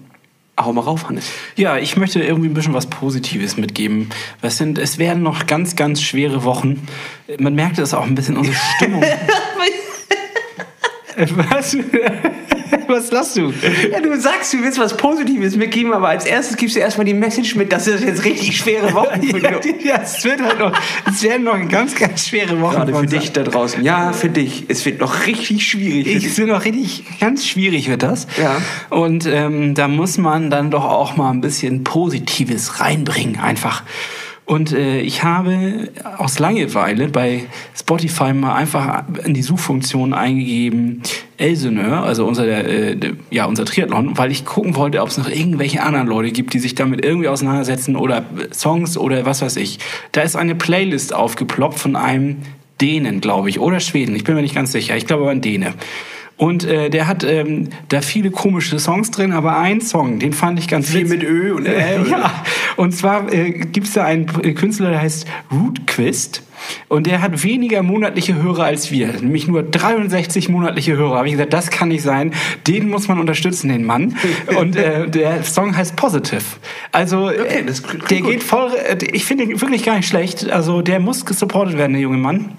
hau 0.57 0.73
mal 0.73 0.83
rauf, 0.83 1.09
Hannes. 1.09 1.29
Ja, 1.57 1.79
ich 1.79 1.97
möchte 1.97 2.23
irgendwie 2.23 2.49
ein 2.49 2.55
bisschen 2.55 2.75
was 2.75 2.87
Positives 2.87 3.57
mitgeben. 3.57 4.11
Was 4.41 4.59
sind, 4.59 4.79
es 4.79 4.99
werden 4.99 5.23
noch 5.23 5.47
ganz, 5.47 5.75
ganz 5.75 6.01
schwere 6.01 6.45
Wochen. 6.45 6.87
Man 7.39 7.55
merkt 7.55 7.79
es 7.79 7.95
auch 7.95 8.07
ein 8.07 8.15
bisschen 8.15 8.37
unsere 8.37 8.57
Stimmung. 8.77 9.03
was? 11.51 11.77
was 12.89 13.11
lachst 13.11 13.37
du? 13.37 13.53
Ja, 13.91 14.01
du 14.01 14.19
sagst, 14.21 14.53
du 14.53 14.63
willst 14.63 14.79
was 14.79 14.97
Positives 14.97 15.57
mitgeben, 15.57 15.93
aber 15.93 16.09
als 16.09 16.25
erstes 16.25 16.57
gibst 16.57 16.77
du 16.77 16.81
erstmal 16.81 17.05
die 17.05 17.15
Message 17.15 17.55
mit, 17.55 17.73
dass 17.73 17.85
das 17.85 18.03
jetzt 18.03 18.25
richtig 18.25 18.57
schwere 18.57 18.93
Wochen 18.95 19.23
für 19.23 19.39
Ja, 19.43 19.61
ja, 19.83 20.01
es 20.03 20.25
wird 20.25 20.43
halt 20.43 20.59
noch, 20.59 20.73
es 21.07 21.23
werden 21.23 21.45
noch 21.45 21.69
ganz, 21.69 21.95
ganz 21.95 22.27
schwere 22.27 22.61
Wochen. 22.61 22.75
Gerade 22.75 22.95
für 22.95 23.07
dich 23.07 23.33
da 23.33 23.43
draußen. 23.43 23.83
Ja, 23.85 24.13
für 24.13 24.29
dich. 24.29 24.65
Es 24.69 24.85
wird 24.85 25.01
noch 25.01 25.27
richtig 25.27 25.67
schwierig. 25.67 26.25
Es 26.25 26.39
wird 26.39 26.49
noch 26.49 26.65
richtig, 26.65 27.05
ganz 27.21 27.47
schwierig 27.47 27.89
wird 27.89 28.03
das. 28.03 28.27
Ja. 28.41 28.61
Und 28.91 29.27
ähm, 29.27 29.75
da 29.75 29.89
muss 29.89 30.19
man 30.19 30.51
dann 30.51 30.71
doch 30.71 30.85
auch 30.85 31.17
mal 31.17 31.31
ein 31.31 31.41
bisschen 31.41 31.85
Positives 31.85 32.81
reinbringen, 32.81 33.39
einfach. 33.39 33.83
Und 34.49 34.73
äh, 34.73 35.03
ich 35.03 35.25
habe 35.25 35.91
aus 36.17 36.39
Langeweile 36.39 37.09
bei 37.09 37.45
Spotify 37.79 38.33
mal 38.33 38.55
einfach 38.55 39.05
in 39.23 39.35
die 39.35 39.43
Suchfunktion 39.43 40.15
eingegeben 40.15 41.03
Elseneur, 41.37 42.03
also 42.03 42.25
unser, 42.25 42.47
äh, 42.47 42.97
ja, 43.31 43.45
unser 43.45 43.67
Triathlon, 43.67 44.17
weil 44.17 44.31
ich 44.31 44.47
gucken 44.47 44.75
wollte, 44.75 45.03
ob 45.03 45.11
es 45.11 45.19
noch 45.19 45.29
irgendwelche 45.29 45.83
anderen 45.83 46.07
Leute 46.07 46.33
gibt, 46.33 46.55
die 46.55 46.61
sich 46.61 46.75
damit 46.75 47.05
irgendwie 47.05 47.29
auseinandersetzen 47.29 47.95
oder 47.95 48.21
äh, 48.21 48.55
Songs 48.55 48.97
oder 48.97 49.27
was 49.27 49.43
weiß 49.43 49.57
ich. 49.57 49.81
Da 50.13 50.23
ist 50.23 50.35
eine 50.35 50.55
Playlist 50.55 51.13
aufgeploppt 51.13 51.79
von 51.79 51.95
einem 51.95 52.39
Dänen, 52.81 53.21
glaube 53.21 53.51
ich, 53.51 53.61
oder 53.61 53.81
Schweden, 53.81 54.17
ich 54.17 54.25
bin 54.25 54.35
mir 54.35 54.41
nicht 54.41 54.55
ganz 54.55 54.73
sicher, 54.73 54.97
ich 54.97 55.07
glaube 55.07 55.25
aber 55.25 55.33
ein 55.33 55.43
Däne. 55.43 55.75
Und 56.39 56.65
äh, 56.65 56.89
der 56.89 57.07
hat 57.09 57.25
ähm, 57.25 57.69
da 57.89 58.01
viele 58.01 58.31
komische 58.31 58.79
Songs 58.79 59.11
drin, 59.11 59.33
aber 59.33 59.59
ein 59.59 59.81
Song, 59.81 60.21
den 60.21 60.33
fand 60.33 60.59
ich 60.61 60.69
ganz 60.69 60.89
Viel 60.91 61.11
witzig. 61.11 61.21
mit 61.21 61.29
Ö 61.29 61.53
und 61.55 61.67
Ä. 61.67 61.99
oder? 62.01 62.11
Ja, 62.11 62.45
und 62.77 62.93
zwar 62.95 63.31
äh, 63.33 63.51
gibt's 63.51 63.93
da 63.93 64.05
einen 64.05 64.27
äh, 64.45 64.53
Künstler, 64.53 64.91
der 64.91 65.03
heißt 65.03 65.27
Rootquist. 65.53 66.45
Und 66.89 67.07
der 67.07 67.23
hat 67.23 67.45
weniger 67.45 67.83
monatliche 67.83 68.35
Hörer 68.41 68.65
als 68.65 68.91
wir, 68.91 69.09
nämlich 69.21 69.47
nur 69.49 69.63
63 69.63 70.49
monatliche 70.49 70.97
Hörer. 70.97 71.17
Habe 71.19 71.27
ich 71.29 71.33
gesagt, 71.33 71.53
das 71.53 71.71
kann 71.71 71.89
nicht 71.89 72.03
sein. 72.03 72.33
Den 72.67 72.89
muss 72.89 73.09
man 73.09 73.19
unterstützen, 73.21 73.69
den 73.69 73.85
Mann. 73.85 74.17
Und 74.59 74.77
äh, 74.77 75.09
der 75.09 75.43
Song 75.45 75.77
heißt 75.77 75.97
Positive. 75.97 76.43
Also 76.93 77.27
Okay, 77.29 77.41
äh, 77.41 77.63
klingt 77.65 78.11
der 78.11 78.21
gut. 78.21 78.31
geht 78.31 78.43
voll. 78.43 78.71
Äh, 78.75 78.97
ich 79.13 79.25
finde 79.25 79.45
ihn 79.45 79.61
wirklich 79.61 79.85
gar 79.85 79.97
nicht 79.97 80.09
schlecht. 80.09 80.51
Also 80.51 80.83
der 80.83 81.01
muss 81.01 81.25
gesupportet 81.27 81.79
werden, 81.79 81.93
der 81.93 82.03
junge 82.03 82.19
Mann. 82.19 82.53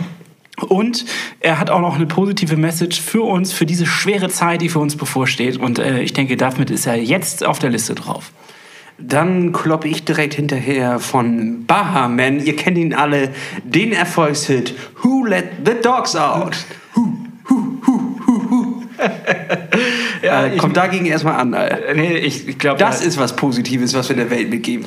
Und 0.67 1.05
er 1.39 1.59
hat 1.59 1.69
auch 1.69 1.81
noch 1.81 1.95
eine 1.95 2.05
positive 2.05 2.57
Message 2.57 3.01
für 3.01 3.21
uns, 3.23 3.53
für 3.53 3.65
diese 3.65 3.85
schwere 3.85 4.29
Zeit, 4.29 4.61
die 4.61 4.69
für 4.69 4.79
uns 4.79 4.95
bevorsteht. 4.95 5.57
Und 5.57 5.79
äh, 5.79 6.01
ich 6.01 6.13
denke, 6.13 6.37
damit 6.37 6.69
ist 6.69 6.85
er 6.85 6.95
jetzt 6.95 7.45
auf 7.45 7.59
der 7.59 7.69
Liste 7.69 7.95
drauf. 7.95 8.31
Dann 8.97 9.53
kloppe 9.53 9.87
ich 9.87 10.03
direkt 10.03 10.33
hinterher 10.33 10.99
von 10.99 11.65
Bahaman. 11.65 12.43
Ihr 12.45 12.55
kennt 12.57 12.77
ihn 12.77 12.93
alle. 12.93 13.29
Den 13.63 13.93
Erfolgshit 13.93 14.75
Who 15.01 15.25
Let 15.25 15.45
the 15.65 15.73
Dogs 15.81 16.15
Out? 16.15 16.57
Ja, 20.21 20.47
Äh, 20.47 20.57
kommt 20.57 20.75
dagegen 20.75 21.05
erstmal 21.05 21.35
an. 21.35 21.53
Alter. 21.53 21.93
Nee, 21.95 22.17
ich, 22.17 22.47
ich 22.47 22.57
glaube, 22.57 22.77
Das 22.79 23.01
ist 23.03 23.17
was 23.17 23.35
Positives, 23.35 23.93
was 23.93 24.09
wir 24.09 24.15
der 24.15 24.29
Welt 24.29 24.49
mitgeben. 24.49 24.85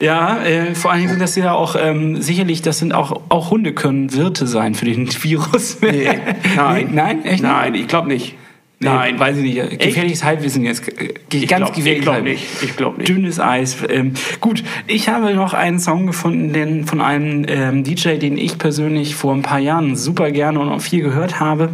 Ja, 0.00 0.42
äh, 0.44 0.74
vor 0.74 0.90
allen 0.90 1.00
Dingen 1.00 1.10
sind 1.12 1.22
das 1.22 1.36
ja 1.36 1.52
auch 1.52 1.74
ähm, 1.80 2.20
sicherlich, 2.20 2.60
das 2.62 2.78
sind 2.78 2.92
auch 2.92 3.22
auch 3.30 3.50
Hunde 3.50 3.72
können 3.72 4.12
Wirte 4.12 4.46
sein 4.46 4.74
für 4.74 4.84
den 4.84 5.08
Virus. 5.22 5.78
Nee, 5.80 6.08
nein. 6.56 6.86
Nee, 6.88 6.94
nein, 6.94 7.24
echt? 7.24 7.42
Nein, 7.42 7.74
ich 7.74 7.88
glaube 7.88 8.08
nicht. 8.08 8.34
Nee, 8.78 8.88
Nein. 8.90 9.18
weiß 9.18 9.38
ich 9.38 9.42
nicht. 9.54 9.78
Gefährliches 9.80 10.22
Halbwissen 10.22 10.62
jetzt. 10.62 10.86
Äh, 10.86 11.14
Ich 11.32 11.48
Ganz 11.48 11.72
glaub- 11.72 11.78
ich 11.86 12.00
glaub 12.02 12.14
Halbwissen. 12.16 12.24
nicht. 12.42 12.62
Ich 12.62 12.76
glaub 12.76 12.98
nicht. 12.98 13.08
Dünnes 13.08 13.40
Eis. 13.40 13.78
Ähm, 13.88 14.12
gut, 14.42 14.62
ich 14.86 15.08
habe 15.08 15.32
noch 15.34 15.54
einen 15.54 15.78
Song 15.80 16.06
gefunden, 16.06 16.52
den 16.52 16.84
von 16.84 17.00
einem 17.00 17.46
ähm, 17.48 17.84
DJ, 17.84 18.18
den 18.18 18.36
ich 18.36 18.58
persönlich 18.58 19.14
vor 19.14 19.32
ein 19.32 19.40
paar 19.40 19.60
Jahren 19.60 19.96
super 19.96 20.30
gerne 20.30 20.60
und 20.60 20.68
auch 20.68 20.82
viel 20.82 21.02
gehört 21.02 21.40
habe. 21.40 21.70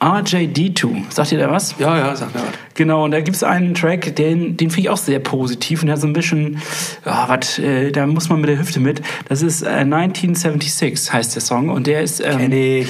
RJD2. 0.00 1.10
Sagt 1.10 1.32
ihr 1.32 1.38
da 1.38 1.50
was? 1.50 1.74
Ja, 1.78 1.98
ja, 1.98 2.14
sag 2.14 2.34
mir 2.34 2.40
was. 2.40 2.48
Genau, 2.74 3.04
und 3.04 3.10
da 3.10 3.20
gibt's 3.20 3.42
einen 3.42 3.74
Track, 3.74 4.14
den, 4.14 4.56
den 4.56 4.70
finde 4.70 4.80
ich 4.82 4.90
auch 4.90 4.96
sehr 4.96 5.18
positiv 5.18 5.82
und 5.82 5.86
der 5.86 5.94
hat 5.94 6.00
so 6.00 6.06
ein 6.06 6.12
bisschen, 6.12 6.60
ja, 7.04 7.28
was, 7.28 7.58
äh, 7.58 7.90
da 7.90 8.06
muss 8.06 8.28
man 8.28 8.40
mit 8.40 8.48
der 8.48 8.58
Hüfte 8.58 8.78
mit. 8.78 9.02
Das 9.28 9.42
ist 9.42 9.62
äh, 9.62 9.68
1976 9.68 11.12
heißt 11.12 11.34
der 11.34 11.42
Song 11.42 11.70
und 11.70 11.88
der 11.88 12.02
ist 12.02 12.20
ähm, 12.24 12.52
ich. 12.52 12.88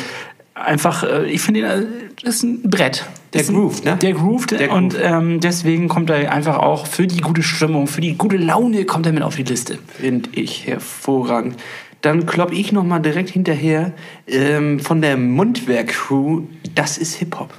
einfach, 0.54 1.02
äh, 1.02 1.24
ich 1.30 1.40
finde, 1.40 1.60
ihn, 1.60 1.66
äh, 1.66 1.82
das 2.22 2.36
ist 2.36 2.42
ein 2.42 2.62
Brett. 2.62 3.06
Der 3.32 3.42
grooved, 3.42 3.84
ne? 3.84 3.96
Der 3.96 4.12
grooved 4.12 4.52
Der 4.52 4.72
und 4.72 4.96
ähm, 5.00 5.40
deswegen 5.40 5.88
kommt 5.88 6.08
er 6.10 6.32
einfach 6.32 6.58
auch 6.58 6.86
für 6.86 7.06
die 7.06 7.20
gute 7.20 7.42
Stimmung, 7.42 7.86
für 7.86 8.00
die 8.00 8.16
gute 8.16 8.38
Laune 8.38 8.84
kommt 8.84 9.06
er 9.06 9.12
mit 9.12 9.22
auf 9.22 9.36
die 9.36 9.42
Liste. 9.42 9.78
Finde 9.98 10.30
ich 10.32 10.66
hervorragend. 10.66 11.56
Dann 12.02 12.26
klopp 12.26 12.52
ich 12.52 12.70
noch 12.72 12.84
mal 12.84 13.00
direkt 13.00 13.30
hinterher 13.30 13.92
ähm, 14.26 14.78
von 14.80 15.00
der 15.02 15.16
Mundwerk-Crew. 15.16 16.42
Das 16.74 16.96
ist 16.98 17.16
Hip-Hop. 17.16 17.52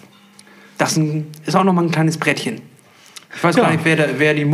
Das 0.77 0.97
ist 0.97 1.55
auch 1.55 1.63
noch 1.65 1.73
mal 1.73 1.83
ein 1.83 1.91
kleines 1.91 2.17
Brettchen. 2.17 2.61
Ich 3.35 3.43
weiß 3.43 3.57
Ja. 3.57 3.63
gar 3.63 3.71
nicht, 3.71 3.83
wer, 3.83 3.95
da, 3.97 4.05
wer 4.17 4.33
die 4.33 4.45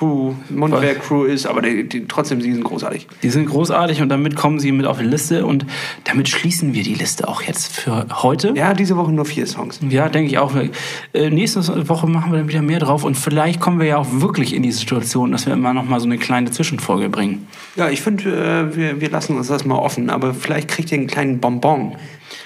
Mund-Crew, 0.00 0.34
Mundwerk-Crew 0.50 1.24
ist, 1.24 1.46
aber 1.46 1.62
die, 1.62 1.88
die, 1.88 2.06
trotzdem, 2.06 2.40
sie 2.40 2.52
sind 2.52 2.64
großartig. 2.64 3.06
Die 3.22 3.30
sind 3.30 3.46
großartig 3.46 4.00
und 4.00 4.08
damit 4.08 4.36
kommen 4.36 4.60
sie 4.60 4.72
mit 4.72 4.86
auf 4.86 4.98
die 4.98 5.04
Liste 5.04 5.44
und 5.44 5.66
damit 6.04 6.28
schließen 6.28 6.74
wir 6.74 6.82
die 6.82 6.94
Liste 6.94 7.26
auch 7.26 7.42
jetzt 7.42 7.72
für 7.72 8.06
heute. 8.22 8.52
Ja, 8.54 8.74
diese 8.74 8.96
Woche 8.96 9.12
nur 9.12 9.24
vier 9.24 9.46
Songs. 9.46 9.80
Ja, 9.88 10.08
denke 10.08 10.30
ich 10.30 10.38
auch. 10.38 10.54
Äh, 10.54 11.30
nächste 11.30 11.88
Woche 11.88 12.06
machen 12.06 12.32
wir 12.32 12.38
dann 12.38 12.48
wieder 12.48 12.62
mehr 12.62 12.78
drauf 12.78 13.04
und 13.04 13.16
vielleicht 13.16 13.60
kommen 13.60 13.80
wir 13.80 13.86
ja 13.86 13.96
auch 13.98 14.06
wirklich 14.10 14.54
in 14.54 14.62
die 14.62 14.72
Situation, 14.72 15.32
dass 15.32 15.46
wir 15.46 15.52
immer 15.52 15.74
noch 15.74 15.84
mal 15.84 16.00
so 16.00 16.06
eine 16.06 16.18
kleine 16.18 16.50
Zwischenfolge 16.50 17.08
bringen. 17.08 17.46
Ja, 17.76 17.88
ich 17.88 18.00
finde, 18.00 18.70
äh, 18.72 18.76
wir, 18.76 19.00
wir 19.00 19.10
lassen 19.10 19.36
uns 19.36 19.48
das 19.48 19.64
mal 19.64 19.78
offen, 19.78 20.10
aber 20.10 20.34
vielleicht 20.34 20.68
kriegt 20.68 20.92
ihr 20.92 20.98
einen 20.98 21.06
kleinen 21.06 21.40
Bonbon 21.40 21.96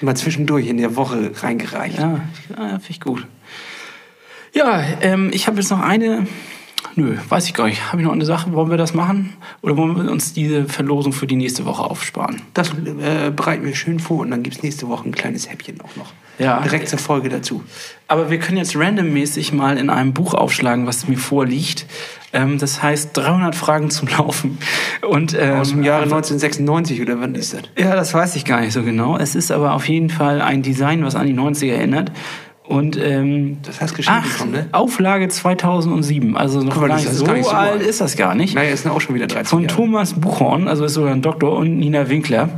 mal 0.01 0.15
zwischendurch 0.15 0.67
in 0.67 0.77
der 0.77 0.95
Woche 0.95 1.31
reingereicht. 1.41 1.99
Ja, 1.99 2.21
ja 2.57 2.67
finde 2.67 2.89
ich 2.89 2.99
gut. 2.99 3.27
Ja, 4.53 4.83
ähm, 5.01 5.31
ich 5.33 5.47
habe 5.47 5.57
jetzt 5.57 5.71
noch 5.71 5.79
eine. 5.79 6.27
Nö, 6.95 7.17
weiß 7.27 7.47
ich 7.47 7.53
gar 7.53 7.65
nicht. 7.65 7.91
Habe 7.91 8.01
ich 8.01 8.05
noch 8.05 8.13
eine 8.13 8.25
Sache? 8.25 8.53
Wollen 8.53 8.69
wir 8.69 8.77
das 8.77 8.93
machen? 8.93 9.33
Oder 9.61 9.77
wollen 9.77 9.95
wir 9.95 10.11
uns 10.11 10.33
diese 10.33 10.65
Verlosung 10.65 11.11
für 11.13 11.27
die 11.27 11.35
nächste 11.35 11.65
Woche 11.65 11.83
aufsparen? 11.83 12.41
Das 12.53 12.71
äh, 12.71 13.31
bereiten 13.31 13.65
wir 13.65 13.75
schön 13.75 13.99
vor 13.99 14.19
und 14.19 14.31
dann 14.31 14.43
gibt 14.43 14.57
es 14.57 14.63
nächste 14.63 14.87
Woche 14.87 15.09
ein 15.09 15.11
kleines 15.13 15.49
Häppchen 15.49 15.81
auch 15.81 15.95
noch. 15.95 16.13
Ja. 16.39 16.61
Direkt 16.61 16.89
zur 16.89 16.99
Folge 16.99 17.29
dazu. 17.29 17.63
Aber 18.07 18.29
wir 18.29 18.39
können 18.39 18.57
jetzt 18.57 18.75
randommäßig 18.75 19.53
mal 19.53 19.77
in 19.77 19.89
einem 19.89 20.13
Buch 20.13 20.33
aufschlagen, 20.33 20.87
was 20.87 21.07
mir 21.07 21.17
vorliegt. 21.17 21.85
Ähm, 22.31 22.57
das 22.57 22.81
heißt 22.81 23.11
300 23.13 23.55
Fragen 23.55 23.91
zum 23.91 24.07
Laufen. 24.07 24.57
Und, 25.07 25.37
ähm, 25.39 25.57
Aus 25.57 25.69
dem 25.69 25.83
Jahre 25.83 26.03
1996 26.03 27.01
oder 27.01 27.19
wann 27.19 27.35
ist 27.35 27.53
das? 27.53 27.61
Ja, 27.77 27.95
das 27.95 28.13
weiß 28.13 28.35
ich 28.35 28.45
gar 28.45 28.61
nicht 28.61 28.73
so 28.73 28.83
genau. 28.83 29.17
Es 29.17 29.35
ist 29.35 29.51
aber 29.51 29.73
auf 29.73 29.87
jeden 29.87 30.09
Fall 30.09 30.41
ein 30.41 30.63
Design, 30.63 31.03
was 31.03 31.15
an 31.15 31.27
die 31.27 31.33
90er 31.33 31.73
erinnert. 31.73 32.11
Und 32.65 32.97
ähm, 32.97 33.57
Das 33.63 33.81
heißt 33.81 33.95
geschenkt 33.95 34.21
ach, 34.23 34.31
bekommen, 34.33 34.51
ne? 34.51 34.67
Auflage 34.71 35.27
2007. 35.27 36.37
Also 36.37 36.61
noch 36.61 36.73
Guck 36.73 36.83
mal, 36.83 36.87
das 36.89 37.01
nicht 37.03 37.11
ist 37.11 37.17
so, 37.17 37.25
gar 37.25 37.33
nicht 37.33 37.45
so 37.45 37.51
alt 37.51 37.81
ist 37.81 37.99
das 37.99 38.15
gar 38.15 38.35
nicht. 38.35 38.55
Naja, 38.55 38.71
ist 38.71 38.87
auch 38.87 39.01
schon 39.01 39.15
wieder 39.15 39.27
13 39.27 39.45
Von 39.45 39.63
Jahre. 39.63 39.75
Thomas 39.75 40.13
Buchhorn, 40.13 40.67
also 40.67 40.85
ist 40.85 40.93
sogar 40.93 41.11
ein 41.11 41.21
Doktor, 41.21 41.57
und 41.57 41.77
Nina 41.77 42.07
Winkler. 42.07 42.49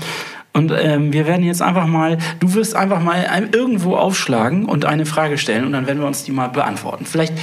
Und 0.53 0.71
ähm, 0.71 1.11
wir 1.11 1.27
werden 1.27 1.43
jetzt 1.43 1.61
einfach 1.61 1.85
mal, 1.85 2.17
du 2.39 2.53
wirst 2.53 2.75
einfach 2.75 3.01
mal 3.01 3.25
irgendwo 3.51 3.97
aufschlagen 3.97 4.65
und 4.65 4.85
eine 4.85 5.05
Frage 5.05 5.37
stellen 5.37 5.65
und 5.65 5.73
dann 5.73 5.85
werden 5.85 5.99
wir 5.99 6.07
uns 6.07 6.23
die 6.23 6.31
mal 6.31 6.47
beantworten. 6.47 7.05
Vielleicht 7.05 7.33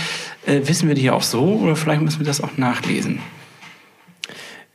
äh, 0.47 0.61
wissen 0.65 0.89
wir 0.89 0.95
die 0.95 1.11
auch 1.11 1.23
so 1.23 1.43
oder 1.63 1.77
vielleicht 1.77 2.01
müssen 2.01 2.21
wir 2.21 2.27
das 2.27 2.43
auch 2.43 2.57
nachlesen. 2.57 3.19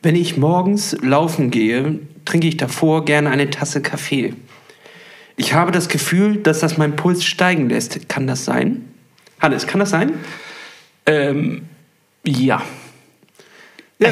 Wenn 0.04 0.15
ich 0.15 0.38
morgens 0.38 0.95
laufen 1.02 1.50
gehe, 1.50 2.00
trinke 2.26 2.47
ich 2.47 2.58
davor 2.58 3.06
gerne 3.06 3.32
eine 3.32 3.50
Tasse 3.50 3.82
Kaffee. 3.82 4.34
Ich 5.38 5.54
habe 5.54 5.71
das 5.71 5.88
Gefühl, 5.88 6.38
dass 6.38 6.60
das 6.60 6.78
meinen 6.78 6.95
Puls 6.95 7.23
steigen 7.23 7.69
lässt. 7.69 8.10
Kann 8.10 8.26
das 8.28 8.43
sein? 8.43 8.91
Hannes, 9.39 9.67
kann 9.67 9.80
das 9.80 9.91
sein? 9.91 10.13
Ähm, 11.06 11.67
ja. 12.26 12.62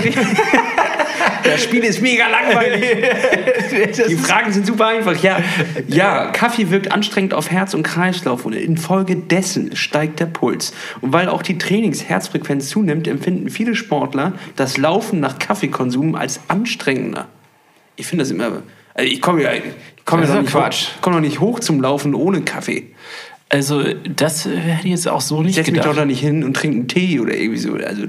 Das 1.43 1.63
Spiel 1.63 1.83
ist 1.83 2.01
mega 2.01 2.27
langweilig. 2.27 2.81
Die 4.09 4.15
Fragen 4.15 4.51
sind 4.51 4.65
super 4.65 4.87
einfach. 4.87 5.15
Ja, 5.21 5.39
ja, 5.87 6.31
Kaffee 6.31 6.71
wirkt 6.71 6.91
anstrengend 6.91 7.35
auf 7.35 7.51
Herz 7.51 7.75
und 7.75 7.83
Kreislauf 7.83 8.45
und 8.45 8.53
infolgedessen 8.53 9.75
steigt 9.75 10.19
der 10.19 10.25
Puls. 10.25 10.73
Und 11.01 11.13
weil 11.13 11.29
auch 11.29 11.43
die 11.43 11.59
Trainingsherzfrequenz 11.59 12.69
zunimmt, 12.69 13.07
empfinden 13.07 13.49
viele 13.51 13.75
Sportler 13.75 14.33
das 14.55 14.77
Laufen 14.77 15.19
nach 15.19 15.37
Kaffeekonsum 15.37 16.15
als 16.15 16.39
anstrengender. 16.47 17.27
Ich 17.95 18.07
finde 18.07 18.23
das 18.23 18.31
immer. 18.31 18.63
Also 18.95 19.11
ich 19.11 19.21
komme 19.21 19.43
ja, 19.43 19.51
ich 20.05 20.11
komme 20.11 20.21
Das 20.21 20.29
ist 20.29 20.35
doch 20.35 20.41
nicht 20.43 20.53
doch 20.53 20.59
hoch, 20.59 20.63
Quatsch. 20.65 20.87
komm 21.01 21.13
doch 21.13 21.19
nicht 21.19 21.39
hoch 21.39 21.59
zum 21.59 21.81
Laufen 21.81 22.13
ohne 22.13 22.41
Kaffee. 22.41 22.83
Also 23.49 23.83
das 24.15 24.45
äh, 24.45 24.55
hätte 24.55 24.85
ich 24.87 24.91
jetzt 24.91 25.07
auch 25.07 25.21
so 25.21 25.39
Ich 25.39 25.47
nicht 25.47 25.55
setze 25.55 25.71
mich 25.71 25.79
doch 25.81 25.85
gedacht. 25.89 26.01
da 26.01 26.05
nicht 26.05 26.19
hin 26.19 26.43
und 26.43 26.55
trinke 26.55 26.77
einen 26.77 26.87
Tee 26.87 27.19
oder 27.19 27.35
irgendwie 27.35 27.59
so. 27.59 27.73
Also, 27.73 28.03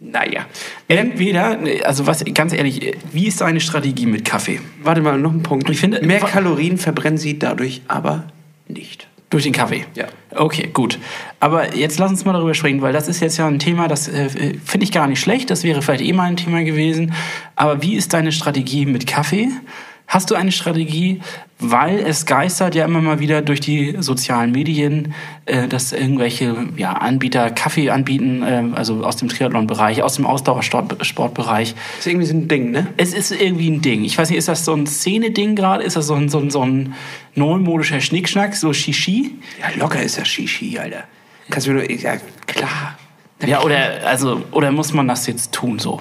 naja. 0.00 0.46
Entweder, 0.88 1.58
also 1.84 2.06
was, 2.06 2.24
ganz 2.32 2.52
ehrlich, 2.52 2.96
wie 3.12 3.26
ist 3.26 3.40
deine 3.40 3.60
Strategie 3.60 4.06
mit 4.06 4.24
Kaffee? 4.24 4.60
Warte 4.82 5.00
mal, 5.00 5.18
noch 5.18 5.32
ein 5.32 5.42
Punkt. 5.42 5.68
Ich 5.70 5.78
finde- 5.80 6.00
Mehr 6.06 6.20
Kalorien 6.20 6.78
verbrennen 6.78 7.18
sie 7.18 7.38
dadurch 7.38 7.82
aber 7.88 8.24
nicht. 8.68 9.06
Durch 9.30 9.42
den 9.44 9.52
Kaffee? 9.52 9.84
Ja. 9.94 10.06
Okay, 10.34 10.70
gut. 10.72 10.98
Aber 11.40 11.74
jetzt 11.76 11.98
lass 11.98 12.10
uns 12.10 12.24
mal 12.24 12.32
darüber 12.32 12.54
sprechen, 12.54 12.80
weil 12.80 12.94
das 12.94 13.08
ist 13.08 13.20
jetzt 13.20 13.36
ja 13.36 13.46
ein 13.46 13.58
Thema, 13.58 13.86
das 13.88 14.08
äh, 14.08 14.28
finde 14.64 14.84
ich 14.84 14.92
gar 14.92 15.06
nicht 15.06 15.20
schlecht. 15.20 15.50
Das 15.50 15.64
wäre 15.64 15.82
vielleicht 15.82 16.02
eh 16.04 16.12
mal 16.14 16.24
ein 16.28 16.36
Thema 16.38 16.62
gewesen. 16.64 17.12
Aber 17.56 17.82
wie 17.82 17.94
ist 17.96 18.14
deine 18.14 18.32
Strategie 18.32 18.86
mit 18.86 19.06
Kaffee? 19.06 19.48
Hast 20.08 20.30
du 20.30 20.36
eine 20.36 20.52
Strategie, 20.52 21.20
weil 21.58 21.98
es 21.98 22.24
geistert 22.24 22.74
ja 22.74 22.86
immer 22.86 23.02
mal 23.02 23.20
wieder 23.20 23.42
durch 23.42 23.60
die 23.60 23.96
sozialen 24.00 24.52
Medien, 24.52 25.12
äh, 25.44 25.68
dass 25.68 25.92
irgendwelche 25.92 26.56
ja, 26.78 26.94
Anbieter 26.94 27.50
Kaffee 27.50 27.90
anbieten, 27.90 28.42
äh, 28.42 28.64
also 28.74 29.04
aus 29.04 29.16
dem 29.16 29.28
Triathlon-Bereich, 29.28 30.02
aus 30.02 30.14
dem 30.14 30.24
Ausdauersportbereich. 30.24 31.74
ist 31.98 32.06
irgendwie 32.06 32.26
so 32.26 32.34
ein 32.34 32.48
Ding, 32.48 32.70
ne? 32.70 32.86
Es 32.96 33.12
ist 33.12 33.32
irgendwie 33.32 33.68
ein 33.70 33.82
Ding. 33.82 34.02
Ich 34.02 34.16
weiß 34.16 34.30
nicht, 34.30 34.38
ist 34.38 34.48
das 34.48 34.64
so 34.64 34.72
ein 34.72 34.86
Szene-Ding 34.86 35.56
gerade? 35.56 35.84
Ist 35.84 35.96
das 35.96 36.06
so 36.06 36.14
ein, 36.14 36.30
so 36.30 36.38
ein, 36.38 36.48
so 36.48 36.64
ein 36.64 36.94
neumodischer 37.34 38.00
Schnickschnack, 38.00 38.56
so 38.56 38.72
Shishi? 38.72 39.34
Ja, 39.60 39.78
locker 39.78 40.02
ist 40.02 40.16
das 40.16 40.26
Shishi, 40.26 40.78
Alter. 40.78 41.04
Kannst 41.50 41.66
du 41.66 41.72
mir 41.72 41.80
nur, 41.80 41.90
ja, 41.90 42.14
klar. 42.46 42.98
Ja, 43.46 43.62
oder, 43.62 44.06
also, 44.06 44.42
oder 44.52 44.72
muss 44.72 44.94
man 44.94 45.06
das 45.06 45.26
jetzt 45.26 45.52
tun 45.52 45.78
so? 45.78 46.00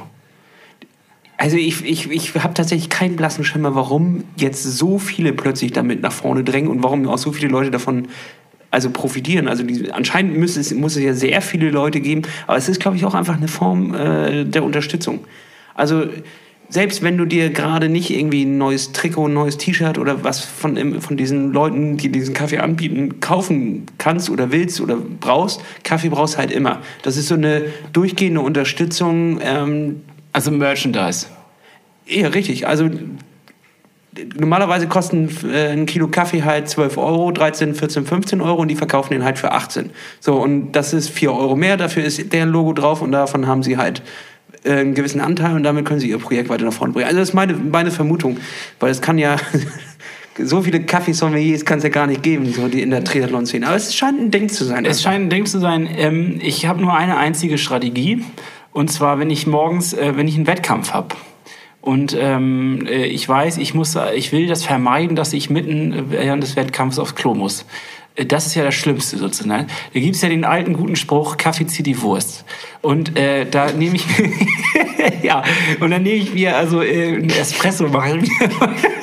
Also 1.37 1.55
ich, 1.55 1.85
ich, 1.85 2.09
ich 2.09 2.33
habe 2.35 2.55
tatsächlich 2.55 2.89
keinen 2.89 3.15
blassen 3.15 3.43
Schimmer, 3.43 3.75
warum 3.75 4.23
jetzt 4.37 4.63
so 4.63 4.97
viele 4.97 5.33
plötzlich 5.33 5.71
damit 5.71 6.01
nach 6.01 6.11
vorne 6.11 6.43
drängen 6.43 6.69
und 6.69 6.81
warum 6.83 7.07
auch 7.07 7.19
so 7.19 7.31
viele 7.31 7.49
Leute 7.49 7.69
davon 7.69 8.07
also 8.71 8.89
profitieren. 8.89 9.47
Also 9.47 9.63
die, 9.63 9.91
anscheinend 9.91 10.37
muss 10.37 10.57
es, 10.57 10.73
muss 10.73 10.95
es 10.95 11.03
ja 11.03 11.13
sehr 11.13 11.41
viele 11.41 11.69
Leute 11.69 12.01
geben, 12.01 12.23
aber 12.47 12.57
es 12.57 12.67
ist, 12.67 12.79
glaube 12.79 12.97
ich, 12.97 13.05
auch 13.05 13.13
einfach 13.13 13.37
eine 13.37 13.47
Form 13.47 13.93
äh, 13.93 14.45
der 14.45 14.63
Unterstützung. 14.63 15.19
Also 15.75 16.05
selbst 16.69 17.01
wenn 17.01 17.17
du 17.17 17.25
dir 17.25 17.51
gerade 17.51 17.87
nicht 17.87 18.09
irgendwie 18.09 18.43
ein 18.43 18.57
neues 18.57 18.91
Trikot, 18.91 19.27
ein 19.27 19.33
neues 19.33 19.57
T-Shirt 19.57 19.97
oder 19.97 20.23
was 20.23 20.43
von, 20.43 20.99
von 20.99 21.15
diesen 21.15 21.53
Leuten, 21.53 21.97
die 21.97 22.09
diesen 22.09 22.33
Kaffee 22.33 22.57
anbieten, 22.57 23.19
kaufen 23.21 23.85
kannst 23.99 24.29
oder 24.29 24.51
willst 24.51 24.81
oder 24.81 24.97
brauchst, 24.97 25.61
Kaffee 25.83 26.09
brauchst 26.09 26.37
halt 26.37 26.51
immer. 26.51 26.81
Das 27.03 27.15
ist 27.15 27.27
so 27.27 27.35
eine 27.35 27.61
durchgehende 27.93 28.41
Unterstützung 28.41 29.39
ähm, 29.41 30.01
Also 30.37 30.51
Merchandise. 30.51 31.25
ja, 32.05 32.27
richtig. 32.27 32.67
Also 32.67 32.91
normalerweise 34.35 34.85
kosten 34.85 35.35
äh, 35.51 35.69
ein 35.69 35.87
Kilo 35.87 36.09
Kaffee 36.09 36.43
halt 36.43 36.69
12 36.69 36.95
Euro, 36.99 37.31
13, 37.31 37.73
14, 37.73 38.05
15 38.05 38.41
Euro 38.41 38.61
und 38.61 38.67
die 38.67 38.75
verkaufen 38.75 39.13
den 39.13 39.23
halt 39.23 39.39
für 39.39 39.51
18. 39.51 39.89
So, 40.19 40.35
und 40.35 40.73
das 40.73 40.93
ist 40.93 41.09
4 41.09 41.33
Euro 41.33 41.55
mehr, 41.55 41.75
dafür 41.75 42.03
ist 42.03 42.31
deren 42.31 42.49
Logo 42.49 42.73
drauf 42.73 43.01
und 43.01 43.13
davon 43.13 43.47
haben 43.47 43.63
sie 43.63 43.77
halt 43.77 44.03
äh, 44.63 44.73
einen 44.73 44.93
gewissen 44.93 45.21
Anteil 45.21 45.55
und 45.55 45.63
damit 45.63 45.85
können 45.85 45.99
sie 45.99 46.11
ihr 46.11 46.19
Projekt 46.19 46.49
weiter 46.49 46.65
nach 46.65 46.73
vorne 46.73 46.93
bringen. 46.93 47.07
Also 47.07 47.17
das 47.17 47.29
ist 47.29 47.33
meine, 47.33 47.53
meine 47.53 47.89
Vermutung, 47.89 48.37
weil 48.79 48.91
es 48.91 49.01
kann 49.01 49.17
ja... 49.17 49.37
So 50.39 50.61
viele 50.61 50.81
Kaffeesommeliers 50.81 51.65
kann 51.65 51.79
es 51.79 51.83
ja 51.83 51.89
gar 51.89 52.05
nicht 52.05 52.21
geben, 52.21 52.53
so 52.53 52.67
die 52.67 52.83
in 52.83 52.91
der 52.91 53.03
Triathlon-Szene. 53.03 53.65
Aber 53.65 53.75
es 53.75 53.95
scheint 53.95 54.21
ein 54.21 54.29
Ding 54.29 54.49
zu 54.49 54.65
sein. 54.65 54.85
Es 54.85 55.01
scheint 55.01 55.25
ein 55.25 55.29
Ding 55.31 55.47
zu 55.47 55.57
sein, 55.57 55.89
ähm, 55.97 56.39
ich 56.43 56.67
habe 56.67 56.79
nur 56.79 56.95
eine 56.95 57.17
einzige 57.17 57.57
Strategie. 57.57 58.23
Und 58.71 58.91
zwar, 58.91 59.19
wenn 59.19 59.29
ich 59.29 59.47
morgens, 59.47 59.93
äh, 59.93 60.13
wenn 60.15 60.27
ich 60.27 60.35
einen 60.35 60.47
Wettkampf 60.47 60.93
habe. 60.93 61.15
Und 61.81 62.15
ähm, 62.19 62.85
äh, 62.87 63.05
ich 63.05 63.27
weiß, 63.27 63.57
ich 63.57 63.73
muss, 63.73 63.97
ich 64.15 64.31
will 64.31 64.47
das 64.47 64.65
vermeiden, 64.65 65.15
dass 65.15 65.33
ich 65.33 65.49
mitten 65.49 65.93
äh, 65.93 66.03
während 66.09 66.43
des 66.43 66.55
Wettkampfs 66.55 66.99
aufs 66.99 67.15
Klo 67.15 67.33
muss. 67.33 67.65
Äh, 68.15 68.25
Das 68.25 68.45
ist 68.45 68.55
ja 68.55 68.63
das 68.63 68.75
Schlimmste 68.75 69.17
sozusagen. 69.17 69.67
Da 69.93 69.99
gibt's 69.99 70.21
ja 70.21 70.29
den 70.29 70.43
alten 70.43 70.73
guten 70.73 70.95
Spruch, 70.97 71.37
Kaffee 71.37 71.65
zieht 71.65 71.85
die 71.85 72.01
Wurst. 72.01 72.43
Und 72.81 73.17
äh, 73.17 73.45
da 73.49 73.71
nehme 73.71 73.95
ich 73.95 74.05
ja, 75.23 75.43
und 75.79 75.91
dann 75.91 76.03
nehme 76.03 76.17
ich 76.17 76.33
mir 76.33 76.57
also 76.57 76.81
äh, 76.81 77.15
einen 77.15 77.29
Espresso 77.29 77.87
machen. 77.87 78.29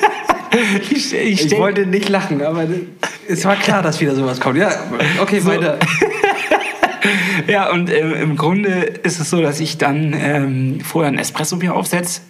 ich, 0.91 1.13
ich 1.13 1.45
ich 1.45 1.57
wollte 1.57 1.85
nicht 1.87 2.07
lachen, 2.09 2.41
aber 2.43 2.67
es 3.27 3.43
war 3.45 3.55
klar, 3.55 3.81
dass 3.81 3.99
wieder 3.99 4.15
sowas 4.15 4.39
kommt. 4.39 4.57
Ja, 4.57 4.71
okay, 5.21 5.39
So. 5.39 5.49
weiter. 5.49 5.79
Ja, 7.47 7.71
und 7.71 7.91
ähm, 7.91 8.13
im 8.13 8.37
Grunde 8.37 8.69
ist 8.69 9.19
es 9.19 9.29
so, 9.29 9.41
dass 9.41 9.59
ich 9.59 9.77
dann 9.77 10.13
ähm, 10.17 10.79
vorher 10.81 11.11
ein 11.11 11.19
Espresso 11.19 11.55
mir 11.57 11.75
aufsetze. 11.75 12.21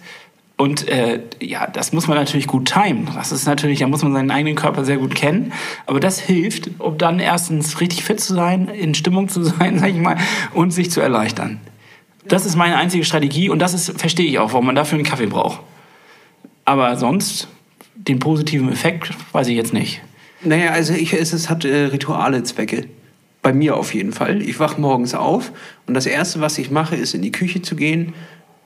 Und 0.58 0.88
äh, 0.88 1.20
ja, 1.40 1.66
das 1.66 1.92
muss 1.92 2.06
man 2.06 2.16
natürlich 2.16 2.46
gut 2.46 2.72
timen. 2.72 3.08
Das 3.14 3.30
ist 3.30 3.46
natürlich, 3.46 3.80
da 3.80 3.88
muss 3.88 4.02
man 4.02 4.14
seinen 4.14 4.30
eigenen 4.30 4.54
Körper 4.54 4.84
sehr 4.84 4.96
gut 4.96 5.14
kennen. 5.14 5.52
Aber 5.84 6.00
das 6.00 6.18
hilft, 6.18 6.70
um 6.78 6.96
dann 6.96 7.18
erstens 7.18 7.80
richtig 7.80 8.04
fit 8.04 8.20
zu 8.20 8.34
sein, 8.34 8.68
in 8.68 8.94
Stimmung 8.94 9.28
zu 9.28 9.42
sein, 9.44 9.78
sag 9.78 9.90
ich 9.90 10.00
mal, 10.00 10.16
und 10.54 10.70
sich 10.70 10.90
zu 10.90 11.00
erleichtern. 11.00 11.60
Das 12.26 12.46
ist 12.46 12.56
meine 12.56 12.76
einzige 12.76 13.04
Strategie 13.04 13.50
und 13.50 13.60
das 13.60 13.74
ist, 13.74 14.00
verstehe 14.00 14.26
ich 14.26 14.38
auch, 14.38 14.52
warum 14.52 14.66
man 14.66 14.74
dafür 14.74 14.96
einen 14.96 15.06
Kaffee 15.06 15.26
braucht. 15.26 15.60
Aber 16.64 16.96
sonst, 16.96 17.48
den 17.94 18.18
positiven 18.18 18.72
Effekt, 18.72 19.10
weiß 19.32 19.46
ich 19.48 19.56
jetzt 19.56 19.72
nicht. 19.72 20.00
Naja, 20.42 20.70
also 20.70 20.94
ich, 20.94 21.12
es, 21.12 21.32
es 21.32 21.50
hat 21.50 21.64
äh, 21.64 21.84
rituale 21.84 22.42
Zwecke. 22.42 22.86
Bei 23.46 23.52
mir 23.52 23.76
auf 23.76 23.94
jeden 23.94 24.10
Fall. 24.10 24.42
Ich 24.42 24.58
wach 24.58 24.76
morgens 24.76 25.14
auf 25.14 25.52
und 25.86 25.94
das 25.94 26.06
Erste, 26.06 26.40
was 26.40 26.58
ich 26.58 26.72
mache, 26.72 26.96
ist 26.96 27.14
in 27.14 27.22
die 27.22 27.30
Küche 27.30 27.62
zu 27.62 27.76
gehen, 27.76 28.12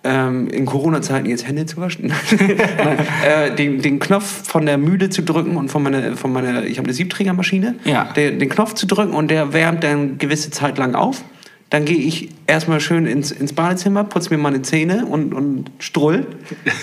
ähm, 0.04 0.48
in 0.48 0.64
Corona-Zeiten 0.64 1.28
jetzt 1.28 1.46
Hände 1.46 1.66
zu 1.66 1.76
waschen, 1.76 2.10
Nein, 2.38 2.98
äh, 3.28 3.54
den, 3.54 3.82
den 3.82 3.98
Knopf 3.98 4.48
von 4.48 4.64
der 4.64 4.78
Mühle 4.78 5.10
zu 5.10 5.20
drücken 5.22 5.58
und 5.58 5.68
von 5.70 5.82
meiner, 5.82 6.16
von 6.16 6.32
meiner 6.32 6.64
ich 6.64 6.78
habe 6.78 6.86
eine 6.86 6.94
Siebträgermaschine, 6.94 7.74
Ja. 7.84 8.04
der, 8.16 8.30
den 8.30 8.48
Knopf 8.48 8.72
zu 8.72 8.86
drücken 8.86 9.12
und 9.12 9.30
der 9.30 9.52
wärmt 9.52 9.84
dann 9.84 9.98
eine 9.98 10.08
gewisse 10.14 10.50
Zeit 10.50 10.78
lang 10.78 10.94
auf. 10.94 11.22
Dann 11.68 11.84
gehe 11.84 11.98
ich 11.98 12.30
erstmal 12.46 12.80
schön 12.80 13.04
ins, 13.06 13.32
ins 13.32 13.52
Badezimmer, 13.52 14.04
putze 14.04 14.30
mir 14.30 14.38
meine 14.38 14.62
Zähne 14.62 15.04
und, 15.04 15.34
und 15.34 15.70
strull. 15.78 16.26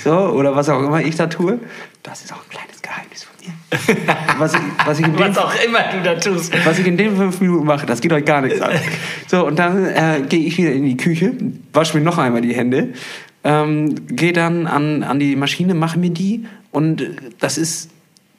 So, 0.03 0.11
oder 0.15 0.55
was 0.55 0.69
auch 0.69 0.83
immer 0.83 1.01
ich 1.01 1.15
da 1.15 1.25
tue. 1.25 1.57
Das 2.03 2.23
ist 2.23 2.31
auch 2.31 2.43
ein 2.43 2.49
kleines 2.51 2.79
Geheimnis. 2.83 3.26
Was 4.37 4.53
ich, 4.53 4.59
was 4.85 4.99
ich 4.99 5.05
in 5.05 5.17
dem 5.17 5.37
auch 5.37 5.53
immer 5.65 5.79
du 5.91 6.01
da 6.01 6.15
tust. 6.15 6.53
was 6.65 6.79
ich 6.79 6.87
in 6.87 6.95
den 6.95 7.17
fünf 7.17 7.41
Minuten 7.41 7.65
mache, 7.65 7.85
das 7.85 7.99
geht 7.99 8.13
euch 8.13 8.23
gar 8.23 8.41
nichts 8.41 8.61
an. 8.61 8.71
So, 9.27 9.45
und 9.45 9.59
dann 9.59 9.85
äh, 9.85 10.21
gehe 10.27 10.39
ich 10.39 10.57
wieder 10.57 10.71
in 10.71 10.85
die 10.85 10.95
Küche, 10.95 11.33
wasche 11.73 11.97
mir 11.97 12.03
noch 12.03 12.17
einmal 12.17 12.41
die 12.41 12.55
Hände, 12.55 12.93
ähm, 13.43 14.07
gehe 14.07 14.31
dann 14.31 14.67
an, 14.67 15.03
an 15.03 15.19
die 15.19 15.35
Maschine, 15.35 15.73
mache 15.73 15.99
mir 15.99 16.11
die 16.11 16.45
und 16.71 17.01
äh, 17.01 17.09
das 17.39 17.57
ist, 17.57 17.89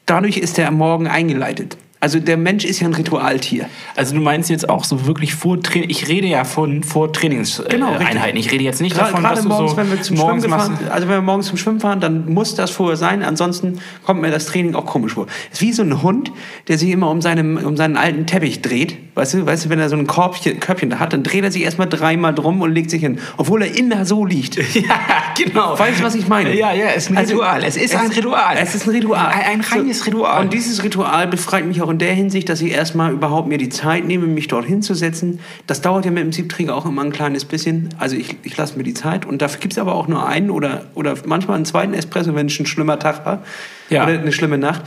dadurch 0.06 0.38
ist 0.38 0.56
der 0.56 0.70
Morgen 0.70 1.08
eingeleitet. 1.08 1.76
Also 2.00 2.20
der 2.20 2.36
Mensch 2.36 2.64
ist 2.64 2.78
ja 2.80 2.86
ein 2.86 2.94
Ritualtier. 2.94 3.66
Also 3.96 4.14
du 4.14 4.20
meinst 4.20 4.50
jetzt 4.50 4.68
auch 4.68 4.84
so 4.84 5.06
wirklich 5.06 5.34
vor 5.34 5.60
Training. 5.60 5.90
Ich 5.90 6.06
rede 6.08 6.28
ja 6.28 6.44
von 6.44 6.84
vor 6.84 7.12
Trainingseinheiten. 7.12 7.80
Genau, 7.80 7.96
richtig. 7.98 8.46
ich 8.46 8.52
rede 8.52 8.62
jetzt 8.64 8.80
nicht 8.80 8.94
Gra- 8.94 9.00
davon, 9.10 9.24
dass 9.24 9.42
du 9.42 9.48
morgens, 9.48 9.70
so 9.72 9.76
wenn 9.76 9.90
wir 9.90 10.00
zum 10.02 10.16
morgens 10.16 10.44
Schwimmen 10.44 10.58
fahren, 10.60 10.78
also 10.90 11.08
wenn 11.08 11.14
wir 11.16 11.22
morgens 11.22 11.46
zum 11.48 11.56
Schwimmen 11.56 11.80
fahren, 11.80 12.00
dann 12.00 12.32
muss 12.32 12.54
das 12.54 12.70
vorher 12.70 12.96
sein. 12.96 13.22
Ansonsten 13.24 13.80
kommt 14.04 14.20
mir 14.20 14.30
das 14.30 14.46
Training 14.46 14.76
auch 14.76 14.86
komisch 14.86 15.14
vor. 15.14 15.26
ist 15.50 15.60
wie 15.60 15.72
so 15.72 15.82
ein 15.82 16.02
Hund, 16.02 16.30
der 16.68 16.78
sich 16.78 16.90
immer 16.90 17.10
um, 17.10 17.20
seinem, 17.20 17.56
um 17.56 17.76
seinen 17.76 17.96
alten 17.96 18.26
Teppich 18.26 18.62
dreht. 18.62 18.96
Weißt 19.16 19.34
du, 19.34 19.44
weißt 19.46 19.64
du, 19.64 19.68
wenn 19.70 19.80
er 19.80 19.88
so 19.88 19.96
ein 19.96 20.06
Korbchen, 20.06 20.60
Körbchen 20.60 20.90
da 20.90 21.00
hat, 21.00 21.12
dann 21.12 21.24
dreht 21.24 21.42
er 21.42 21.50
sich 21.50 21.62
erstmal 21.62 21.88
dreimal 21.88 22.32
drum 22.32 22.60
und 22.60 22.72
legt 22.72 22.90
sich 22.90 23.00
hin, 23.00 23.18
obwohl 23.36 23.62
er 23.62 23.76
immer 23.76 24.04
so 24.04 24.24
liegt. 24.24 24.56
Ja, 24.78 25.00
genau. 25.36 25.76
Weißt 25.76 25.98
du, 25.98 26.04
was 26.04 26.14
ich 26.14 26.28
meine? 26.28 26.54
Ja, 26.54 26.72
ja, 26.72 26.86
es 26.94 27.04
ist 27.04 27.10
ein 27.10 27.16
Also, 27.16 27.34
Ritual. 27.34 27.64
Es 27.64 27.76
ist 27.76 27.96
ein 27.96 28.06
Ritual. 28.12 28.56
Es 28.60 28.74
ist 28.76 28.86
ein 28.86 28.90
Ritual. 28.90 29.26
Ein, 29.26 29.42
ein 29.44 29.60
reines 29.62 30.06
Ritual. 30.06 30.40
Und 30.42 30.52
dieses 30.52 30.84
Ritual 30.84 31.26
befreit 31.26 31.66
mich 31.66 31.82
auch 31.82 31.87
in 31.90 31.98
der 31.98 32.12
Hinsicht, 32.12 32.48
dass 32.48 32.60
ich 32.60 32.72
erstmal 32.72 33.12
überhaupt 33.12 33.48
mir 33.48 33.58
die 33.58 33.68
Zeit 33.68 34.04
nehme, 34.04 34.26
mich 34.26 34.48
dort 34.48 34.64
hinzusetzen. 34.64 35.40
Das 35.66 35.80
dauert 35.80 36.04
ja 36.04 36.10
mit 36.10 36.22
dem 36.22 36.32
Siebträger 36.32 36.74
auch 36.74 36.86
immer 36.86 37.02
ein 37.02 37.12
kleines 37.12 37.44
bisschen. 37.44 37.90
Also 37.98 38.16
ich, 38.16 38.36
ich 38.42 38.56
lasse 38.56 38.76
mir 38.76 38.84
die 38.84 38.94
Zeit. 38.94 39.26
Und 39.26 39.42
dafür 39.42 39.60
gibt 39.60 39.74
es 39.74 39.78
aber 39.78 39.94
auch 39.94 40.08
nur 40.08 40.26
einen 40.26 40.50
oder, 40.50 40.86
oder 40.94 41.14
manchmal 41.26 41.56
einen 41.56 41.64
zweiten 41.64 41.94
Espresso, 41.94 42.34
wenn 42.34 42.46
es 42.46 42.58
ein 42.58 42.66
schlimmer 42.66 42.98
Tag 42.98 43.24
war. 43.26 43.42
Ja. 43.90 44.04
Oder 44.04 44.18
eine 44.18 44.32
schlimme 44.32 44.58
Nacht. 44.58 44.82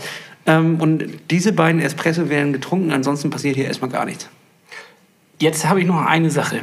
Ähm, 0.45 0.80
und 0.80 1.06
diese 1.30 1.54
beiden 1.54 1.82
Espresso 1.82 2.30
werden 2.30 2.54
getrunken, 2.54 2.91
ansonsten 2.91 3.30
passiert 3.30 3.56
hier 3.56 3.66
erstmal 3.66 3.91
gar 3.91 4.06
nichts. 4.06 4.30
Jetzt 5.42 5.68
habe 5.68 5.80
ich 5.80 5.88
noch 5.88 6.06
eine 6.06 6.30
Sache. 6.30 6.60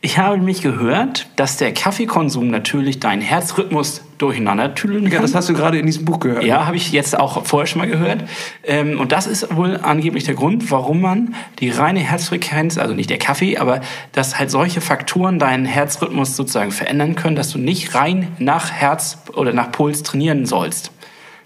Ich 0.00 0.16
habe 0.16 0.38
nämlich 0.38 0.62
gehört, 0.62 1.26
dass 1.36 1.58
der 1.58 1.74
Kaffeekonsum 1.74 2.48
natürlich 2.48 2.98
deinen 2.98 3.20
Herzrhythmus 3.20 4.00
durcheinander 4.16 4.74
tüdeln 4.74 5.04
kann. 5.04 5.12
Ja, 5.12 5.20
das 5.20 5.34
hast 5.34 5.50
du 5.50 5.52
gerade 5.52 5.78
in 5.78 5.84
diesem 5.84 6.06
Buch 6.06 6.20
gehört. 6.20 6.42
Ja, 6.42 6.64
habe 6.64 6.76
ich 6.76 6.90
jetzt 6.90 7.18
auch 7.18 7.44
vorher 7.44 7.66
schon 7.66 7.80
mal 7.82 7.86
gehört. 7.88 8.24
Ähm, 8.64 8.98
und 8.98 9.12
das 9.12 9.26
ist 9.26 9.54
wohl 9.54 9.76
angeblich 9.76 10.24
der 10.24 10.36
Grund, 10.36 10.70
warum 10.70 11.02
man 11.02 11.34
die 11.58 11.68
reine 11.68 12.00
Herzfrequenz, 12.00 12.78
also 12.78 12.94
nicht 12.94 13.10
der 13.10 13.18
Kaffee, 13.18 13.58
aber 13.58 13.82
dass 14.12 14.38
halt 14.38 14.50
solche 14.50 14.80
Faktoren 14.80 15.38
deinen 15.38 15.66
Herzrhythmus 15.66 16.34
sozusagen 16.34 16.70
verändern 16.70 17.16
können, 17.16 17.36
dass 17.36 17.50
du 17.50 17.58
nicht 17.58 17.94
rein 17.94 18.28
nach 18.38 18.70
Herz 18.72 19.18
oder 19.34 19.52
nach 19.52 19.70
Puls 19.70 20.02
trainieren 20.02 20.46
sollst. 20.46 20.93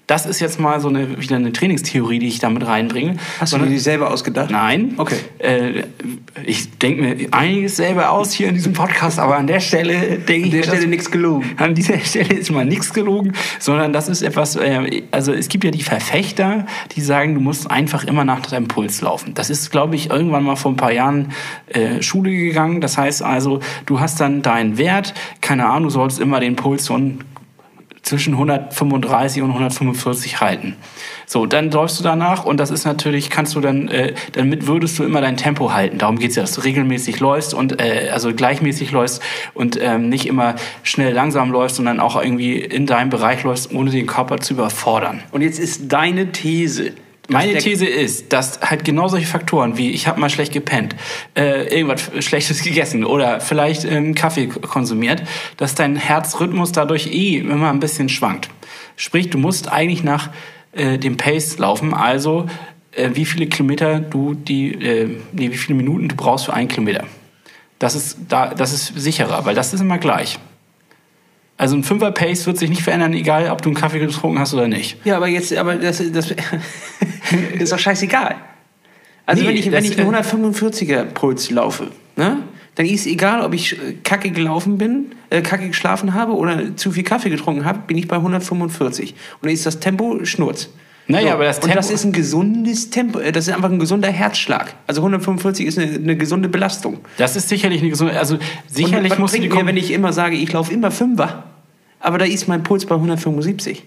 Das 0.09 0.25
ist 0.25 0.41
jetzt 0.41 0.59
mal 0.59 0.81
so 0.81 0.89
eine, 0.89 1.21
wieder 1.21 1.37
eine 1.37 1.53
Trainingstheorie, 1.53 2.19
die 2.19 2.29
ich 2.29 2.39
damit 2.39 2.67
reinbringe. 2.67 3.19
Hast 3.39 3.53
du 3.53 3.57
Sondern- 3.57 3.69
dir 3.69 3.75
die 3.75 3.81
selber 3.81 4.11
ausgedacht? 4.11 4.51
Nein. 4.51 4.95
Okay. 4.97 5.17
Äh, 5.39 5.85
ich 6.45 6.79
denke 6.79 7.03
mir 7.03 7.29
einiges 7.31 7.77
selber 7.77 8.11
aus 8.11 8.33
hier 8.33 8.49
in 8.49 8.55
diesem 8.55 8.73
Podcast, 8.73 9.19
aber 9.19 9.37
an 9.37 9.47
der 9.47 9.61
Stelle 9.61 10.19
denke 10.19 10.47
ich 10.47 10.51
der 10.51 10.61
mir, 10.61 10.67
Stelle 10.67 10.87
nichts 10.87 11.11
gelogen. 11.11 11.51
An 11.59 11.75
dieser 11.75 11.99
Stelle 12.01 12.35
ist 12.35 12.51
mal 12.51 12.65
nichts 12.65 12.95
gelogen, 12.95 13.35
sondern 13.59 13.93
das 13.93 14.09
ist 14.09 14.23
etwas, 14.23 14.57
äh, 14.57 15.03
also 15.11 15.35
es 15.35 15.49
gibt 15.49 15.65
ja 15.65 15.71
die 15.71 15.83
Verfechter, 15.83 16.65
die 16.93 17.03
sagen, 17.03 17.35
du 17.35 17.41
musst 17.41 17.71
einfach 17.71 18.05
immer 18.05 18.25
nach 18.25 18.41
deinem 18.47 18.67
Puls 18.67 19.03
laufen. 19.03 19.35
Das 19.35 19.51
ist, 19.51 19.71
glaube 19.71 19.95
ich, 19.97 20.09
irgendwann 20.09 20.43
mal 20.43 20.57
vor 20.57 20.73
ein 20.73 20.77
paar 20.77 20.93
Jahren 20.93 21.33
äh, 21.69 22.01
Schule 22.01 22.31
gegangen. 22.31 22.81
Das 22.81 22.97
heißt 22.97 23.23
also, 23.23 23.61
du 23.85 24.01
hast 24.01 24.21
dann 24.21 24.41
deinen 24.41 24.79
Wert, 24.79 25.13
keine 25.43 25.67
Ahnung, 25.67 25.85
du 25.85 25.91
sollst 25.91 26.19
immer 26.19 26.41
den 26.41 26.57
Puls 26.57 26.87
von 26.87 27.19
zwischen 28.09 28.35
135 28.35 29.43
und 29.43 29.51
145 29.51 30.41
halten. 30.41 30.77
So, 31.27 31.47
dann 31.47 31.71
läufst 31.71 32.01
du 32.01 32.05
danach 32.05 32.45
und 32.45 32.59
das 32.59 32.71
ist 32.71 32.85
natürlich, 32.85 33.29
kannst 33.31 33.55
du 33.55 33.61
dann, 33.61 33.89
äh, 33.89 34.15
damit 34.33 34.67
würdest 34.67 34.99
du 34.99 35.05
immer 35.05 35.21
dein 35.21 35.37
Tempo 35.37 35.73
halten. 35.73 35.99
Darum 35.99 36.19
geht's 36.19 36.35
ja, 36.37 36.43
dass 36.43 36.53
du 36.53 36.63
regelmäßig 36.63 37.21
läufst 37.21 37.53
und 37.53 37.81
äh, 37.81 38.09
also 38.13 38.33
gleichmäßig 38.35 38.91
läufst 38.93 39.23
und 39.55 39.79
ähm, 39.81 40.09
nicht 40.09 40.27
immer 40.27 40.55
schnell 40.83 41.13
langsam 41.13 41.53
läufst, 41.53 41.77
sondern 41.77 42.01
auch 42.01 42.21
irgendwie 42.21 42.59
in 42.59 42.87
deinem 42.87 43.11
Bereich 43.11 43.45
läufst, 43.45 43.73
ohne 43.73 43.91
den 43.91 44.07
Körper 44.07 44.39
zu 44.39 44.55
überfordern. 44.55 45.23
Und 45.31 45.43
jetzt 45.43 45.59
ist 45.59 45.93
deine 45.93 46.33
These. 46.33 46.93
Meine 47.29 47.59
These 47.59 47.87
ist, 47.87 48.33
dass 48.33 48.61
halt 48.63 48.85
genau 48.85 49.09
solche 49.09 49.27
Faktoren 49.27 49.77
wie 49.77 49.91
ich 49.91 50.07
habe 50.07 50.19
mal 50.19 50.31
schlecht 50.31 50.53
gepennt, 50.53 50.97
äh, 51.37 51.69
irgendwas 51.75 52.11
Schlechtes 52.25 52.63
gegessen 52.63 53.05
oder 53.05 53.41
vielleicht 53.41 53.85
ähm, 53.85 54.15
Kaffee 54.15 54.47
konsumiert, 54.47 55.23
dass 55.59 55.75
dein 55.75 55.97
Herzrhythmus 55.97 56.73
dadurch 56.73 57.07
eh 57.09 57.37
immer 57.37 57.71
ein 57.71 57.81
bisschen 57.81 58.09
schwankt. 58.09 58.49
Sprich, 58.97 59.29
du 59.29 59.39
musst 59.39 59.71
eigentlich 59.71 60.03
nach 60.03 60.31
äh, 60.73 60.99
dem 60.99 61.19
Pace 61.19 61.59
laufen, 61.59 61.93
also 61.93 62.47
äh, 62.93 63.11
wie 63.13 63.27
viele 63.27 63.47
Kilometer 63.47 64.01
du 64.01 64.35
die, 64.35 64.73
äh, 64.73 65.09
nee, 65.33 65.51
wie 65.53 65.57
viele 65.57 65.77
Minuten 65.77 66.09
du 66.09 66.17
brauchst 66.17 66.47
für 66.47 66.55
einen 66.55 66.69
Kilometer. 66.69 67.05
Das 67.79 67.95
ist 67.95 68.19
da, 68.29 68.55
das 68.55 68.73
ist 68.73 68.99
sicherer, 68.99 69.45
weil 69.45 69.55
das 69.55 69.75
ist 69.75 69.81
immer 69.81 69.99
gleich. 69.99 70.39
Also 71.59 71.77
ein 71.77 71.83
Fünfer 71.83 72.13
Pace 72.13 72.47
wird 72.47 72.57
sich 72.57 72.71
nicht 72.71 72.83
verändern, 72.83 73.13
egal 73.13 73.51
ob 73.51 73.61
du 73.61 73.69
einen 73.69 73.77
Kaffee 73.77 73.99
getrunken 73.99 74.39
hast 74.39 74.55
oder 74.55 74.69
nicht. 74.69 74.97
Ja, 75.05 75.17
aber 75.17 75.27
jetzt, 75.27 75.55
aber 75.55 75.75
das, 75.75 76.01
das 76.13 76.33
ist 77.59 77.73
doch 77.73 77.79
scheißegal. 77.79 78.37
Also 79.27 79.43
Nee, 79.43 79.49
wenn 79.49 79.57
ich, 79.57 79.71
wenn 79.71 79.85
ich 79.85 79.99
einen 79.99 80.15
äh, 80.15 80.19
145er 80.19 81.05
Puls 81.05 81.51
laufe, 81.51 81.89
ne? 82.17 82.39
Dann 82.77 82.87
ist 82.87 83.09
egal, 83.09 83.45
ob 83.45 83.55
ich 83.55 83.73
äh, 83.73 83.95
kacke 84.05 84.31
gelaufen 84.31 84.79
bin, 84.79 85.07
äh, 85.31 85.43
kacke 85.43 85.67
geschlafen 85.67 86.15
habe 86.15 86.35
oder 86.35 86.77
zu 86.77 86.93
viel 86.93 87.03
Kaffee 87.03 87.29
getrunken 87.29 87.65
habe, 87.65 87.81
bin 87.89 87.99
ich 87.99 88.07
bei 88.07 88.17
145. 88.17 89.11
Und 89.11 89.19
dann 89.43 89.51
ist 89.51 89.67
das 89.67 89.81
Tempo 89.81 90.25
Schnurz. 90.25 90.71
Naja, 91.11 91.33
aber 91.35 91.45
das 91.45 91.59
Und 91.59 91.75
das 91.75 91.87
Tempo- 91.89 91.95
ist 91.95 92.05
ein 92.05 92.13
gesundes 92.13 92.91
Tempo, 92.91 93.19
äh, 93.19 93.33
das 93.33 93.49
ist 93.49 93.55
einfach 93.55 93.71
ein 93.71 93.79
gesunder 93.79 94.09
Herzschlag. 94.11 94.75
Also 94.87 95.01
145 95.03 95.67
ist 95.67 95.79
eine, 95.79 95.93
eine 95.95 96.17
gesunde 96.17 96.49
Belastung. 96.51 96.99
Das 97.17 97.35
ist 97.35 97.49
sicherlich 97.49 97.81
eine 97.81 97.91
gesunde, 97.91 98.19
also 98.19 98.37
sicherlich 98.67 99.17
mir, 99.19 99.27
Kom- 99.27 99.67
wenn 99.67 99.77
ich 99.79 99.91
immer 99.91 100.13
sage, 100.13 100.37
ich 100.37 100.53
laufe 100.53 100.73
immer 100.73 100.91
Fünfer, 100.91 101.45
aber 102.01 102.19
da 102.19 102.25
ist 102.27 102.47
mein 102.47 102.63
Puls 102.63 102.85
bei 102.87 102.95
175. 102.95 103.83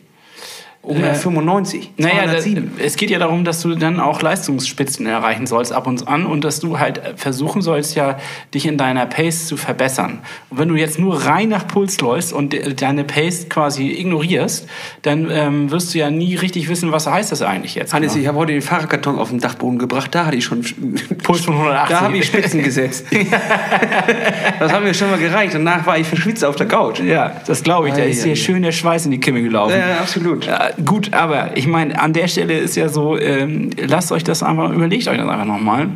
195, 0.84 1.92
Naja, 1.98 2.26
da, 2.26 2.40
207. 2.40 2.72
es 2.84 2.96
geht 2.96 3.12
ja 3.12 3.20
darum, 3.20 3.44
dass 3.46 3.62
du 3.62 3.76
dann 3.76 4.00
auch 4.00 4.22
Leistungsspitzen 4.24 5.06
erreichen 5.06 5.46
sollst 5.46 5.72
ab 5.74 5.86
und 5.86 6.08
an 6.08 6.26
und 6.26 6.44
dass 6.44 6.60
du 6.60 6.80
halt 6.80 7.00
versuchen 7.18 7.62
sollst, 7.62 7.96
ja, 7.96 8.18
dich 8.54 8.66
in 8.66 8.78
deiner 8.78 9.06
Pace 9.06 9.46
zu 9.46 9.58
verbessern. 9.58 10.20
Und 10.50 10.58
wenn 10.58 10.70
du 10.70 10.76
jetzt 10.76 10.98
nur 10.98 11.24
rein 11.26 11.50
nach 11.50 11.68
Puls 11.68 12.02
läufst 12.02 12.34
und 12.34 12.54
de- 12.54 12.74
deine 12.74 13.04
Pace 13.04 13.48
quasi 13.48 13.92
ignorierst, 13.92 14.68
dann 15.04 15.30
ähm, 15.32 15.70
wirst 15.70 15.94
du 15.94 16.00
ja 16.00 16.10
nie 16.10 16.34
richtig 16.36 16.68
wissen, 16.68 16.92
was 16.92 17.06
heißt 17.06 17.32
das 17.32 17.44
eigentlich 17.44 17.76
jetzt. 17.76 17.94
Hannes, 17.94 18.14
genau. 18.14 18.22
ich 18.24 18.28
habe 18.28 18.38
heute 18.40 18.54
den 18.54 18.62
Fahrradkarton 18.64 19.20
auf 19.20 19.30
den 19.30 19.40
Dachboden 19.40 19.78
gebracht. 19.78 20.16
Da 20.16 20.26
hatte 20.26 20.38
ich 20.38 20.46
schon 20.46 20.62
Puls 21.24 21.42
von 21.46 21.54
180. 21.54 21.96
Da 21.96 22.02
habe 22.02 22.18
ich 22.18 22.26
Spitzen 22.26 22.64
gesetzt. 22.64 23.06
das 24.60 24.72
haben 24.74 24.84
mir 24.84 24.94
schon 24.94 25.10
mal 25.12 25.20
gereicht. 25.20 25.54
Danach 25.54 25.86
war 25.86 25.98
ich 26.00 26.08
verschwitzt 26.08 26.44
auf 26.44 26.56
der 26.56 26.68
Couch. 26.68 27.00
Ja, 27.02 27.40
das 27.46 27.62
glaube 27.64 27.90
ich. 27.90 27.94
Da 27.94 28.02
ist 28.04 28.24
dir 28.26 28.36
schön 28.36 28.64
der 28.64 28.72
Schweiß 28.72 29.06
in 29.06 29.12
die 29.12 29.20
Kimme 29.20 29.42
gelaufen. 29.44 29.76
Ja, 29.78 30.00
absolut. 30.00 30.46
Ja, 30.46 30.71
gut, 30.86 31.14
aber 31.14 31.58
ich 31.58 31.68
meine, 31.68 32.00
an 32.00 32.14
der 32.14 32.28
Stelle 32.28 32.58
ist 32.58 32.76
ja 32.76 32.90
so, 32.90 33.18
ähm, 33.18 33.70
lasst 33.78 34.12
euch 34.12 34.24
das 34.24 34.44
einfach, 34.44 34.72
überlegt 34.72 35.08
euch 35.08 35.18
das 35.18 35.28
einfach 35.28 35.46
nochmal. 35.46 35.90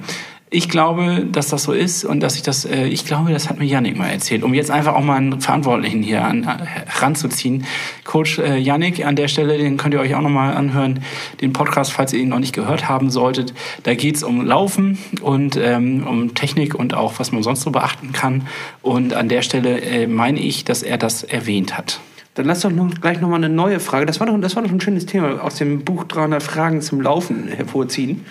Ich 0.52 0.70
glaube, 0.70 1.26
dass 1.30 1.50
das 1.50 1.64
so 1.64 1.74
ist 1.74 2.06
und 2.06 2.22
dass 2.22 2.36
ich 2.36 2.44
das, 2.44 2.66
äh, 2.66 2.86
ich 2.86 3.06
glaube, 3.06 3.32
das 3.34 3.50
hat 3.50 3.60
mir 3.60 3.66
Yannick 3.66 3.98
mal 3.98 4.10
erzählt, 4.10 4.44
um 4.44 4.54
jetzt 4.54 4.72
einfach 4.72 4.94
auch 4.94 5.04
mal 5.04 5.18
einen 5.18 5.42
Verantwortlichen 5.42 6.04
hier 6.04 6.24
an, 6.24 6.44
heranzuziehen. 6.46 7.66
Coach 8.04 8.40
äh, 8.40 8.58
Yannick, 8.58 9.06
an 9.06 9.16
der 9.16 9.28
Stelle, 9.28 9.58
den 9.58 9.78
könnt 9.78 9.94
ihr 9.96 10.00
euch 10.00 10.16
auch 10.16 10.22
nochmal 10.22 10.56
anhören, 10.56 11.02
den 11.42 11.52
Podcast, 11.52 11.92
falls 11.92 12.14
ihr 12.14 12.20
ihn 12.20 12.30
noch 12.30 12.40
nicht 12.40 12.54
gehört 12.54 12.88
haben 12.88 13.10
solltet. 13.10 13.54
Da 13.84 13.96
geht's 13.96 14.24
um 14.24 14.46
Laufen 14.46 14.98
und 15.22 15.58
ähm, 15.58 16.06
um 16.08 16.36
Technik 16.36 16.76
und 16.76 16.94
auch, 16.94 17.14
was 17.18 17.32
man 17.32 17.44
sonst 17.44 17.62
so 17.62 17.72
beachten 17.72 18.14
kann. 18.14 18.48
Und 18.82 19.14
an 19.14 19.28
der 19.28 19.42
Stelle 19.42 19.82
äh, 19.82 20.08
meine 20.08 20.40
ich, 20.40 20.64
dass 20.64 20.84
er 20.84 20.98
das 20.98 21.24
erwähnt 21.24 21.78
hat. 21.78 22.00
Dann 22.36 22.46
lass 22.46 22.62
doch 22.62 22.72
noch, 22.72 22.94
gleich 23.02 23.22
noch 23.22 23.30
mal 23.30 23.38
eine 23.38 23.50
neue 23.50 23.80
Frage. 23.80 24.06
Das 24.06 24.20
war 24.20 24.28
doch, 24.28 24.40
das 24.40 24.56
war 24.56 24.64
doch 24.64 24.72
ein 24.72 24.82
schönes 24.82 25.06
Thema 25.06 25.42
aus 25.42 25.56
dem 25.56 25.84
Buch 25.84 26.04
300 26.04 26.44
Fragen 26.44 26.82
zum 26.82 27.02
Laufen 27.02 27.48
hervorziehen. 27.48 28.26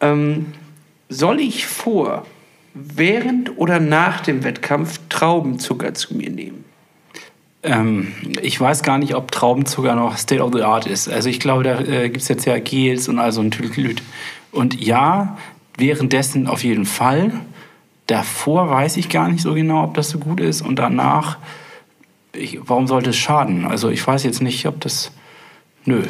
Ähm, 0.00 0.46
soll 1.08 1.40
ich 1.40 1.66
vor, 1.66 2.26
während 2.74 3.56
oder 3.56 3.80
nach 3.80 4.20
dem 4.20 4.44
Wettkampf 4.44 5.00
Traubenzucker 5.08 5.94
zu 5.94 6.14
mir 6.14 6.30
nehmen? 6.30 6.64
Ähm, 7.62 8.12
ich 8.42 8.60
weiß 8.60 8.82
gar 8.82 8.98
nicht, 8.98 9.14
ob 9.14 9.32
Traubenzucker 9.32 9.94
noch 9.94 10.16
State 10.16 10.42
of 10.42 10.52
the 10.52 10.62
Art 10.62 10.86
ist. 10.86 11.08
Also 11.08 11.28
ich 11.28 11.40
glaube, 11.40 11.64
da 11.64 11.80
äh, 11.80 12.10
gibt 12.10 12.22
es 12.22 12.28
jetzt 12.28 12.44
ja 12.44 12.58
Gels 12.58 13.08
und 13.08 13.18
also 13.18 13.40
ein 13.40 13.50
Tüdelüt. 13.50 14.02
Und 14.52 14.80
ja, 14.80 15.38
währenddessen 15.76 16.46
auf 16.46 16.64
jeden 16.64 16.84
Fall. 16.86 17.32
Davor 18.06 18.70
weiß 18.70 18.96
ich 18.96 19.08
gar 19.08 19.28
nicht 19.28 19.42
so 19.42 19.54
genau, 19.54 19.84
ob 19.84 19.94
das 19.94 20.10
so 20.10 20.18
gut 20.18 20.40
ist. 20.40 20.62
Und 20.62 20.78
danach, 20.78 21.38
ich, 22.32 22.58
warum 22.62 22.86
sollte 22.86 23.10
es 23.10 23.16
schaden? 23.16 23.64
Also 23.64 23.90
ich 23.90 24.06
weiß 24.06 24.24
jetzt 24.24 24.42
nicht, 24.42 24.66
ob 24.66 24.80
das... 24.80 25.10
Nö. 25.84 26.02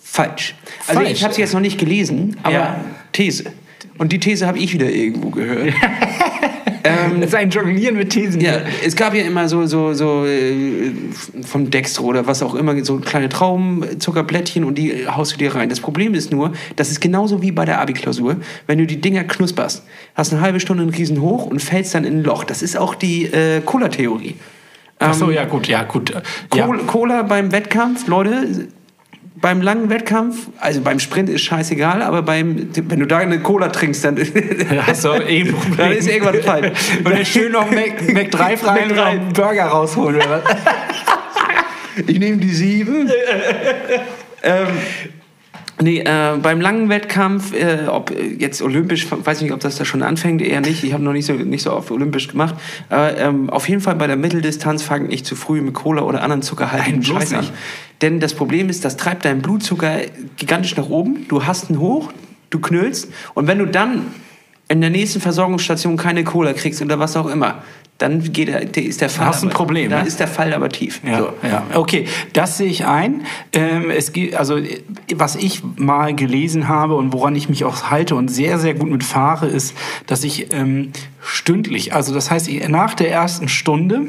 Falsch. 0.00 0.54
Also 0.86 1.00
Falsch. 1.00 1.12
ich 1.12 1.22
habe 1.22 1.32
es 1.32 1.38
jetzt 1.38 1.52
noch 1.52 1.60
nicht 1.60 1.78
gelesen, 1.78 2.36
aber 2.42 2.54
Ja. 2.54 2.80
These. 3.12 3.52
Und 3.98 4.12
die 4.12 4.20
These 4.20 4.46
habe 4.46 4.58
ich 4.58 4.72
wieder 4.72 4.90
irgendwo 4.90 5.30
gehört. 5.30 5.72
ähm, 6.84 7.20
Das 7.20 7.30
ist 7.30 7.34
ein 7.34 7.50
Jonglieren 7.50 7.96
mit 7.96 8.10
Thesen. 8.10 8.40
Ja, 8.40 8.60
es 8.84 8.94
gab 8.94 9.14
ja 9.14 9.24
immer 9.24 9.48
so, 9.48 9.66
so, 9.66 9.94
so 9.94 10.26
äh, 10.26 10.92
vom 11.42 11.70
Dextro 11.70 12.04
oder 12.04 12.26
was 12.26 12.42
auch 12.42 12.54
immer, 12.54 12.82
so 12.84 12.98
kleine 12.98 13.28
Traubenzuckerblättchen 13.28 14.64
und 14.64 14.76
die 14.76 15.06
haust 15.08 15.32
du 15.34 15.38
dir 15.38 15.54
rein. 15.54 15.68
Das 15.68 15.80
Problem 15.80 16.14
ist 16.14 16.30
nur, 16.30 16.52
das 16.76 16.90
ist 16.90 17.00
genauso 17.00 17.42
wie 17.42 17.52
bei 17.52 17.64
der 17.64 17.80
Abi-Klausur. 17.80 18.36
Wenn 18.66 18.78
du 18.78 18.86
die 18.86 19.00
Dinger 19.00 19.24
knusperst, 19.24 19.82
hast 20.14 20.32
eine 20.32 20.42
halbe 20.42 20.60
Stunde 20.60 20.82
einen 20.82 20.92
Riesen 20.92 21.20
hoch 21.20 21.46
und 21.46 21.60
fällst 21.60 21.94
dann 21.94 22.04
in 22.04 22.18
ein 22.18 22.22
Loch. 22.22 22.44
Das 22.44 22.62
ist 22.62 22.76
auch 22.76 22.94
die 22.94 23.24
äh, 23.24 23.60
Cola-Theorie. 23.60 24.34
Ach 24.98 25.14
so, 25.14 25.30
ja 25.30 25.44
gut, 25.44 25.68
ja 25.68 25.82
gut. 25.82 26.12
Ja. 26.54 26.66
Cola, 26.86 27.22
beim 27.22 27.52
Wettkampf, 27.52 28.06
Leute, 28.06 28.68
beim 29.40 29.60
langen 29.60 29.90
Wettkampf, 29.90 30.48
also 30.58 30.80
beim 30.80 30.98
Sprint 30.98 31.28
ist 31.28 31.42
scheißegal, 31.42 32.02
aber 32.02 32.22
beim, 32.22 32.68
wenn 32.74 33.00
du 33.00 33.06
da 33.06 33.18
eine 33.18 33.40
Cola 33.40 33.68
trinkst, 33.68 34.04
dann 34.04 34.16
hast 34.86 35.04
du 35.04 35.08
eh 35.08 35.42
ein 35.42 35.52
Problem. 35.52 35.76
dann 35.76 35.92
ist 35.92 36.08
irgendwann 36.08 36.42
falsch. 36.42 36.72
Und 36.98 37.10
dann 37.10 37.24
schön 37.26 37.52
noch 37.52 37.70
Mac, 37.70 38.08
Mac 38.12 38.30
3 38.30 38.56
fragen 38.56 38.90
und 38.92 38.98
einen 38.98 39.32
Burger 39.32 39.66
rausholen. 39.66 40.16
Oder 40.16 40.30
was? 40.30 40.56
Ich 42.06 42.18
nehme 42.18 42.36
die 42.36 42.50
sieben. 42.50 43.10
ähm, 44.42 44.66
Nee, 45.80 46.00
äh, 46.00 46.36
beim 46.40 46.60
langen 46.60 46.88
Wettkampf, 46.88 47.52
äh, 47.52 47.86
ob 47.88 48.10
jetzt 48.10 48.62
olympisch, 48.62 49.06
weiß 49.10 49.42
nicht, 49.42 49.52
ob 49.52 49.60
das 49.60 49.76
da 49.76 49.84
schon 49.84 50.02
anfängt, 50.02 50.40
eher 50.40 50.62
nicht. 50.62 50.84
Ich 50.84 50.94
habe 50.94 51.04
noch 51.04 51.12
nicht 51.12 51.26
so, 51.26 51.34
nicht 51.34 51.62
so 51.62 51.72
oft 51.72 51.90
olympisch 51.90 52.28
gemacht. 52.28 52.54
Aber 52.88 53.16
ähm, 53.18 53.50
auf 53.50 53.68
jeden 53.68 53.82
Fall 53.82 53.94
bei 53.96 54.06
der 54.06 54.16
Mitteldistanz 54.16 54.82
fange 54.82 55.12
ich 55.12 55.24
zu 55.24 55.36
früh 55.36 55.60
mit 55.60 55.74
Cola 55.74 56.02
oder 56.02 56.22
anderen 56.22 56.40
zuckerhaltigen 56.40 57.02
Scheiß 57.04 57.34
an. 57.34 57.46
Denn 58.00 58.20
das 58.20 58.32
Problem 58.32 58.70
ist, 58.70 58.86
das 58.86 58.96
treibt 58.96 59.26
deinen 59.26 59.42
Blutzucker 59.42 59.98
gigantisch 60.36 60.76
nach 60.76 60.88
oben. 60.88 61.26
Du 61.28 61.44
hast 61.44 61.68
ihn 61.68 61.78
hoch, 61.78 62.10
du 62.48 62.58
knüllst. 62.58 63.12
Und 63.34 63.46
wenn 63.46 63.58
du 63.58 63.66
dann 63.66 64.06
in 64.68 64.80
der 64.80 64.90
nächsten 64.90 65.20
Versorgungsstation 65.20 65.98
keine 65.98 66.24
Cola 66.24 66.54
kriegst 66.54 66.80
oder 66.80 66.98
was 66.98 67.16
auch 67.16 67.26
immer, 67.26 67.62
dann 67.98 68.32
geht 68.32 68.48
der, 68.48 68.76
ist 68.76 69.00
der 69.00 69.08
Fall. 69.08 69.26
Hast 69.26 69.42
ein 69.42 69.50
Problem. 69.50 69.90
Da 69.90 70.02
ne? 70.02 70.06
ist 70.06 70.20
der 70.20 70.28
Fall 70.28 70.52
aber 70.52 70.68
tief. 70.68 71.00
Ja, 71.04 71.18
so. 71.18 71.32
ja. 71.42 71.64
Okay, 71.74 72.06
das 72.34 72.58
sehe 72.58 72.68
ich 72.68 72.84
ein. 72.84 73.24
Ähm, 73.52 73.90
es 73.90 74.12
geht, 74.12 74.34
also 74.34 74.58
was 75.14 75.36
ich 75.36 75.62
mal 75.76 76.14
gelesen 76.14 76.68
habe 76.68 76.94
und 76.96 77.12
woran 77.12 77.34
ich 77.34 77.48
mich 77.48 77.64
auch 77.64 77.90
halte 77.90 78.14
und 78.14 78.28
sehr 78.28 78.58
sehr 78.58 78.74
gut 78.74 78.90
mitfahre, 78.90 79.46
ist, 79.46 79.74
dass 80.06 80.24
ich 80.24 80.52
ähm, 80.52 80.92
stündlich, 81.22 81.94
also 81.94 82.12
das 82.12 82.30
heißt 82.30 82.50
nach 82.68 82.94
der 82.94 83.10
ersten 83.10 83.48
Stunde 83.48 84.06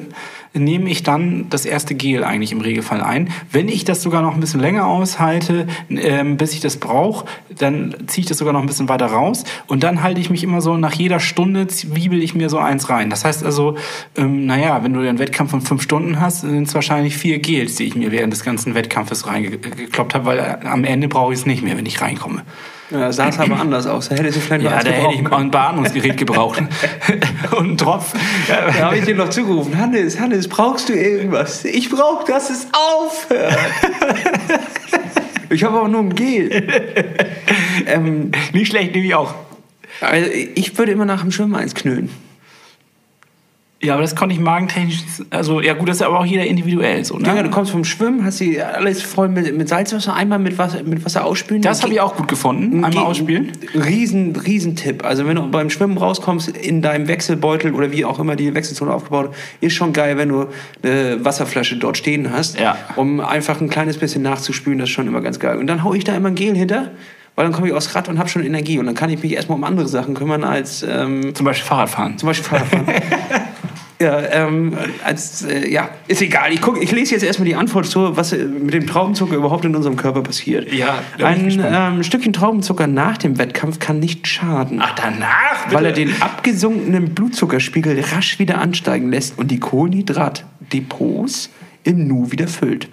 nehme 0.54 0.90
ich 0.90 1.04
dann 1.04 1.48
das 1.50 1.66
erste 1.66 1.96
Gel 1.96 2.24
eigentlich 2.24 2.52
im 2.52 2.62
Regelfall 2.62 3.02
ein. 3.02 3.30
Wenn 3.52 3.68
ich 3.68 3.86
das 3.86 4.02
sogar 4.02 4.22
noch 4.22 4.34
ein 4.34 4.40
bisschen 4.40 4.60
länger 4.60 4.88
aushalte, 4.88 5.68
ähm, 5.90 6.38
bis 6.38 6.54
ich 6.54 6.60
das 6.60 6.78
brauche, 6.78 7.26
dann 7.58 7.96
ziehe 8.08 8.24
ich 8.24 8.28
das 8.28 8.38
sogar 8.38 8.54
noch 8.54 8.62
ein 8.62 8.68
bisschen 8.68 8.90
weiter 8.90 9.08
raus 9.08 9.44
und 9.68 9.84
dann 9.84 10.04
halte 10.04 10.22
ich 10.22 10.30
mich 10.30 10.44
immer 10.44 10.62
so 10.62 10.78
nach 10.78 10.94
jeder 10.94 11.20
Stunde 11.20 11.68
zwiebel 11.68 12.22
ich 12.22 12.36
mir 12.36 12.50
so 12.50 12.58
eins 12.58 12.90
rein. 12.90 13.10
Das 13.10 13.26
heißt 13.26 13.44
also, 13.44 13.77
ähm, 14.16 14.46
naja, 14.46 14.84
wenn 14.84 14.94
du 14.94 15.02
einen 15.02 15.20
Wettkampf 15.20 15.52
von 15.52 15.62
fünf 15.62 15.82
Stunden 15.82 16.20
hast, 16.20 16.42
sind 16.42 16.68
es 16.68 16.74
wahrscheinlich 16.74 17.18
vier 17.18 17.40
Gels, 17.40 17.76
die 17.76 17.86
ich 17.86 17.96
mir 17.96 18.12
während 18.12 18.34
des 18.34 18.44
ganzen 18.44 18.76
Wettkampfes 18.76 19.28
reingekloppt 19.28 20.14
habe, 20.16 20.26
weil 20.26 20.40
äh, 20.40 20.68
am 20.68 20.84
Ende 20.84 21.08
brauche 21.08 21.34
ich 21.34 21.40
es 21.40 21.46
nicht 21.46 21.64
mehr, 21.64 21.78
wenn 21.78 21.86
ich 21.86 22.02
reinkomme. 22.02 22.44
Ja, 22.90 23.12
sah 23.12 23.28
es 23.28 23.38
aber 23.38 23.60
anders 23.60 23.86
aus. 23.86 24.08
Da 24.08 24.16
hätte 24.16 24.32
sie 24.32 24.40
vielleicht 24.40 24.64
ja, 24.64 24.82
da 24.82 24.90
hätte 24.90 25.14
ich 25.14 25.32
ein 25.32 25.52
Beatmungsgerät 25.52 26.16
gebraucht. 26.18 26.64
und 27.52 27.58
einen 27.58 27.78
Tropf. 27.78 28.14
Ja, 28.48 28.68
da 28.68 28.86
habe 28.86 28.98
ich 28.98 29.06
dir 29.06 29.16
noch 29.16 29.30
zugerufen. 29.30 29.78
Hannes, 29.78 30.20
Hannes, 30.20 30.48
brauchst 30.48 30.88
du 30.88 30.94
irgendwas? 30.94 31.66
Ich 31.66 31.90
brauche, 31.90 32.26
dass 32.32 32.50
es 32.50 32.68
aufhört. 32.72 33.58
ich 35.50 35.64
habe 35.66 35.82
auch 35.82 35.88
nur 35.90 36.00
ein 36.02 36.16
Gel. 36.16 36.68
ähm, 37.88 38.32
Nicht 38.54 38.72
schlecht, 38.72 38.96
nehme 38.96 39.08
ich 39.08 39.16
auch. 39.16 39.34
Also 40.00 40.30
ich 40.56 40.78
würde 40.78 40.94
immer 40.94 41.06
nach 41.06 41.22
dem 41.22 41.32
Schwimmen 41.32 41.56
eins 41.56 41.76
knüllen. 41.76 42.10
Ja, 43.80 43.94
aber 43.94 44.02
das 44.02 44.16
konnte 44.16 44.34
ich 44.34 44.42
magentechnisch. 44.42 45.04
Also, 45.30 45.62
ja, 45.62 45.74
gut, 45.74 45.88
das 45.88 45.98
ist 45.98 46.02
aber 46.02 46.20
auch 46.20 46.26
jeder 46.26 46.46
individuell 46.46 47.06
so. 47.06 47.18
Ne? 47.18 47.28
Ja, 47.28 47.44
du 47.44 47.52
kommst 47.52 47.72
vom 47.72 47.84
Schwimmen, 47.84 48.26
hast 48.26 48.40
sie 48.40 48.60
alles 48.60 49.04
voll 49.04 49.30
mit, 49.30 49.56
mit 49.56 49.70
Salzwasser, 49.70 50.16
einmal 50.16 50.40
mit 50.40 50.58
Wasser, 50.58 50.82
mit 50.84 51.06
Wasser 51.06 51.24
ausspülen. 51.24 51.62
Das 51.62 51.84
habe 51.84 51.94
ich 51.94 52.02
auch 52.02 52.16
gut 52.16 52.28
gefunden. 52.28 52.84
Einmal 52.84 53.04
ausspülen. 53.04 53.52
Riesen, 53.76 54.36
Riesentipp. 54.36 55.06
Also, 55.06 55.28
wenn 55.28 55.36
du 55.36 55.52
beim 55.52 55.70
Schwimmen 55.70 56.00
rauskommst, 56.00 56.50
in 56.50 56.82
deinem 56.82 57.08
Wechselbeutel 57.08 57.76
oder 57.76 57.92
wie 57.92 58.04
auch 58.04 58.18
immer 58.18 58.36
die 58.36 58.56
Wechselzone 58.56 58.92
aufgebaut 58.92 59.36
ist, 59.62 59.74
schon 59.74 59.94
geil, 59.94 60.18
wenn 60.18 60.30
du 60.30 60.48
eine 60.82 61.24
Wasserflasche 61.24 61.78
dort 61.78 61.98
stehen 61.98 62.32
hast, 62.32 62.60
ja. 62.60 62.78
um 62.96 63.20
einfach 63.20 63.62
ein 63.62 63.70
kleines 63.70 64.00
bisschen 64.00 64.24
nachzuspülen. 64.24 64.80
Das 64.80 64.90
ist 64.90 64.96
schon 64.96 65.08
immer 65.08 65.22
ganz 65.22 65.40
geil. 65.40 65.60
Und 65.60 65.68
dann 65.68 65.84
hau 65.84 65.94
ich 65.94 66.04
da 66.04 66.16
immer 66.16 66.30
ein 66.30 66.36
Gel 66.36 66.56
hinter 66.56 66.92
weil 67.36 67.46
dann 67.46 67.54
komme 67.54 67.68
ich 67.68 67.74
aufs 67.76 67.94
Rad 67.94 68.10
und 68.10 68.18
habe 68.18 68.28
schon 68.30 68.44
Energie 68.44 68.80
und 68.80 68.88
dann 68.88 68.96
kann 68.96 69.12
ich 69.12 69.22
mich 69.22 69.34
erstmal 69.34 69.60
um 69.60 69.64
andere 69.64 69.88
Sachen 69.88 70.16
kümmern 70.16 70.44
als 70.44 70.82
ähm, 70.82 71.36
zum 71.36 71.46
Beispiel 71.46 71.68
Fahrradfahren. 71.68 72.18
Zum 72.18 72.26
Beispiel 72.26 72.50
Fahrradfahren. 72.50 72.88
Ja, 74.00 74.20
ähm, 74.20 74.78
als, 75.04 75.44
äh, 75.44 75.68
ja, 75.70 75.90
ist 76.08 76.22
egal. 76.22 76.54
Ich, 76.54 76.62
guck, 76.62 76.82
ich 76.82 76.92
lese 76.92 77.16
jetzt 77.16 77.24
erstmal 77.24 77.48
die 77.48 77.56
Antwort 77.56 77.88
zu, 77.88 78.16
was 78.16 78.32
äh, 78.32 78.46
mit 78.46 78.74
dem 78.74 78.86
Traubenzucker 78.86 79.36
überhaupt 79.36 79.66
in 79.66 79.76
unserem 79.76 79.96
Körper 79.96 80.22
passiert. 80.22 80.72
Ja, 80.72 81.00
Ein 81.18 81.60
ähm, 81.64 82.04
Stückchen 82.04 82.32
Traubenzucker 82.32 82.86
nach 82.86 83.18
dem 83.18 83.40
Wettkampf 83.40 83.80
kann 83.80 84.00
nicht 84.00 84.28
schaden. 84.28 84.80
Ach, 84.84 84.94
danach? 84.94 85.64
Bitte? 85.64 85.76
Weil 85.76 85.86
er 85.86 85.92
den 85.94 86.22
abgesunkenen 86.22 87.16
Blutzuckerspiegel 87.16 88.00
rasch 88.12 88.38
wieder 88.38 88.60
ansteigen 88.62 89.10
lässt 89.10 89.40
und 89.40 89.50
die 89.50 89.60
Kohlenhydratdepots 89.60 91.50
im 91.84 92.08
Nu 92.08 92.32
wieder 92.32 92.48
füllt. 92.48 92.90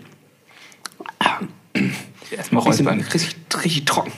Erstmal 2.31 2.63
räuspern. 2.63 3.01
Richtig, 3.01 3.37
richtig 3.63 3.85
trocken. 3.85 4.13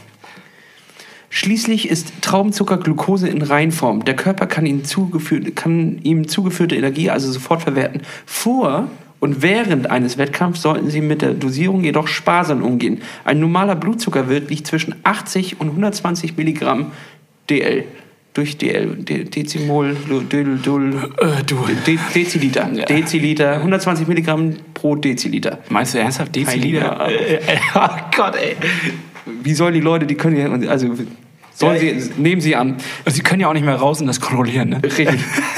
Schließlich 1.36 1.90
ist 1.90 2.22
Traubenzucker 2.22 2.78
Glucose 2.78 3.28
in 3.28 3.42
Reinform. 3.42 4.06
Der 4.06 4.16
Körper 4.16 4.46
kann, 4.46 4.64
ihm 4.64 4.84
zugeführte, 4.84 6.74
Energie 6.74 7.10
also 7.10 7.30
sofort 7.30 7.60
verwerten. 7.60 8.00
Vor 8.24 8.88
und 9.20 9.42
während 9.42 9.90
eines 9.90 10.16
Wettkampfs 10.16 10.62
sollten 10.62 10.88
Sie 10.88 11.02
mit 11.02 11.20
der 11.20 11.34
Dosierung 11.34 11.84
jedoch 11.84 12.08
sparsam 12.08 12.62
umgehen. 12.62 13.02
Ein 13.24 13.38
normaler 13.38 13.76
Blutzuckerwert 13.76 14.48
liegt 14.48 14.66
zwischen 14.66 14.94
80 15.02 15.60
und 15.60 15.68
120 15.68 16.38
Milligramm 16.38 16.92
DL 17.50 17.84
durch 18.32 18.56
DL, 18.56 18.96
De 18.96 19.24
Dezimol, 19.24 19.94
Dul, 20.08 20.58
Dul, 20.62 21.10
äh. 21.18 21.42
De 21.44 21.98
Deziliter. 22.14 22.70
Ja. 22.72 22.86
Deziliter, 22.86 23.56
120 23.56 24.08
Milligramm 24.08 24.56
pro 24.72 24.96
Deziliter. 24.96 25.58
Meinst 25.68 25.92
du 25.92 25.98
ernsthaft 25.98 26.34
Deziliter? 26.34 27.10
Äh, 27.10 27.34
äh, 27.34 27.58
oh 27.74 27.88
Gott, 28.16 28.36
ey. 28.36 28.56
Wie 29.42 29.52
sollen 29.52 29.74
die 29.74 29.80
Leute, 29.80 30.06
die 30.06 30.14
können 30.14 30.62
ja, 30.62 30.70
also 30.70 30.88
Sollen 31.56 31.82
ja, 31.82 31.98
Sie, 31.98 32.10
nehmen 32.20 32.42
Sie 32.42 32.54
an. 32.54 32.76
Sie 33.06 33.22
können 33.22 33.40
ja 33.40 33.48
auch 33.48 33.54
nicht 33.54 33.64
mehr 33.64 33.76
raus 33.76 34.02
und 34.02 34.06
das 34.06 34.20
kontrollieren, 34.20 34.68
ne? 34.68 34.82
Richtig. 34.82 35.08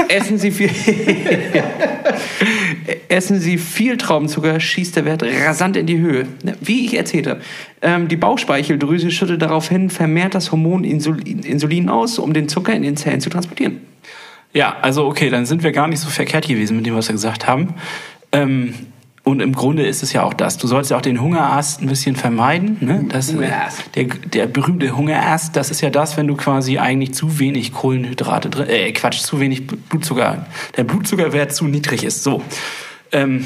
Essen 0.08 0.38
Sie 0.38 0.52
viel. 0.52 0.70
Essen 3.08 3.40
Sie 3.40 3.58
viel 3.58 3.96
Traubenzucker, 3.96 4.60
schießt 4.60 4.94
der 4.94 5.04
Wert 5.04 5.24
rasant 5.24 5.76
in 5.76 5.86
die 5.86 5.98
Höhe. 5.98 6.26
Ne, 6.44 6.54
wie 6.60 6.86
ich 6.86 6.96
erzählte, 6.96 7.40
ähm, 7.82 8.06
die 8.06 8.16
Bauchspeicheldrüse 8.16 9.10
schüttet 9.10 9.42
daraufhin 9.42 9.90
vermehrt 9.90 10.36
das 10.36 10.52
Hormon 10.52 10.84
Insulin, 10.84 11.40
Insulin 11.40 11.88
aus, 11.88 12.20
um 12.20 12.32
den 12.32 12.48
Zucker 12.48 12.74
in 12.74 12.82
den 12.82 12.96
Zellen 12.96 13.20
zu 13.20 13.28
transportieren. 13.28 13.80
Ja, 14.54 14.76
also 14.80 15.04
okay, 15.04 15.30
dann 15.30 15.46
sind 15.46 15.64
wir 15.64 15.72
gar 15.72 15.88
nicht 15.88 15.98
so 15.98 16.08
verkehrt 16.08 16.46
gewesen 16.46 16.76
mit 16.76 16.86
dem, 16.86 16.94
was 16.94 17.08
wir 17.08 17.14
gesagt 17.14 17.48
haben. 17.48 17.74
Ähm, 18.30 18.72
und 19.28 19.40
im 19.40 19.52
Grunde 19.52 19.86
ist 19.86 20.02
es 20.02 20.14
ja 20.14 20.22
auch 20.22 20.32
das. 20.32 20.56
Du 20.56 20.66
sollst 20.66 20.90
ja 20.90 20.96
auch 20.96 21.02
den 21.02 21.20
Hungerast 21.20 21.82
ein 21.82 21.86
bisschen 21.86 22.16
vermeiden. 22.16 22.78
Ne? 22.80 23.04
Das, 23.10 23.34
der, 23.94 24.06
der 24.06 24.46
berühmte 24.46 24.96
Hungerast, 24.96 25.54
das 25.54 25.70
ist 25.70 25.82
ja 25.82 25.90
das, 25.90 26.16
wenn 26.16 26.26
du 26.26 26.34
quasi 26.34 26.78
eigentlich 26.78 27.12
zu 27.12 27.38
wenig 27.38 27.74
Kohlenhydrate 27.74 28.48
drin, 28.48 28.68
äh, 28.70 28.90
Quatsch, 28.92 29.20
zu 29.20 29.38
wenig 29.38 29.66
Blutzucker, 29.66 30.46
der 30.78 30.84
Blutzuckerwert 30.84 31.52
zu 31.52 31.66
niedrig 31.66 32.04
ist. 32.04 32.22
So. 32.22 32.42
Ähm, 33.12 33.44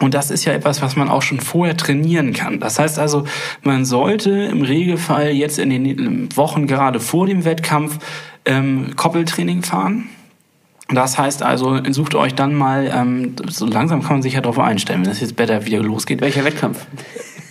und 0.00 0.12
das 0.12 0.32
ist 0.32 0.44
ja 0.44 0.52
etwas, 0.52 0.82
was 0.82 0.96
man 0.96 1.08
auch 1.08 1.22
schon 1.22 1.38
vorher 1.38 1.76
trainieren 1.76 2.32
kann. 2.32 2.58
Das 2.58 2.80
heißt 2.80 2.98
also, 2.98 3.26
man 3.62 3.84
sollte 3.84 4.30
im 4.30 4.62
Regelfall 4.62 5.30
jetzt 5.30 5.60
in 5.60 5.70
den 5.70 6.36
Wochen 6.36 6.66
gerade 6.66 6.98
vor 6.98 7.28
dem 7.28 7.44
Wettkampf 7.44 7.98
ähm, 8.44 8.96
Koppeltraining 8.96 9.62
fahren. 9.62 10.08
Das 10.88 11.18
heißt 11.18 11.42
also, 11.42 11.80
sucht 11.90 12.14
euch 12.14 12.34
dann 12.34 12.54
mal, 12.54 12.90
ähm, 12.94 13.34
so 13.48 13.66
langsam 13.66 14.02
kann 14.02 14.12
man 14.12 14.22
sich 14.22 14.34
ja 14.34 14.40
darauf 14.40 14.58
einstellen, 14.58 15.04
wenn 15.04 15.10
es 15.10 15.20
jetzt 15.20 15.34
besser 15.34 15.66
wieder 15.66 15.82
losgeht. 15.82 16.20
Welcher 16.20 16.44
Wettkampf? 16.44 16.86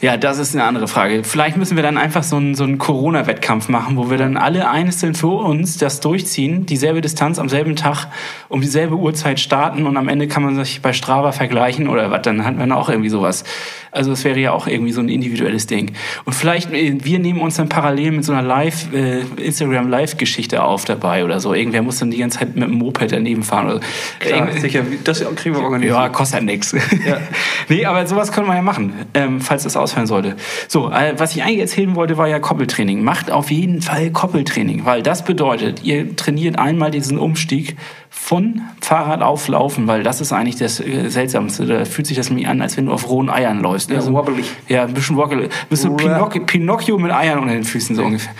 Ja, 0.02 0.18
das 0.18 0.40
ist 0.40 0.54
eine 0.54 0.66
andere 0.66 0.88
Frage. 0.88 1.24
Vielleicht 1.24 1.58
müssen 1.58 1.78
wir 1.78 1.84
dann 1.84 1.98
einfach 1.98 2.22
so 2.22 2.36
einen, 2.36 2.54
so 2.54 2.64
einen 2.64 2.78
Corona-Wettkampf 2.78 3.70
machen, 3.70 3.98
wo 3.98 4.10
wir 4.10 4.18
dann 4.18 4.38
alle 4.38 4.70
einzeln 4.70 5.16
für 5.16 5.28
uns 5.44 5.78
das 5.78 6.00
durchziehen, 6.00 6.66
dieselbe 6.66 7.02
Distanz 7.02 7.40
am 7.40 7.50
selben 7.50 7.76
Tag 7.76 8.08
um 8.50 8.62
dieselbe 8.62 8.96
Uhrzeit 8.96 9.40
starten 9.40 9.88
und 9.88 9.98
am 9.98 10.08
Ende 10.10 10.28
kann 10.28 10.44
man 10.44 10.56
sich 10.56 10.82
bei 10.82 10.94
Strava 10.94 11.32
vergleichen 11.32 11.88
oder 11.88 12.12
was, 12.12 12.22
dann 12.24 12.46
hat 12.46 12.58
man 12.58 12.72
auch 12.72 12.90
irgendwie 12.90 13.10
sowas. 13.10 13.46
Also 13.92 14.12
es 14.12 14.26
wäre 14.26 14.38
ja 14.40 14.52
auch 14.52 14.68
irgendwie 14.68 14.92
so 14.92 15.00
ein 15.00 15.08
individuelles 15.08 15.68
Ding. 15.68 15.94
Und 16.26 16.34
vielleicht, 16.34 16.72
äh, 16.74 16.98
wir 17.02 17.18
nehmen 17.18 17.40
uns 17.40 17.56
dann 17.56 17.70
parallel 17.70 18.12
mit 18.12 18.26
so 18.26 18.34
einer 18.34 18.42
Live, 18.42 18.94
äh, 18.94 19.22
Instagram-Live-Geschichte 19.38 20.62
auf 20.64 20.84
dabei 20.84 21.24
oder 21.24 21.40
so. 21.40 21.54
Irgendwer 21.54 21.82
muss 21.82 22.00
dann 22.00 22.12
die 22.12 22.18
ganze 22.18 22.40
Zeit 22.40 22.56
mit 22.56 22.68
dem 22.68 22.76
Moped 22.76 23.14
daneben 23.26 23.44
fahren. 23.44 23.68
Oder 23.68 23.80
Klar, 24.20 24.48
sicher, 24.60 24.84
das 25.04 25.20
kriegen 25.36 25.56
wir 25.56 25.64
organisiert. 25.64 25.96
Ja, 25.96 26.10
kostet 26.10 26.44
nichts. 26.44 26.72
Ja. 27.06 27.18
nee, 27.70 27.86
aber 27.86 28.06
sowas 28.06 28.32
können 28.32 28.48
wir 28.48 28.56
ja 28.56 28.62
machen, 28.62 28.94
ähm, 29.14 29.42
falls 29.42 29.64
das 29.64 29.76
ausfallen 29.76 30.08
sollte. 30.08 30.36
So, 30.68 30.92
äh, 30.92 31.14
was 31.18 31.36
ich 31.36 31.44
eigentlich 31.44 31.60
erzählen 31.60 31.96
wollte, 31.96 32.18
war 32.18 32.28
ja 32.28 32.40
Koppeltraining. 32.40 33.04
Macht 33.04 33.32
auf 33.32 33.52
jeden 33.52 33.82
Fall 33.82 34.12
Koppeltraining, 34.12 34.86
weil 34.86 35.02
das 35.02 35.26
bedeutet, 35.26 35.84
ihr 35.84 36.16
trainiert 36.16 36.60
einmal 36.60 36.92
diesen 36.92 37.18
Umstieg 37.18 37.76
von 38.10 38.62
Fahrrad 38.82 39.22
auflaufen, 39.22 39.88
weil 39.88 40.04
das 40.04 40.22
ist 40.22 40.32
eigentlich 40.32 40.56
das 40.56 40.80
äh, 40.80 41.10
Seltsamste. 41.10 41.66
Da 41.66 41.86
fühlt 41.86 42.08
sich 42.08 42.18
das 42.18 42.30
nämlich 42.30 42.48
an, 42.48 42.62
als 42.62 42.78
wenn 42.78 42.86
du 42.86 42.94
auf 42.94 43.10
rohen 43.10 43.30
Eiern 43.30 43.60
läufst. 43.62 43.90
Ja, 43.90 43.98
also, 43.98 44.14
wobbelig. 44.14 44.46
Ja, 44.68 44.86
ein 44.86 44.94
bisschen 44.94 45.18
wobbelig. 45.18 45.52
Bist 45.70 45.84
du 45.84 45.96
Pinocchio 45.96 46.98
mit 46.98 47.12
Eiern 47.12 47.40
unter 47.40 47.54
den 47.54 47.64
Füßen 47.64 47.96
so 47.96 48.04
ungefähr. 48.04 48.34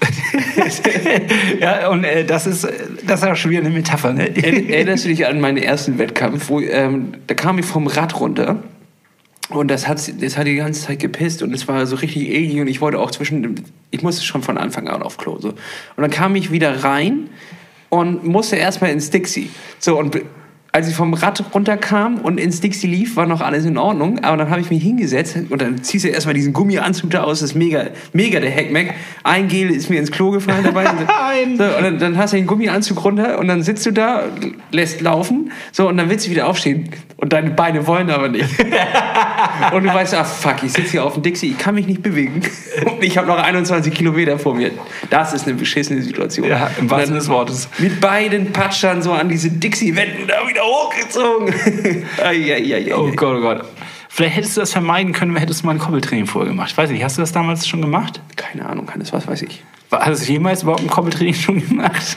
ja, 1.60 1.88
und 1.88 2.04
äh, 2.04 2.24
das 2.24 2.46
ist 2.46 2.66
das 3.06 3.22
ist 3.22 3.28
auch 3.28 3.36
schon 3.36 3.50
wieder 3.50 3.60
eine 3.60 3.70
Metapher. 3.70 4.12
Ne? 4.12 4.36
Erinnerst 4.36 5.04
du 5.04 5.08
dich 5.08 5.26
an 5.26 5.40
meinen 5.40 5.58
ersten 5.58 5.98
Wettkampf, 5.98 6.48
wo 6.48 6.60
ähm, 6.60 7.14
da 7.26 7.34
kam 7.34 7.58
ich 7.58 7.66
vom 7.66 7.86
Rad 7.86 8.18
runter 8.18 8.62
Und 9.48 9.70
das 9.70 9.86
hat, 9.86 10.00
das 10.20 10.36
hat 10.36 10.46
die 10.46 10.56
ganze 10.56 10.86
Zeit 10.86 10.98
gepisst 10.98 11.42
und 11.42 11.54
es 11.54 11.68
war 11.68 11.86
so 11.86 11.96
richtig 11.96 12.28
eklig 12.28 12.60
und 12.60 12.66
ich 12.66 12.80
wollte 12.80 12.98
auch 12.98 13.12
zwischen, 13.12 13.64
ich 13.90 14.02
musste 14.02 14.24
schon 14.24 14.42
von 14.42 14.58
Anfang 14.58 14.88
an 14.88 15.02
auf 15.02 15.18
Klo. 15.18 15.38
So. 15.38 15.50
Und 15.50 15.56
dann 15.96 16.10
kam 16.10 16.34
ich 16.34 16.50
wieder 16.50 16.82
rein 16.82 17.30
und 17.88 18.24
musste 18.24 18.56
erstmal 18.56 18.90
ins 18.90 19.10
Dixie. 19.10 19.50
So, 19.78 19.98
und 19.98 20.20
als 20.72 20.88
ich 20.88 20.94
vom 20.94 21.14
Rad 21.14 21.42
runterkam 21.54 22.18
und 22.18 22.38
ins 22.38 22.60
Dixie 22.60 22.86
lief, 22.86 23.16
war 23.16 23.24
noch 23.24 23.40
alles 23.40 23.64
in 23.64 23.78
Ordnung. 23.78 24.22
Aber 24.22 24.36
dann 24.36 24.50
habe 24.50 24.60
ich 24.60 24.68
mich 24.70 24.82
hingesetzt 24.82 25.34
und 25.48 25.62
dann 25.62 25.82
ziehst 25.82 26.04
du 26.04 26.08
erstmal 26.08 26.34
diesen 26.34 26.52
Gummianzug 26.52 27.10
da 27.10 27.22
aus. 27.22 27.40
Das 27.40 27.50
ist 27.50 27.54
mega, 27.54 27.86
mega 28.12 28.40
der 28.40 28.54
Hackmack. 28.54 28.92
Ein 29.24 29.48
Gel 29.48 29.70
ist 29.70 29.88
mir 29.88 29.98
ins 29.98 30.10
Klo 30.10 30.30
gefallen 30.30 30.64
dabei. 30.64 30.84
so, 31.56 31.64
und 31.64 31.82
dann, 31.82 31.98
dann, 31.98 32.18
hast 32.18 32.34
du 32.34 32.36
den 32.36 32.46
Gummianzug 32.46 33.02
runter 33.04 33.38
und 33.38 33.48
dann 33.48 33.62
sitzt 33.62 33.86
du 33.86 33.90
da, 33.90 34.24
lässt 34.70 35.00
laufen. 35.00 35.50
So, 35.72 35.88
und 35.88 35.96
dann 35.96 36.10
willst 36.10 36.26
du 36.26 36.30
wieder 36.30 36.46
aufstehen. 36.46 36.90
Und 37.16 37.32
deine 37.32 37.50
Beine 37.50 37.86
wollen 37.86 38.10
aber 38.10 38.28
nicht. 38.28 38.44
und 39.72 39.82
du 39.82 39.94
weißt, 39.94 40.14
ach 40.14 40.26
fuck, 40.26 40.62
ich 40.62 40.72
sitze 40.72 40.90
hier 40.90 41.04
auf 41.04 41.14
dem 41.14 41.22
Dixie, 41.22 41.52
ich 41.52 41.58
kann 41.58 41.74
mich 41.74 41.86
nicht 41.86 42.02
bewegen. 42.02 42.42
Und 42.84 43.02
ich 43.02 43.16
habe 43.16 43.26
noch 43.26 43.38
21 43.38 43.94
Kilometer 43.94 44.38
vor 44.38 44.54
mir. 44.54 44.70
Das 45.08 45.32
ist 45.32 45.46
eine 45.46 45.56
beschissene 45.56 46.02
Situation. 46.02 46.46
Ja, 46.46 46.70
im 46.78 46.90
wahrsten 46.90 47.14
des 47.14 47.28
Wortes. 47.30 47.70
Mit 47.78 48.02
beiden 48.02 48.52
Patschern 48.52 49.00
so 49.00 49.12
an 49.12 49.30
diese 49.30 49.50
Dixie-Wänden 49.50 50.26
da 50.26 50.46
wieder 50.46 50.65
hochgezogen. 50.66 51.54
ai, 52.22 52.54
ai, 52.54 52.74
ai, 52.74 52.94
oh 52.94 53.10
Gott, 53.12 53.38
oh 53.38 53.40
Gott. 53.40 53.64
Vielleicht 54.08 54.36
hättest 54.36 54.56
du 54.56 54.60
das 54.60 54.72
vermeiden 54.72 55.12
können, 55.12 55.36
hättest 55.36 55.62
du 55.62 55.66
mal 55.66 55.72
ein 55.72 55.78
Koppeltraining 55.78 56.26
vorher 56.26 56.50
gemacht. 56.50 56.76
Weiß 56.76 56.90
nicht, 56.90 57.04
hast 57.04 57.18
du 57.18 57.22
das 57.22 57.32
damals 57.32 57.68
schon 57.68 57.82
gemacht? 57.82 58.20
Keine 58.36 58.66
Ahnung, 58.66 58.90
Hannes, 58.90 59.12
was 59.12 59.26
weiß 59.26 59.42
ich. 59.42 59.62
Hast 59.90 60.26
du 60.26 60.32
jemals 60.32 60.62
überhaupt 60.62 60.82
ein 60.82 60.88
Koppeltraining 60.88 61.34
schon 61.34 61.68
gemacht? 61.68 62.16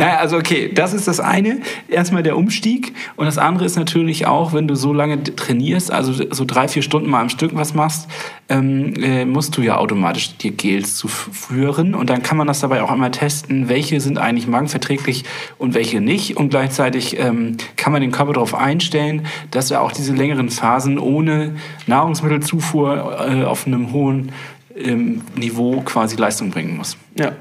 Ja, 0.00 0.16
also 0.16 0.36
okay, 0.36 0.70
das 0.72 0.94
ist 0.94 1.06
das 1.06 1.20
eine. 1.20 1.60
Erstmal 1.88 2.22
der 2.22 2.36
Umstieg. 2.36 2.94
Und 3.16 3.26
das 3.26 3.38
andere 3.38 3.66
ist 3.66 3.76
natürlich 3.76 4.26
auch, 4.26 4.52
wenn 4.52 4.66
du 4.66 4.74
so 4.74 4.92
lange 4.92 5.22
trainierst, 5.22 5.90
also 5.90 6.12
so 6.30 6.44
drei, 6.44 6.68
vier 6.68 6.82
Stunden 6.82 7.10
mal 7.10 7.20
am 7.20 7.28
Stück 7.28 7.54
was 7.54 7.74
machst, 7.74 8.08
ähm, 8.48 8.94
äh, 9.02 9.24
musst 9.24 9.56
du 9.56 9.62
ja 9.62 9.76
automatisch 9.76 10.36
dir 10.38 10.52
Gels 10.52 10.96
zuführen. 10.96 11.94
Und 11.94 12.08
dann 12.08 12.22
kann 12.22 12.38
man 12.38 12.46
das 12.46 12.60
dabei 12.60 12.82
auch 12.82 12.90
einmal 12.90 13.10
testen, 13.10 13.68
welche 13.68 14.00
sind 14.00 14.18
eigentlich 14.18 14.46
magenverträglich 14.46 15.24
und 15.58 15.74
welche 15.74 16.00
nicht. 16.00 16.36
Und 16.36 16.48
gleichzeitig 16.48 17.18
ähm, 17.18 17.56
kann 17.76 17.92
man 17.92 18.00
den 18.00 18.10
Körper 18.10 18.32
darauf 18.32 18.54
einstellen, 18.54 19.26
dass 19.50 19.70
er 19.70 19.82
auch 19.82 19.92
diese 19.92 20.14
längeren 20.14 20.48
Phasen 20.48 20.98
ohne 20.98 21.56
Nahrungsmittelzufuhr 21.86 23.26
äh, 23.28 23.44
auf 23.44 23.66
einem 23.66 23.92
hohen 23.92 24.32
ähm, 24.76 25.22
Niveau 25.36 25.82
quasi 25.82 26.16
Leistung 26.16 26.50
bringen 26.50 26.76
muss. 26.76 26.96
Ja. 27.18 27.32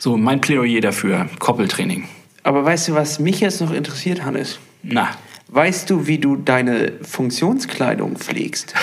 So, 0.00 0.16
mein 0.16 0.40
Plädoyer 0.40 0.80
dafür, 0.80 1.28
Koppeltraining. 1.40 2.04
Aber 2.44 2.64
weißt 2.64 2.88
du, 2.88 2.94
was 2.94 3.18
mich 3.18 3.40
jetzt 3.40 3.60
noch 3.60 3.72
interessiert, 3.72 4.24
Hannes? 4.24 4.60
Na. 4.82 5.08
Weißt 5.48 5.90
du, 5.90 6.06
wie 6.06 6.18
du 6.18 6.36
deine 6.36 6.92
Funktionskleidung 7.02 8.16
pflegst? 8.16 8.74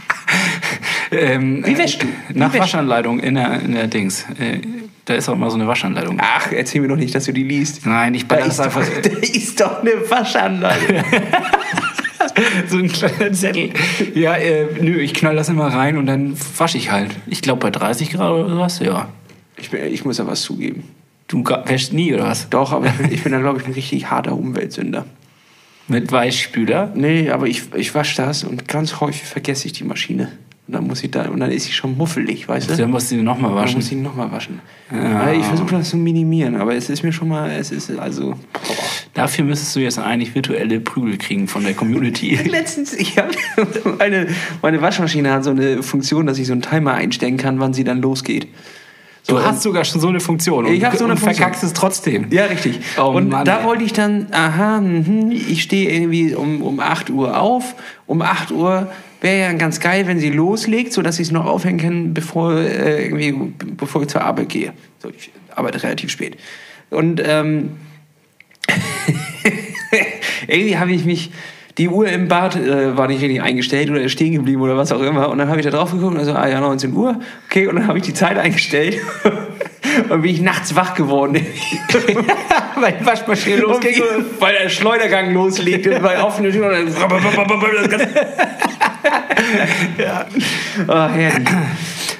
ähm, 1.10 1.66
wie 1.66 1.76
wäschst 1.76 2.02
du? 2.02 2.06
Wie 2.28 2.38
nach 2.38 2.52
wäschst 2.52 2.60
Waschanleitung 2.60 3.18
in 3.18 3.34
der, 3.34 3.60
in 3.60 3.72
der 3.72 3.88
Dings. 3.88 4.24
Äh, 4.38 4.60
da 5.06 5.14
ist 5.14 5.28
auch 5.28 5.34
immer 5.34 5.50
so 5.50 5.56
eine 5.56 5.66
Waschanleitung. 5.66 6.18
Ach, 6.20 6.52
erzähl 6.52 6.82
mir 6.82 6.88
doch 6.88 6.96
nicht, 6.96 7.14
dass 7.14 7.24
du 7.24 7.32
die 7.32 7.42
liest. 7.42 7.84
Nein, 7.84 8.14
ich 8.14 8.28
da 8.28 8.36
ist, 8.36 8.60
einfach, 8.60 8.86
doch, 8.86 9.02
da 9.02 9.18
ist 9.18 9.60
doch 9.60 9.80
eine 9.80 10.08
Waschanleitung. 10.08 11.04
so 12.68 12.78
ein 12.78 12.92
kleiner 12.92 13.32
Zettel. 13.32 13.70
Ja, 14.14 14.36
äh, 14.36 14.66
nö, 14.80 15.00
ich 15.00 15.14
knall 15.14 15.34
das 15.34 15.48
immer 15.48 15.66
rein 15.66 15.96
und 15.96 16.06
dann 16.06 16.36
wasche 16.58 16.78
ich 16.78 16.92
halt. 16.92 17.10
Ich 17.26 17.42
glaube 17.42 17.60
bei 17.60 17.70
30 17.70 18.10
Grad 18.10 18.30
oder 18.30 18.48
sowas, 18.48 18.78
ja. 18.78 19.08
Ich, 19.56 19.70
bin, 19.70 19.84
ich 19.92 20.04
muss 20.04 20.18
ja 20.18 20.26
was 20.26 20.42
zugeben. 20.42 20.84
Du 21.28 21.42
wäschst 21.44 21.92
nie, 21.92 22.12
oder 22.12 22.24
was? 22.24 22.48
Doch, 22.50 22.72
aber 22.72 22.86
ich 22.86 22.92
bin, 22.92 23.12
ich 23.12 23.22
bin 23.22 23.32
da, 23.32 23.40
glaube 23.40 23.60
ich, 23.60 23.66
ein 23.66 23.72
richtig 23.74 24.10
harter 24.10 24.34
Umweltsünder. 24.34 25.06
Mit 25.88 26.12
Weichspüler? 26.12 26.92
Nee, 26.94 27.30
aber 27.30 27.46
ich, 27.46 27.74
ich 27.74 27.94
wasche 27.94 28.16
das 28.16 28.44
und 28.44 28.68
ganz 28.68 29.00
häufig 29.00 29.24
vergesse 29.24 29.66
ich 29.66 29.72
die 29.72 29.84
Maschine. 29.84 30.30
Und 30.68 30.74
dann 30.74 30.86
muss 30.86 31.02
ich 31.02 31.10
da, 31.10 31.28
und 31.28 31.40
dann 31.40 31.50
ist 31.50 31.64
sie 31.64 31.72
schon 31.72 31.96
muffelig, 31.98 32.48
weißt 32.48 32.70
du? 32.70 32.76
Dann 32.76 32.90
musst 32.90 33.10
du 33.10 33.16
sie 33.16 33.22
nochmal 33.22 33.52
waschen. 33.54 33.72
Dann 33.72 33.82
muss 33.82 33.92
ich 33.92 33.98
nochmal 33.98 34.30
waschen. 34.30 34.60
Ja. 34.92 35.32
Ich 35.32 35.44
versuche 35.44 35.72
das 35.72 35.90
zu 35.90 35.96
minimieren, 35.96 36.56
aber 36.56 36.76
es 36.76 36.88
ist 36.88 37.02
mir 37.02 37.12
schon 37.12 37.28
mal, 37.28 37.50
es 37.50 37.72
ist 37.72 37.90
also. 37.98 38.30
Boah. 38.52 38.62
Dafür 39.14 39.44
müsstest 39.44 39.74
du 39.74 39.80
jetzt 39.80 39.98
eigentlich 39.98 40.34
virtuelle 40.34 40.78
Prügel 40.78 41.18
kriegen 41.18 41.48
von 41.48 41.64
der 41.64 41.74
Community. 41.74 42.36
Letztens, 42.48 42.94
ich 42.94 43.18
habe 43.18 43.34
meine, 43.98 44.28
meine 44.62 44.80
Waschmaschine 44.80 45.32
hat 45.32 45.44
so 45.44 45.50
eine 45.50 45.82
Funktion, 45.82 46.26
dass 46.26 46.38
ich 46.38 46.46
so 46.46 46.52
einen 46.52 46.62
Timer 46.62 46.94
einstellen 46.94 47.38
kann, 47.38 47.58
wann 47.58 47.74
sie 47.74 47.84
dann 47.84 48.00
losgeht. 48.00 48.46
So, 49.24 49.36
du 49.36 49.44
hast 49.44 49.62
sogar 49.62 49.84
schon 49.84 50.00
so 50.00 50.08
eine 50.08 50.18
Funktion. 50.18 50.66
Und, 50.66 50.72
ich 50.72 50.84
habe 50.84 50.96
so 50.96 51.04
eine 51.04 51.16
Funktion. 51.16 51.36
verkackst 51.36 51.62
es 51.62 51.72
trotzdem. 51.72 52.26
Ja, 52.30 52.46
richtig. 52.46 52.80
Oh, 52.98 53.12
und 53.12 53.28
Mann, 53.28 53.44
da 53.44 53.60
ey. 53.60 53.64
wollte 53.64 53.84
ich 53.84 53.92
dann, 53.92 54.26
aha, 54.32 54.80
mh, 54.80 55.32
ich 55.32 55.62
stehe 55.62 55.90
irgendwie 55.90 56.34
um, 56.34 56.60
um 56.62 56.80
8 56.80 57.08
Uhr 57.10 57.40
auf. 57.40 57.76
Um 58.06 58.20
8 58.20 58.50
Uhr 58.50 58.90
wäre 59.20 59.38
ja 59.38 59.52
ganz 59.52 59.78
geil, 59.78 60.08
wenn 60.08 60.18
sie 60.18 60.30
loslegt, 60.30 60.92
sodass 60.92 61.20
ich 61.20 61.28
es 61.28 61.32
noch 61.32 61.46
aufhängen 61.46 61.78
kann, 61.78 62.14
bevor, 62.14 62.54
äh, 62.56 63.04
irgendwie, 63.04 63.52
bevor 63.76 64.02
ich 64.02 64.08
zur 64.08 64.22
Arbeit 64.22 64.48
gehe. 64.48 64.72
So, 64.98 65.10
ich 65.10 65.30
arbeite 65.54 65.80
relativ 65.82 66.10
spät. 66.10 66.36
Und 66.90 67.22
ähm, 67.24 67.76
irgendwie 70.48 70.78
habe 70.78 70.92
ich 70.92 71.04
mich 71.04 71.30
die 71.78 71.88
Uhr 71.88 72.06
im 72.08 72.28
Bad 72.28 72.56
äh, 72.56 72.96
war 72.96 73.08
nicht 73.08 73.22
richtig 73.22 73.40
eingestellt 73.42 73.90
oder 73.90 74.00
ist 74.02 74.12
stehen 74.12 74.32
geblieben 74.32 74.60
oder 74.60 74.76
was 74.76 74.92
auch 74.92 75.00
immer. 75.00 75.30
Und 75.30 75.38
dann 75.38 75.48
habe 75.48 75.58
ich 75.60 75.64
da 75.64 75.70
drauf 75.70 75.92
geguckt 75.92 76.14
und 76.14 76.18
also, 76.18 76.32
ah 76.32 76.46
ja, 76.46 76.60
19 76.60 76.92
Uhr. 76.92 77.18
Okay, 77.48 77.66
und 77.66 77.76
dann 77.76 77.86
habe 77.86 77.98
ich 77.98 78.04
die 78.04 78.12
Zeit 78.12 78.36
eingestellt. 78.36 78.98
und 80.10 80.22
bin 80.22 80.30
ich 80.30 80.40
nachts 80.40 80.74
wach 80.74 80.94
geworden. 80.94 81.34
weil 82.76 82.92
die 82.92 83.06
Waschmaschine 83.06 83.56
losging. 83.56 84.02
weil 84.38 84.54
der 84.54 84.68
Schleudergang 84.68 85.32
loslegt 85.32 85.86
und 85.86 86.02
bei 86.02 86.22
offener 86.22 86.50
Tür. 86.50 86.72
ja. 89.98 90.26
Oh, 90.88 91.08
herrlich. 91.08 91.48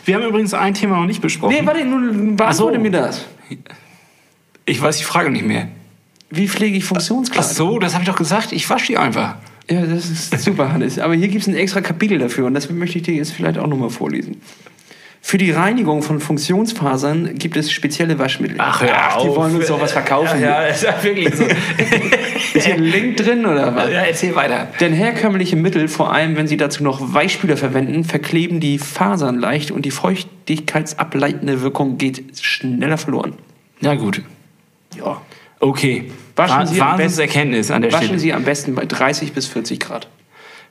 Wir 0.05 0.15
haben 0.17 0.25
übrigens 0.25 0.55
ein 0.55 0.75
Thema 0.75 0.97
noch 0.97 1.07
nicht 1.07 1.21
besprochen. 1.21 1.55
Nee, 1.55 1.67
warte, 1.67 1.85
nun 1.85 2.37
beantworte 2.37 2.77
so. 2.77 2.83
mir 2.83 2.91
das. 2.91 3.27
Ich 4.65 4.81
weiß 4.81 4.99
die 4.99 5.05
Frage 5.05 5.31
nicht 5.31 5.45
mehr. 5.45 5.69
Wie 6.33 6.49
pflege 6.49 6.77
ich 6.77 6.85
Funktionskleidung? 6.85 7.51
Ach 7.51 7.55
so, 7.55 7.79
das 7.79 7.93
habe 7.93 8.05
ich 8.05 8.09
doch 8.09 8.17
gesagt. 8.17 8.53
Ich 8.53 8.69
wasche 8.71 8.87
die 8.87 8.99
einfach. 8.99 9.37
Ja, 9.71 9.83
das 9.83 10.11
ist 10.11 10.39
super, 10.41 10.73
Hannes. 10.73 10.99
Aber 10.99 11.15
hier 11.15 11.29
gibt 11.29 11.43
es 11.43 11.49
ein 11.49 11.55
extra 11.55 11.81
Kapitel 11.81 12.19
dafür 12.19 12.47
und 12.47 12.55
das 12.55 12.71
möchte 12.71 12.99
ich 12.99 13.05
dir 13.05 13.15
jetzt 13.15 13.33
vielleicht 13.33 13.59
auch 13.59 13.67
nochmal 13.67 13.91
vorlesen. 13.91 14.41
Für 15.25 15.39
die 15.39 15.53
Reinigung 15.53 16.03
von 16.03 16.19
Funktionsfasern 16.19 17.37
gibt 17.37 17.57
es 17.57 17.71
spezielle 17.71 18.19
Waschmittel. 18.19 18.57
Ach, 18.59 18.83
ja, 18.83 19.11
Ach 19.13 19.23
die 19.23 19.29
wollen 19.29 19.55
uns 19.55 19.69
doch 19.69 19.81
was 19.81 19.93
verkaufen. 19.93 20.41
Ja, 20.41 20.63
ja 20.63 20.67
ist 20.67 20.83
ja 20.83 21.01
wirklich 21.01 21.33
so. 21.35 21.45
ist 22.55 22.67
hier 22.67 22.75
ein 22.75 22.83
Link 22.83 23.19
drin 23.19 23.47
oder 23.47 23.75
was? 23.77 23.89
Ja, 23.89 24.01
erzähl 24.01 24.35
weiter. 24.35 24.69
Denn 24.81 24.93
herkömmliche 24.93 25.55
Mittel, 25.55 25.87
vor 25.87 26.13
allem 26.13 26.37
wenn 26.37 26.49
sie 26.49 26.57
dazu 26.57 26.83
noch 26.83 27.15
Weichspüler 27.15 27.57
verwenden, 27.57 28.03
verkleben 28.03 28.59
die 28.59 28.79
Fasern 28.79 29.39
leicht 29.39 29.71
und 29.71 29.85
die 29.85 29.93
feuchtigkeitsableitende 29.93 31.63
Wirkung 31.63 31.99
geht 31.99 32.25
schneller 32.43 32.99
verloren. 32.99 33.35
Ja, 33.81 33.95
gut. 33.95 34.23
Ja. 34.99 35.23
Okay. 35.63 36.11
Waschen 36.35 36.67
Sie 36.67 36.81
Wahnsinnserkenntnis 36.81 37.71
an 37.71 37.83
der 37.83 37.93
waschen 37.93 38.07
Stelle. 38.07 38.19
Sie 38.19 38.33
am 38.33 38.43
besten 38.43 38.75
bei 38.75 38.85
30 38.85 39.33
bis 39.33 39.47
40 39.47 39.79
Grad. 39.79 40.09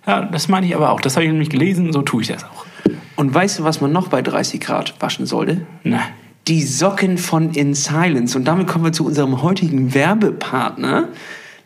Ja, 0.06 0.24
das 0.24 0.50
meine 0.50 0.66
ich 0.66 0.76
aber 0.76 0.92
auch. 0.92 1.00
Das 1.00 1.16
habe 1.16 1.24
ich 1.24 1.32
nämlich 1.32 1.50
gelesen, 1.50 1.94
so 1.94 2.02
tue 2.02 2.24
ich 2.24 2.28
das 2.28 2.44
auch. 2.44 2.66
Und 3.16 3.34
weißt 3.34 3.60
du, 3.60 3.64
was 3.64 3.80
man 3.80 3.94
noch 3.94 4.10
bei 4.10 4.22
30 4.22 4.60
Grad 4.60 4.96
waschen 5.00 5.26
sollte? 5.26 5.66
Na. 5.84 6.02
Die 6.50 6.64
Socken 6.64 7.18
von 7.18 7.52
In 7.52 7.74
Silence. 7.74 8.38
Und 8.38 8.46
damit 8.46 8.68
kommen 8.68 8.84
wir 8.84 8.92
zu 8.92 9.06
unserem 9.06 9.42
heutigen 9.42 9.94
Werbepartner. 9.94 11.08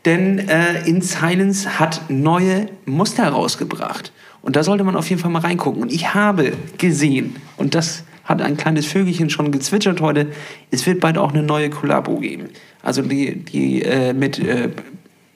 Denn 0.03 0.47
äh, 0.47 0.86
In 0.86 1.01
Silence 1.01 1.80
hat 1.80 2.01
neue 2.09 2.67
Muster 2.86 3.28
rausgebracht. 3.28 4.11
Und 4.43 4.55
da 4.55 4.61
sollte 4.61 4.84
man 4.84 4.95
auf 4.95 5.09
jeden 5.09 5.19
Fall 5.19 5.32
mal 5.32 5.39
reingucken. 5.39 5.82
Und 5.82 5.91
ich 5.91 6.13
habe 6.13 6.53
gesehen, 6.78 7.38
und 7.57 7.73
das 7.73 8.03
hat 8.26 8.41
ein 8.41 8.57
kleines 8.57 8.86
Vögelchen 8.86 9.30
schon 9.30 9.51
gezwitschert 9.51 10.01
heute, 10.01 10.28
es 10.69 10.86
wird 10.86 10.99
bald 10.99 11.17
auch 11.17 11.32
eine 11.34 11.41
neue 11.41 11.69
Kollabo 11.69 12.17
geben. 12.17 12.49
Also 12.86 13.01
die, 13.01 13.36
die 13.36 13.81
äh, 13.81 14.13
mit 14.13 14.39
äh, 14.39 14.69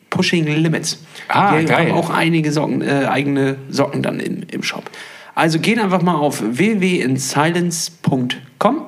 Pushing 0.09 0.45
Limits. 0.45 1.03
Ah, 1.27 1.57
die 1.57 1.65
geil. 1.65 1.89
haben 1.89 1.97
auch 1.97 2.09
einige 2.09 2.49
Socken, 2.51 2.81
äh, 2.81 3.05
eigene 3.09 3.57
Socken 3.69 4.01
dann 4.01 4.21
in, 4.21 4.43
im 4.43 4.63
Shop. 4.63 4.89
Also 5.35 5.59
geht 5.59 5.77
einfach 5.79 6.01
mal 6.01 6.15
auf 6.15 6.41
www.insilence.com 6.41 8.81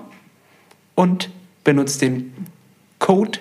und 0.96 1.30
benutzt 1.64 2.02
den 2.02 2.34
Code 3.00 3.40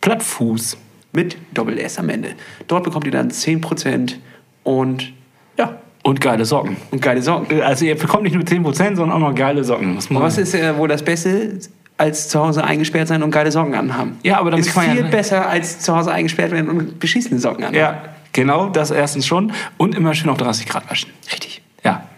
Plattfuß 0.00 0.76
mit 1.12 1.36
Doppel 1.54 1.78
S 1.78 1.96
am 1.98 2.08
Ende. 2.10 2.30
Dort 2.66 2.82
bekommt 2.84 3.06
ihr 3.06 3.12
dann 3.12 3.30
10% 3.30 4.14
und 4.62 5.12
ja. 5.56 5.78
Und 6.02 6.20
geile 6.20 6.44
Socken. 6.44 6.76
Und 6.90 7.00
geile 7.00 7.22
Socken. 7.22 7.62
Also 7.62 7.86
ihr 7.86 7.94
bekommt 7.94 8.24
nicht 8.24 8.34
nur 8.34 8.44
10%, 8.44 8.96
sondern 8.96 9.12
auch 9.12 9.20
noch 9.30 9.34
geile 9.34 9.64
Socken. 9.64 9.96
Was 10.10 10.36
ist 10.36 10.54
äh, 10.54 10.76
wohl 10.76 10.88
das 10.88 11.02
Beste? 11.02 11.58
Als 11.96 12.28
zu 12.28 12.40
Hause 12.40 12.64
eingesperrt 12.64 13.08
sein 13.08 13.22
und 13.22 13.30
geile 13.30 13.52
Socken 13.52 13.74
anhaben. 13.74 14.18
Ja, 14.22 14.38
aber 14.38 14.50
das 14.50 14.60
ist 14.60 14.78
viel 14.78 14.96
ja, 14.96 15.06
besser 15.06 15.48
als 15.48 15.80
zu 15.80 15.96
Hause 15.96 16.12
eingesperrt 16.12 16.50
werden 16.50 16.68
und 16.68 16.98
beschissene 16.98 17.38
Socken 17.38 17.64
anhaben. 17.64 17.76
Ja, 17.76 18.02
genau, 18.32 18.68
das 18.68 18.90
erstens 18.90 19.26
schon. 19.26 19.52
Und 19.76 19.94
immer 19.94 20.14
schön 20.14 20.30
auf 20.30 20.38
30 20.38 20.66
Grad 20.66 20.90
waschen. 20.90 21.10
Richtig. 21.30 21.62
Ja. 21.84 22.08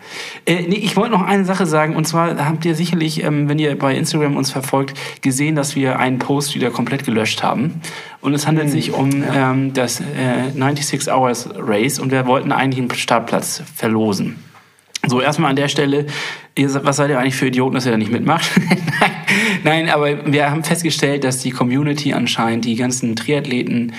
Äh, 0.46 0.62
nee, 0.62 0.76
ich 0.76 0.96
wollte 0.96 1.10
noch 1.12 1.22
eine 1.22 1.44
Sache 1.44 1.66
sagen. 1.66 1.94
Und 1.94 2.06
zwar 2.06 2.42
habt 2.46 2.64
ihr 2.64 2.74
sicherlich, 2.74 3.22
ähm, 3.22 3.48
wenn 3.48 3.58
ihr 3.58 3.76
bei 3.78 3.94
Instagram 3.94 4.36
uns 4.36 4.50
verfolgt, 4.50 4.96
gesehen, 5.20 5.56
dass 5.56 5.76
wir 5.76 5.98
einen 5.98 6.18
Post 6.18 6.54
wieder 6.54 6.70
komplett 6.70 7.04
gelöscht 7.04 7.42
haben. 7.42 7.80
Und 8.22 8.32
es 8.32 8.46
handelt 8.46 8.70
sich 8.70 8.92
um 8.92 9.10
ähm, 9.34 9.74
das 9.74 10.00
äh, 10.00 10.52
96 10.54 11.12
Hours 11.12 11.50
Race. 11.54 11.98
Und 11.98 12.12
wir 12.12 12.26
wollten 12.26 12.50
eigentlich 12.50 12.80
einen 12.80 12.90
Startplatz 12.94 13.62
verlosen. 13.74 14.36
So, 15.06 15.20
erstmal 15.20 15.50
an 15.50 15.56
der 15.56 15.68
Stelle, 15.68 16.06
ihr, 16.56 16.84
was 16.84 16.96
seid 16.96 17.10
ihr 17.10 17.18
eigentlich 17.18 17.36
für 17.36 17.46
Idioten, 17.46 17.74
dass 17.74 17.86
ihr 17.86 17.92
da 17.92 17.98
nicht 17.98 18.10
mitmacht? 18.10 18.50
Nein, 19.00 19.10
Nein, 19.66 19.88
aber 19.90 20.32
wir 20.32 20.48
haben 20.48 20.62
festgestellt, 20.62 21.24
dass 21.24 21.38
die 21.38 21.50
Community 21.50 22.12
anscheinend, 22.12 22.64
die 22.64 22.76
ganzen 22.76 23.16
Triathleten, 23.16 23.94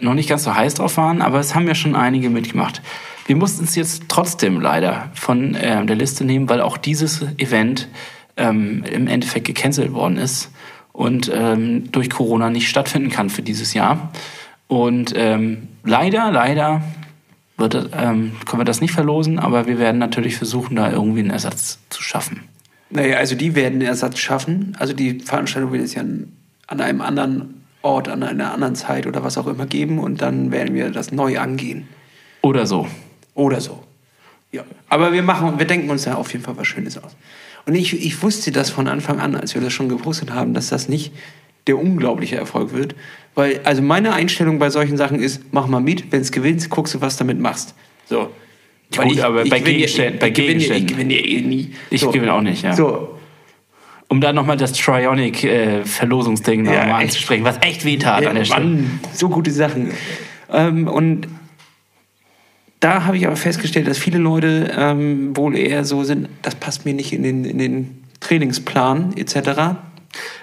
noch 0.00 0.14
nicht 0.14 0.28
ganz 0.28 0.42
so 0.42 0.52
heiß 0.52 0.74
drauf 0.74 0.96
waren, 0.96 1.22
aber 1.22 1.38
es 1.38 1.54
haben 1.54 1.68
ja 1.68 1.76
schon 1.76 1.94
einige 1.94 2.28
mitgemacht. 2.28 2.82
Wir 3.26 3.36
mussten 3.36 3.62
es 3.62 3.76
jetzt 3.76 4.02
trotzdem 4.08 4.60
leider 4.60 5.12
von 5.14 5.54
äh, 5.54 5.86
der 5.86 5.94
Liste 5.94 6.24
nehmen, 6.24 6.48
weil 6.48 6.60
auch 6.60 6.76
dieses 6.76 7.22
Event 7.38 7.86
ähm, 8.36 8.82
im 8.82 9.06
Endeffekt 9.06 9.46
gecancelt 9.46 9.92
worden 9.92 10.16
ist 10.16 10.50
und 10.92 11.30
ähm, 11.32 11.92
durch 11.92 12.10
Corona 12.10 12.50
nicht 12.50 12.68
stattfinden 12.68 13.10
kann 13.10 13.30
für 13.30 13.42
dieses 13.42 13.74
Jahr. 13.74 14.10
Und 14.66 15.14
ähm, 15.16 15.68
leider, 15.84 16.32
leider 16.32 16.82
wird, 17.58 17.90
ähm, 17.96 18.32
können 18.44 18.60
wir 18.60 18.64
das 18.64 18.80
nicht 18.80 18.92
verlosen, 18.92 19.38
aber 19.38 19.68
wir 19.68 19.78
werden 19.78 19.98
natürlich 19.98 20.36
versuchen, 20.36 20.74
da 20.74 20.90
irgendwie 20.90 21.20
einen 21.20 21.30
Ersatz 21.30 21.78
zu 21.90 22.02
schaffen. 22.02 22.40
Naja, 22.92 23.16
also 23.16 23.34
die 23.34 23.54
werden 23.54 23.74
einen 23.74 23.88
Ersatz 23.88 24.18
schaffen. 24.18 24.76
Also 24.78 24.92
die 24.92 25.20
Veranstaltung 25.20 25.72
wird 25.72 25.82
es 25.82 25.94
ja 25.94 26.02
an 26.02 26.80
einem 26.80 27.00
anderen 27.00 27.62
Ort, 27.82 28.08
an 28.08 28.22
einer 28.22 28.52
anderen 28.52 28.74
Zeit 28.74 29.06
oder 29.06 29.24
was 29.24 29.38
auch 29.38 29.46
immer 29.46 29.66
geben 29.66 29.98
und 29.98 30.22
dann 30.22 30.52
werden 30.52 30.74
wir 30.74 30.90
das 30.90 31.10
neu 31.10 31.38
angehen. 31.38 31.88
Oder 32.42 32.66
so. 32.66 32.86
Oder 33.34 33.60
so. 33.60 33.82
Ja. 34.52 34.64
Aber 34.88 35.12
wir 35.12 35.22
machen, 35.22 35.58
wir 35.58 35.66
denken 35.66 35.90
uns 35.90 36.04
da 36.04 36.14
auf 36.14 36.32
jeden 36.32 36.44
Fall 36.44 36.56
was 36.56 36.66
Schönes 36.66 36.98
aus. 36.98 37.16
Und 37.64 37.74
ich, 37.74 38.04
ich 38.04 38.22
wusste 38.22 38.52
das 38.52 38.70
von 38.70 38.88
Anfang 38.88 39.20
an, 39.20 39.34
als 39.34 39.54
wir 39.54 39.62
das 39.62 39.72
schon 39.72 39.88
gepostet 39.88 40.32
haben, 40.32 40.52
dass 40.52 40.68
das 40.68 40.88
nicht 40.88 41.12
der 41.66 41.78
unglaubliche 41.78 42.36
Erfolg 42.36 42.72
wird. 42.72 42.94
Weil, 43.34 43.60
also 43.64 43.82
meine 43.82 44.12
Einstellung 44.12 44.58
bei 44.58 44.68
solchen 44.68 44.96
Sachen 44.96 45.20
ist, 45.20 45.40
mach 45.52 45.66
mal 45.66 45.80
mit, 45.80 46.12
wenn 46.12 46.20
es 46.20 46.32
gewinnst, 46.32 46.70
guckst 46.70 46.94
du, 46.94 47.00
was 47.00 47.16
damit 47.16 47.38
machst. 47.38 47.74
So. 48.08 48.30
Weil 48.96 49.08
Gut, 49.08 49.20
aber 49.20 49.44
bei 49.44 49.60
Gegenständen, 49.60 50.18
bei 50.18 50.28
ich 50.28 50.34
gewinne, 50.34 50.58
Gegenständen. 50.58 50.86
ich 50.86 50.92
gewinne 50.92 51.14
eh 51.14 51.40
nie. 51.40 51.70
Ich 51.90 52.00
so. 52.00 52.10
gewinne 52.10 52.32
auch 52.32 52.40
nicht, 52.40 52.62
ja. 52.62 52.74
So. 52.74 53.18
Um 54.08 54.20
da 54.20 54.32
nochmal 54.32 54.58
das 54.58 54.72
Trionic-Verlosungsding 54.74 56.66
Ja, 56.66 56.84
nochmal 56.84 57.02
anzusprechen, 57.04 57.44
was 57.44 57.56
echt 57.62 57.84
wehtat 57.84 58.26
an 58.26 58.34
der 58.34 58.44
Stelle. 58.44 58.64
Mann, 58.64 59.00
so 59.14 59.28
gute 59.30 59.50
Sachen. 59.50 59.90
Ähm, 60.52 60.86
und 60.86 61.28
da 62.80 63.04
habe 63.04 63.16
ich 63.16 63.26
aber 63.26 63.36
festgestellt, 63.36 63.86
dass 63.86 63.96
viele 63.96 64.18
Leute 64.18 64.70
ähm, 64.76 65.36
wohl 65.36 65.56
eher 65.56 65.84
so 65.84 66.04
sind, 66.04 66.28
das 66.42 66.56
passt 66.56 66.84
mir 66.84 66.92
nicht 66.92 67.12
in 67.12 67.22
den, 67.22 67.44
in 67.44 67.58
den 67.58 68.04
Trainingsplan 68.20 69.14
etc. 69.16 69.76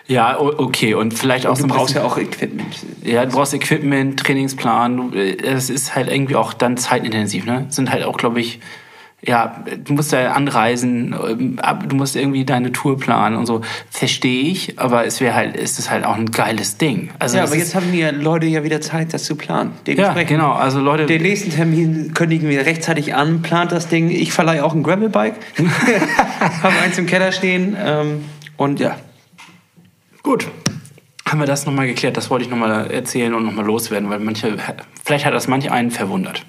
Ja, 0.08 0.40
okay. 0.40 0.94
Und 0.96 1.14
vielleicht 1.14 1.46
auch 1.46 1.54
Du 1.56 1.62
so 1.62 1.66
ein 1.68 1.70
brauchst 1.70 1.94
bisschen, 1.94 2.02
ja 2.02 2.08
auch 2.08 2.18
Equipment. 2.18 2.76
Ja, 3.04 3.26
du 3.26 3.32
brauchst 3.32 3.54
Equipment, 3.54 4.20
Trainingsplan. 4.20 5.14
äh, 5.14 5.36
Es 5.44 5.70
ist 5.70 5.96
halt 5.96 6.10
irgendwie 6.12 6.36
auch 6.36 6.54
dann 6.54 6.78
zeitintensiv, 6.78 7.46
ne? 7.46 7.66
Sind 7.70 7.92
halt 7.92 8.04
auch, 8.04 8.18
glaube 8.18 8.40
ich, 8.40 8.60
ja, 9.22 9.66
du 9.84 9.94
musst 9.94 10.14
ja 10.14 10.32
anreisen, 10.32 11.14
ähm, 11.30 11.60
du 11.90 11.96
musst 11.98 12.16
irgendwie 12.16 12.46
deine 12.46 12.72
Tour 12.72 12.98
planen 12.98 13.36
und 13.36 13.46
so. 13.46 13.60
Verstehe 13.92 14.44
ich, 14.50 14.80
aber 14.80 15.06
es 15.06 15.20
wäre 15.20 15.36
halt, 15.36 15.58
es 15.58 15.78
ist 15.78 15.92
halt 15.92 16.06
auch 16.06 16.16
ein 16.16 16.32
geiles 16.32 16.78
Ding. 16.78 17.10
Also 17.20 17.36
Ja, 17.38 17.44
aber 17.44 17.58
jetzt 17.58 17.76
haben 17.76 17.92
die 17.92 18.02
Leute 18.04 18.46
ja 18.48 18.64
wieder 18.64 18.80
Zeit, 18.80 19.14
das 19.14 19.26
zu 19.26 19.36
planen. 19.36 19.74
ja, 19.86 20.14
genau. 20.24 20.54
Also 20.54 20.80
Leute, 20.80 21.06
Den 21.06 21.22
nächsten 21.22 21.52
Termin 21.52 22.14
kündigen 22.14 22.48
wir 22.50 22.66
rechtzeitig 22.66 23.14
an, 23.14 23.42
plant 23.42 23.74
das 23.74 23.90
Ding. 23.90 24.10
Ich 24.10 24.32
verleihe 24.32 24.64
auch 24.64 24.74
ein 24.74 24.84
Gravelbike. 24.84 25.36
Habe 26.64 26.76
eins 26.84 26.98
im 26.98 27.06
Keller 27.06 27.32
stehen. 27.34 27.76
Ähm, 27.84 28.24
und 28.56 28.80
ja, 28.80 28.96
Gut. 30.24 30.48
Haben 31.26 31.40
wir 31.40 31.46
das 31.46 31.66
nochmal 31.66 31.86
geklärt? 31.86 32.18
Das 32.18 32.30
wollte 32.30 32.46
ich 32.46 32.50
nochmal 32.50 32.90
erzählen 32.90 33.34
und 33.36 33.46
nochmal 33.46 33.66
loswerden, 33.66 34.10
weil 34.10 34.20
manche, 34.20 34.58
vielleicht 35.04 35.26
hat 35.26 35.34
das 35.34 35.48
manch 35.48 35.70
einen 35.70 35.92
verwundert. 35.92 36.44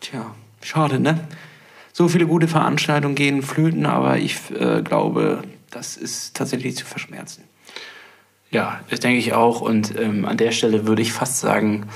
Tja, 0.00 0.34
schade, 0.62 0.98
ne? 0.98 1.28
So 1.92 2.08
viele 2.08 2.26
gute 2.26 2.48
Veranstaltungen 2.48 3.14
gehen 3.14 3.42
flöten, 3.42 3.86
aber 3.86 4.18
ich 4.18 4.50
äh, 4.50 4.82
glaube, 4.82 5.42
das 5.70 5.96
ist 5.96 6.34
tatsächlich 6.34 6.76
zu 6.76 6.84
verschmerzen. 6.84 7.44
Ja, 8.50 8.80
das 8.90 9.00
denke 9.00 9.18
ich 9.18 9.32
auch. 9.32 9.60
Und 9.60 9.98
ähm, 9.98 10.24
an 10.24 10.36
der 10.36 10.52
Stelle 10.52 10.86
würde 10.86 11.02
ich 11.02 11.12
fast 11.12 11.38
sagen, 11.38 11.86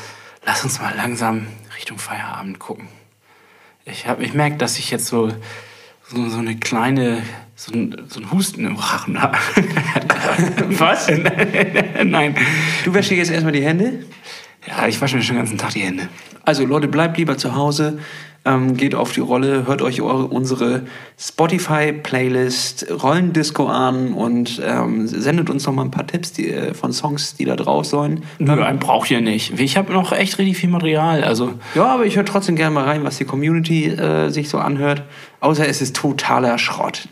lass 0.45 0.65
uns 0.65 0.81
mal 0.81 0.95
langsam 0.97 1.47
Richtung 1.77 1.99
Feierabend 1.99 2.59
gucken. 2.59 2.89
Ich, 3.85 4.07
hab, 4.07 4.21
ich 4.21 4.35
merke, 4.35 4.57
dass 4.57 4.79
ich 4.79 4.91
jetzt 4.91 5.07
so, 5.07 5.31
so, 6.09 6.29
so 6.29 6.39
eine 6.39 6.57
kleine, 6.57 7.23
so 7.57 7.73
ein, 7.73 7.97
so 8.09 8.21
ein 8.21 8.31
Husten 8.31 8.67
im 8.67 8.77
Rachen 8.77 9.21
habe. 9.21 9.37
Was? 10.79 11.09
Nein. 12.05 12.37
Du 12.85 12.93
wäschst 12.93 13.11
dir 13.11 13.17
jetzt 13.17 13.31
erstmal 13.31 13.53
die 13.53 13.65
Hände. 13.65 14.05
Ja, 14.67 14.87
ich 14.87 15.01
wasche 15.01 15.17
mir 15.17 15.23
schon 15.23 15.37
den 15.37 15.41
ganzen 15.41 15.59
Tag 15.59 15.73
die 15.73 15.81
Hände. 15.81 16.09
Also 16.45 16.67
Leute, 16.67 16.87
bleibt 16.87 17.17
lieber 17.17 17.39
zu 17.39 17.55
Hause, 17.55 17.99
ähm, 18.47 18.77
geht 18.77 18.95
auf 18.95 19.13
die 19.13 19.21
Rolle, 19.21 19.67
hört 19.67 19.83
euch 19.83 20.01
eure, 20.01 20.27
unsere 20.27 20.83
Spotify-Playlist 21.19 22.87
Rollendisco 23.03 23.67
an 23.67 24.13
und 24.13 24.63
ähm, 24.65 25.07
sendet 25.09 25.51
uns 25.51 25.67
noch 25.67 25.75
mal 25.75 25.83
ein 25.83 25.91
paar 25.91 26.07
Tipps 26.07 26.33
die, 26.33 26.53
äh, 26.53 26.73
von 26.73 26.93
Songs, 26.93 27.35
die 27.35 27.45
da 27.45 27.57
drauf 27.57 27.87
sollen. 27.87 28.23
Nö, 28.39 28.63
einen 28.63 28.79
braucht 28.79 29.11
ihr 29.11 29.21
nicht. 29.21 29.59
Ich 29.59 29.77
habe 29.77 29.93
noch 29.93 30.13
echt 30.13 30.39
richtig 30.39 30.57
viel 30.59 30.71
Material. 30.71 31.25
Also, 31.25 31.55
Ja, 31.75 31.87
aber 31.87 32.07
ich 32.07 32.17
höre 32.17 32.25
trotzdem 32.25 32.57
gerne 32.57 32.75
mal 32.75 32.85
rein, 32.85 33.05
was 33.05 33.19
die 33.19 33.25
Community 33.25 33.87
äh, 33.87 34.31
sich 34.31 34.49
so 34.49 34.59
anhört. 34.59 35.03
Außer 35.41 35.69
es 35.69 35.83
ist 35.83 35.97
totaler 35.97 36.59
Schrott. 36.59 37.09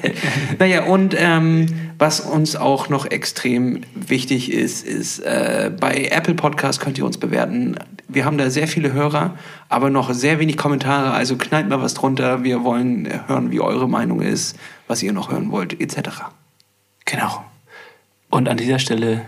naja, 0.58 0.84
und 0.84 1.14
ähm, 1.18 1.66
was 1.98 2.20
uns 2.20 2.56
auch 2.56 2.88
noch 2.88 3.06
extrem 3.06 3.80
wichtig 3.94 4.52
ist, 4.52 4.86
ist, 4.86 5.20
äh, 5.20 5.70
bei 5.78 6.08
Apple 6.10 6.34
Podcast 6.34 6.80
könnt 6.80 6.98
ihr 6.98 7.04
uns 7.04 7.18
bewerten. 7.18 7.76
Wir 8.08 8.24
haben 8.24 8.38
da 8.38 8.50
sehr 8.50 8.68
viele 8.68 8.92
Hörer, 8.92 9.36
aber 9.68 9.90
noch 9.90 10.12
sehr 10.12 10.38
wenig 10.38 10.56
Kommentare. 10.56 11.12
Also 11.12 11.36
knallt 11.36 11.68
mal 11.68 11.80
was 11.80 11.94
drunter. 11.94 12.44
Wir 12.44 12.64
wollen 12.64 13.08
hören, 13.26 13.50
wie 13.50 13.60
eure 13.60 13.88
Meinung 13.88 14.20
ist, 14.20 14.56
was 14.86 15.02
ihr 15.02 15.12
noch 15.12 15.30
hören 15.30 15.50
wollt, 15.50 15.80
etc. 15.80 16.10
Genau. 17.04 17.44
Und 18.30 18.48
an 18.48 18.56
dieser 18.56 18.78
Stelle 18.78 19.22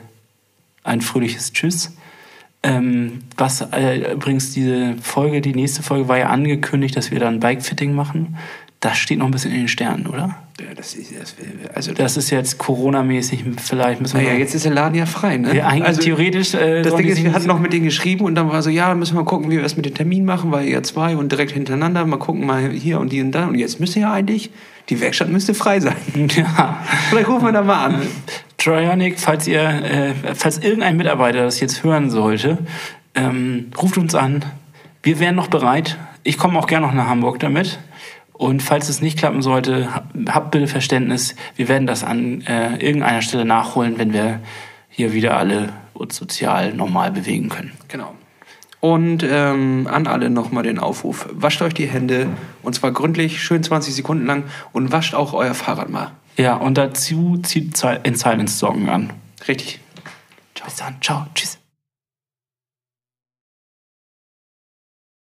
ein 0.83 1.01
fröhliches 1.01 1.53
Tschüss. 1.53 1.97
Ähm, 2.62 3.20
was 3.37 3.61
äh, 3.61 4.12
übrigens 4.12 4.53
diese 4.53 4.97
Folge, 5.01 5.41
die 5.41 5.55
nächste 5.55 5.83
Folge 5.83 6.09
war 6.09 6.18
ja 6.18 6.31
angekündigt, 6.31 6.97
dass 6.97 7.11
wir 7.11 7.20
dann 7.20 7.41
Bikefitting 7.41 7.95
machen. 7.95 8.37
Das 8.81 8.99
steht 8.99 9.18
noch 9.18 9.27
ein 9.27 9.33
bisschen 9.33 9.53
in 9.53 9.59
den 9.61 9.68
Sternen, 9.68 10.07
oder? 10.07 10.37
Ja, 10.61 10.74
das 10.74 10.95
ist, 10.95 11.12
das, 11.18 11.35
also, 11.74 11.93
Das 11.93 12.16
ist 12.16 12.31
jetzt 12.31 12.59
Corona-mäßig, 12.59 13.45
vielleicht 13.62 14.01
müssen 14.01 14.18
wir. 14.18 14.27
naja, 14.27 14.39
jetzt 14.39 14.55
ist 14.55 14.64
der 14.64 14.72
Laden 14.72 14.95
ja 14.95 15.05
frei, 15.05 15.37
ne? 15.37 15.55
ja, 15.55 15.66
eigentlich 15.66 15.85
also, 15.85 16.01
theoretisch. 16.03 16.55
Äh, 16.55 16.83
Das 16.83 16.95
Ding 16.97 17.07
ist, 17.07 17.22
wir 17.22 17.33
hatten 17.33 17.47
noch 17.47 17.59
mit 17.59 17.72
denen 17.72 17.85
geschrieben 17.85 18.24
und 18.24 18.35
dann 18.35 18.49
war 18.51 18.62
so, 18.62 18.70
ja, 18.70 18.95
müssen 18.95 19.14
wir 19.14 19.20
mal 19.22 19.27
gucken, 19.27 19.51
wie 19.51 19.57
wir 19.57 19.64
es 19.64 19.77
mit 19.77 19.87
dem 19.87 19.95
Termin 19.95 20.24
machen, 20.24 20.53
weil 20.53 20.66
ihr 20.66 20.83
zwei 20.83 21.16
und 21.16 21.31
direkt 21.31 21.53
hintereinander, 21.53 22.05
mal 22.07 22.18
gucken, 22.18 22.47
mal 22.47 22.70
hier 22.70 23.01
und 23.01 23.12
die 23.12 23.20
und 23.20 23.33
da. 23.33 23.47
Und 23.47 23.57
jetzt 23.57 23.81
müsste 23.81 24.01
ja 24.01 24.12
eigentlich, 24.12 24.51
die 24.89 25.01
Werkstatt 25.01 25.29
müsste 25.29 25.55
frei 25.55 25.81
sein. 25.81 25.97
Ja. 26.37 26.83
Vielleicht 27.11 27.29
rufen 27.29 27.47
wir 27.47 27.53
da 27.53 27.62
mal 27.62 27.85
an. 27.85 28.03
Trionic, 28.59 29.18
falls 29.18 29.47
ihr, 29.47 29.62
äh, 29.62 30.14
falls 30.35 30.59
irgendein 30.59 30.97
Mitarbeiter 30.97 31.45
das 31.45 31.61
jetzt 31.61 31.83
hören 31.83 32.11
sollte, 32.11 32.59
ähm, 33.14 33.70
ruft 33.81 33.99
uns 33.99 34.14
an. 34.14 34.45
Wir 35.03 35.18
wären 35.18 35.35
noch 35.35 35.49
bereit. 35.49 35.99
Ich 36.24 36.39
komme 36.39 36.59
auch 36.59 36.66
gerne 36.66 36.87
noch 36.87 36.95
nach 36.95 37.07
Hamburg 37.07 37.39
damit. 37.39 37.79
Und 38.39 38.62
falls 38.62 38.89
es 38.89 39.01
nicht 39.01 39.18
klappen 39.18 39.41
sollte, 39.43 39.95
hab- 39.95 40.12
habt 40.28 40.51
bitte 40.51 40.66
Verständnis. 40.66 41.34
Wir 41.55 41.68
werden 41.68 41.87
das 41.87 42.05
an 42.05 42.43
äh, 42.43 42.76
irgendeiner 42.76 43.22
Stelle 43.22 43.45
nachholen, 43.47 43.99
wenn 43.99 44.12
wir 44.12 44.41
hier 44.91 45.12
wieder 45.14 45.37
alle 45.37 45.70
uns 45.95 46.16
sozial 46.16 46.74
normal 46.74 47.11
bewegen 47.12 47.49
können. 47.49 47.72
Genau. 47.89 48.14
Und 48.80 49.24
ähm, 49.28 49.89
an 49.91 50.07
alle 50.07 50.28
nochmal 50.28 50.62
den 50.62 50.78
Aufruf. 50.78 51.26
Wascht 51.32 51.62
euch 51.62 51.72
die 51.74 51.87
Hände 51.87 52.28
und 52.62 52.74
zwar 52.74 52.93
gründlich, 52.93 53.43
schön 53.43 53.62
20 53.62 53.95
Sekunden 53.95 54.26
lang 54.26 54.45
und 54.72 54.93
wascht 54.93 55.14
auch 55.14 55.32
euer 55.32 55.55
Fahrrad 55.55 55.89
mal. 55.89 56.11
Ja, 56.37 56.57
und 56.57 56.76
dazu 56.76 57.39
zieht 57.43 57.74
Zi- 57.76 57.99
in 58.03 58.14
Silence 58.16 58.59
Socken 58.59 58.91
an. 58.91 59.11
Richtig. 59.49 59.80
Bis 60.62 60.76
dann. 60.76 60.97
Ciao. 61.01 61.24
Tschüss. 61.34 61.59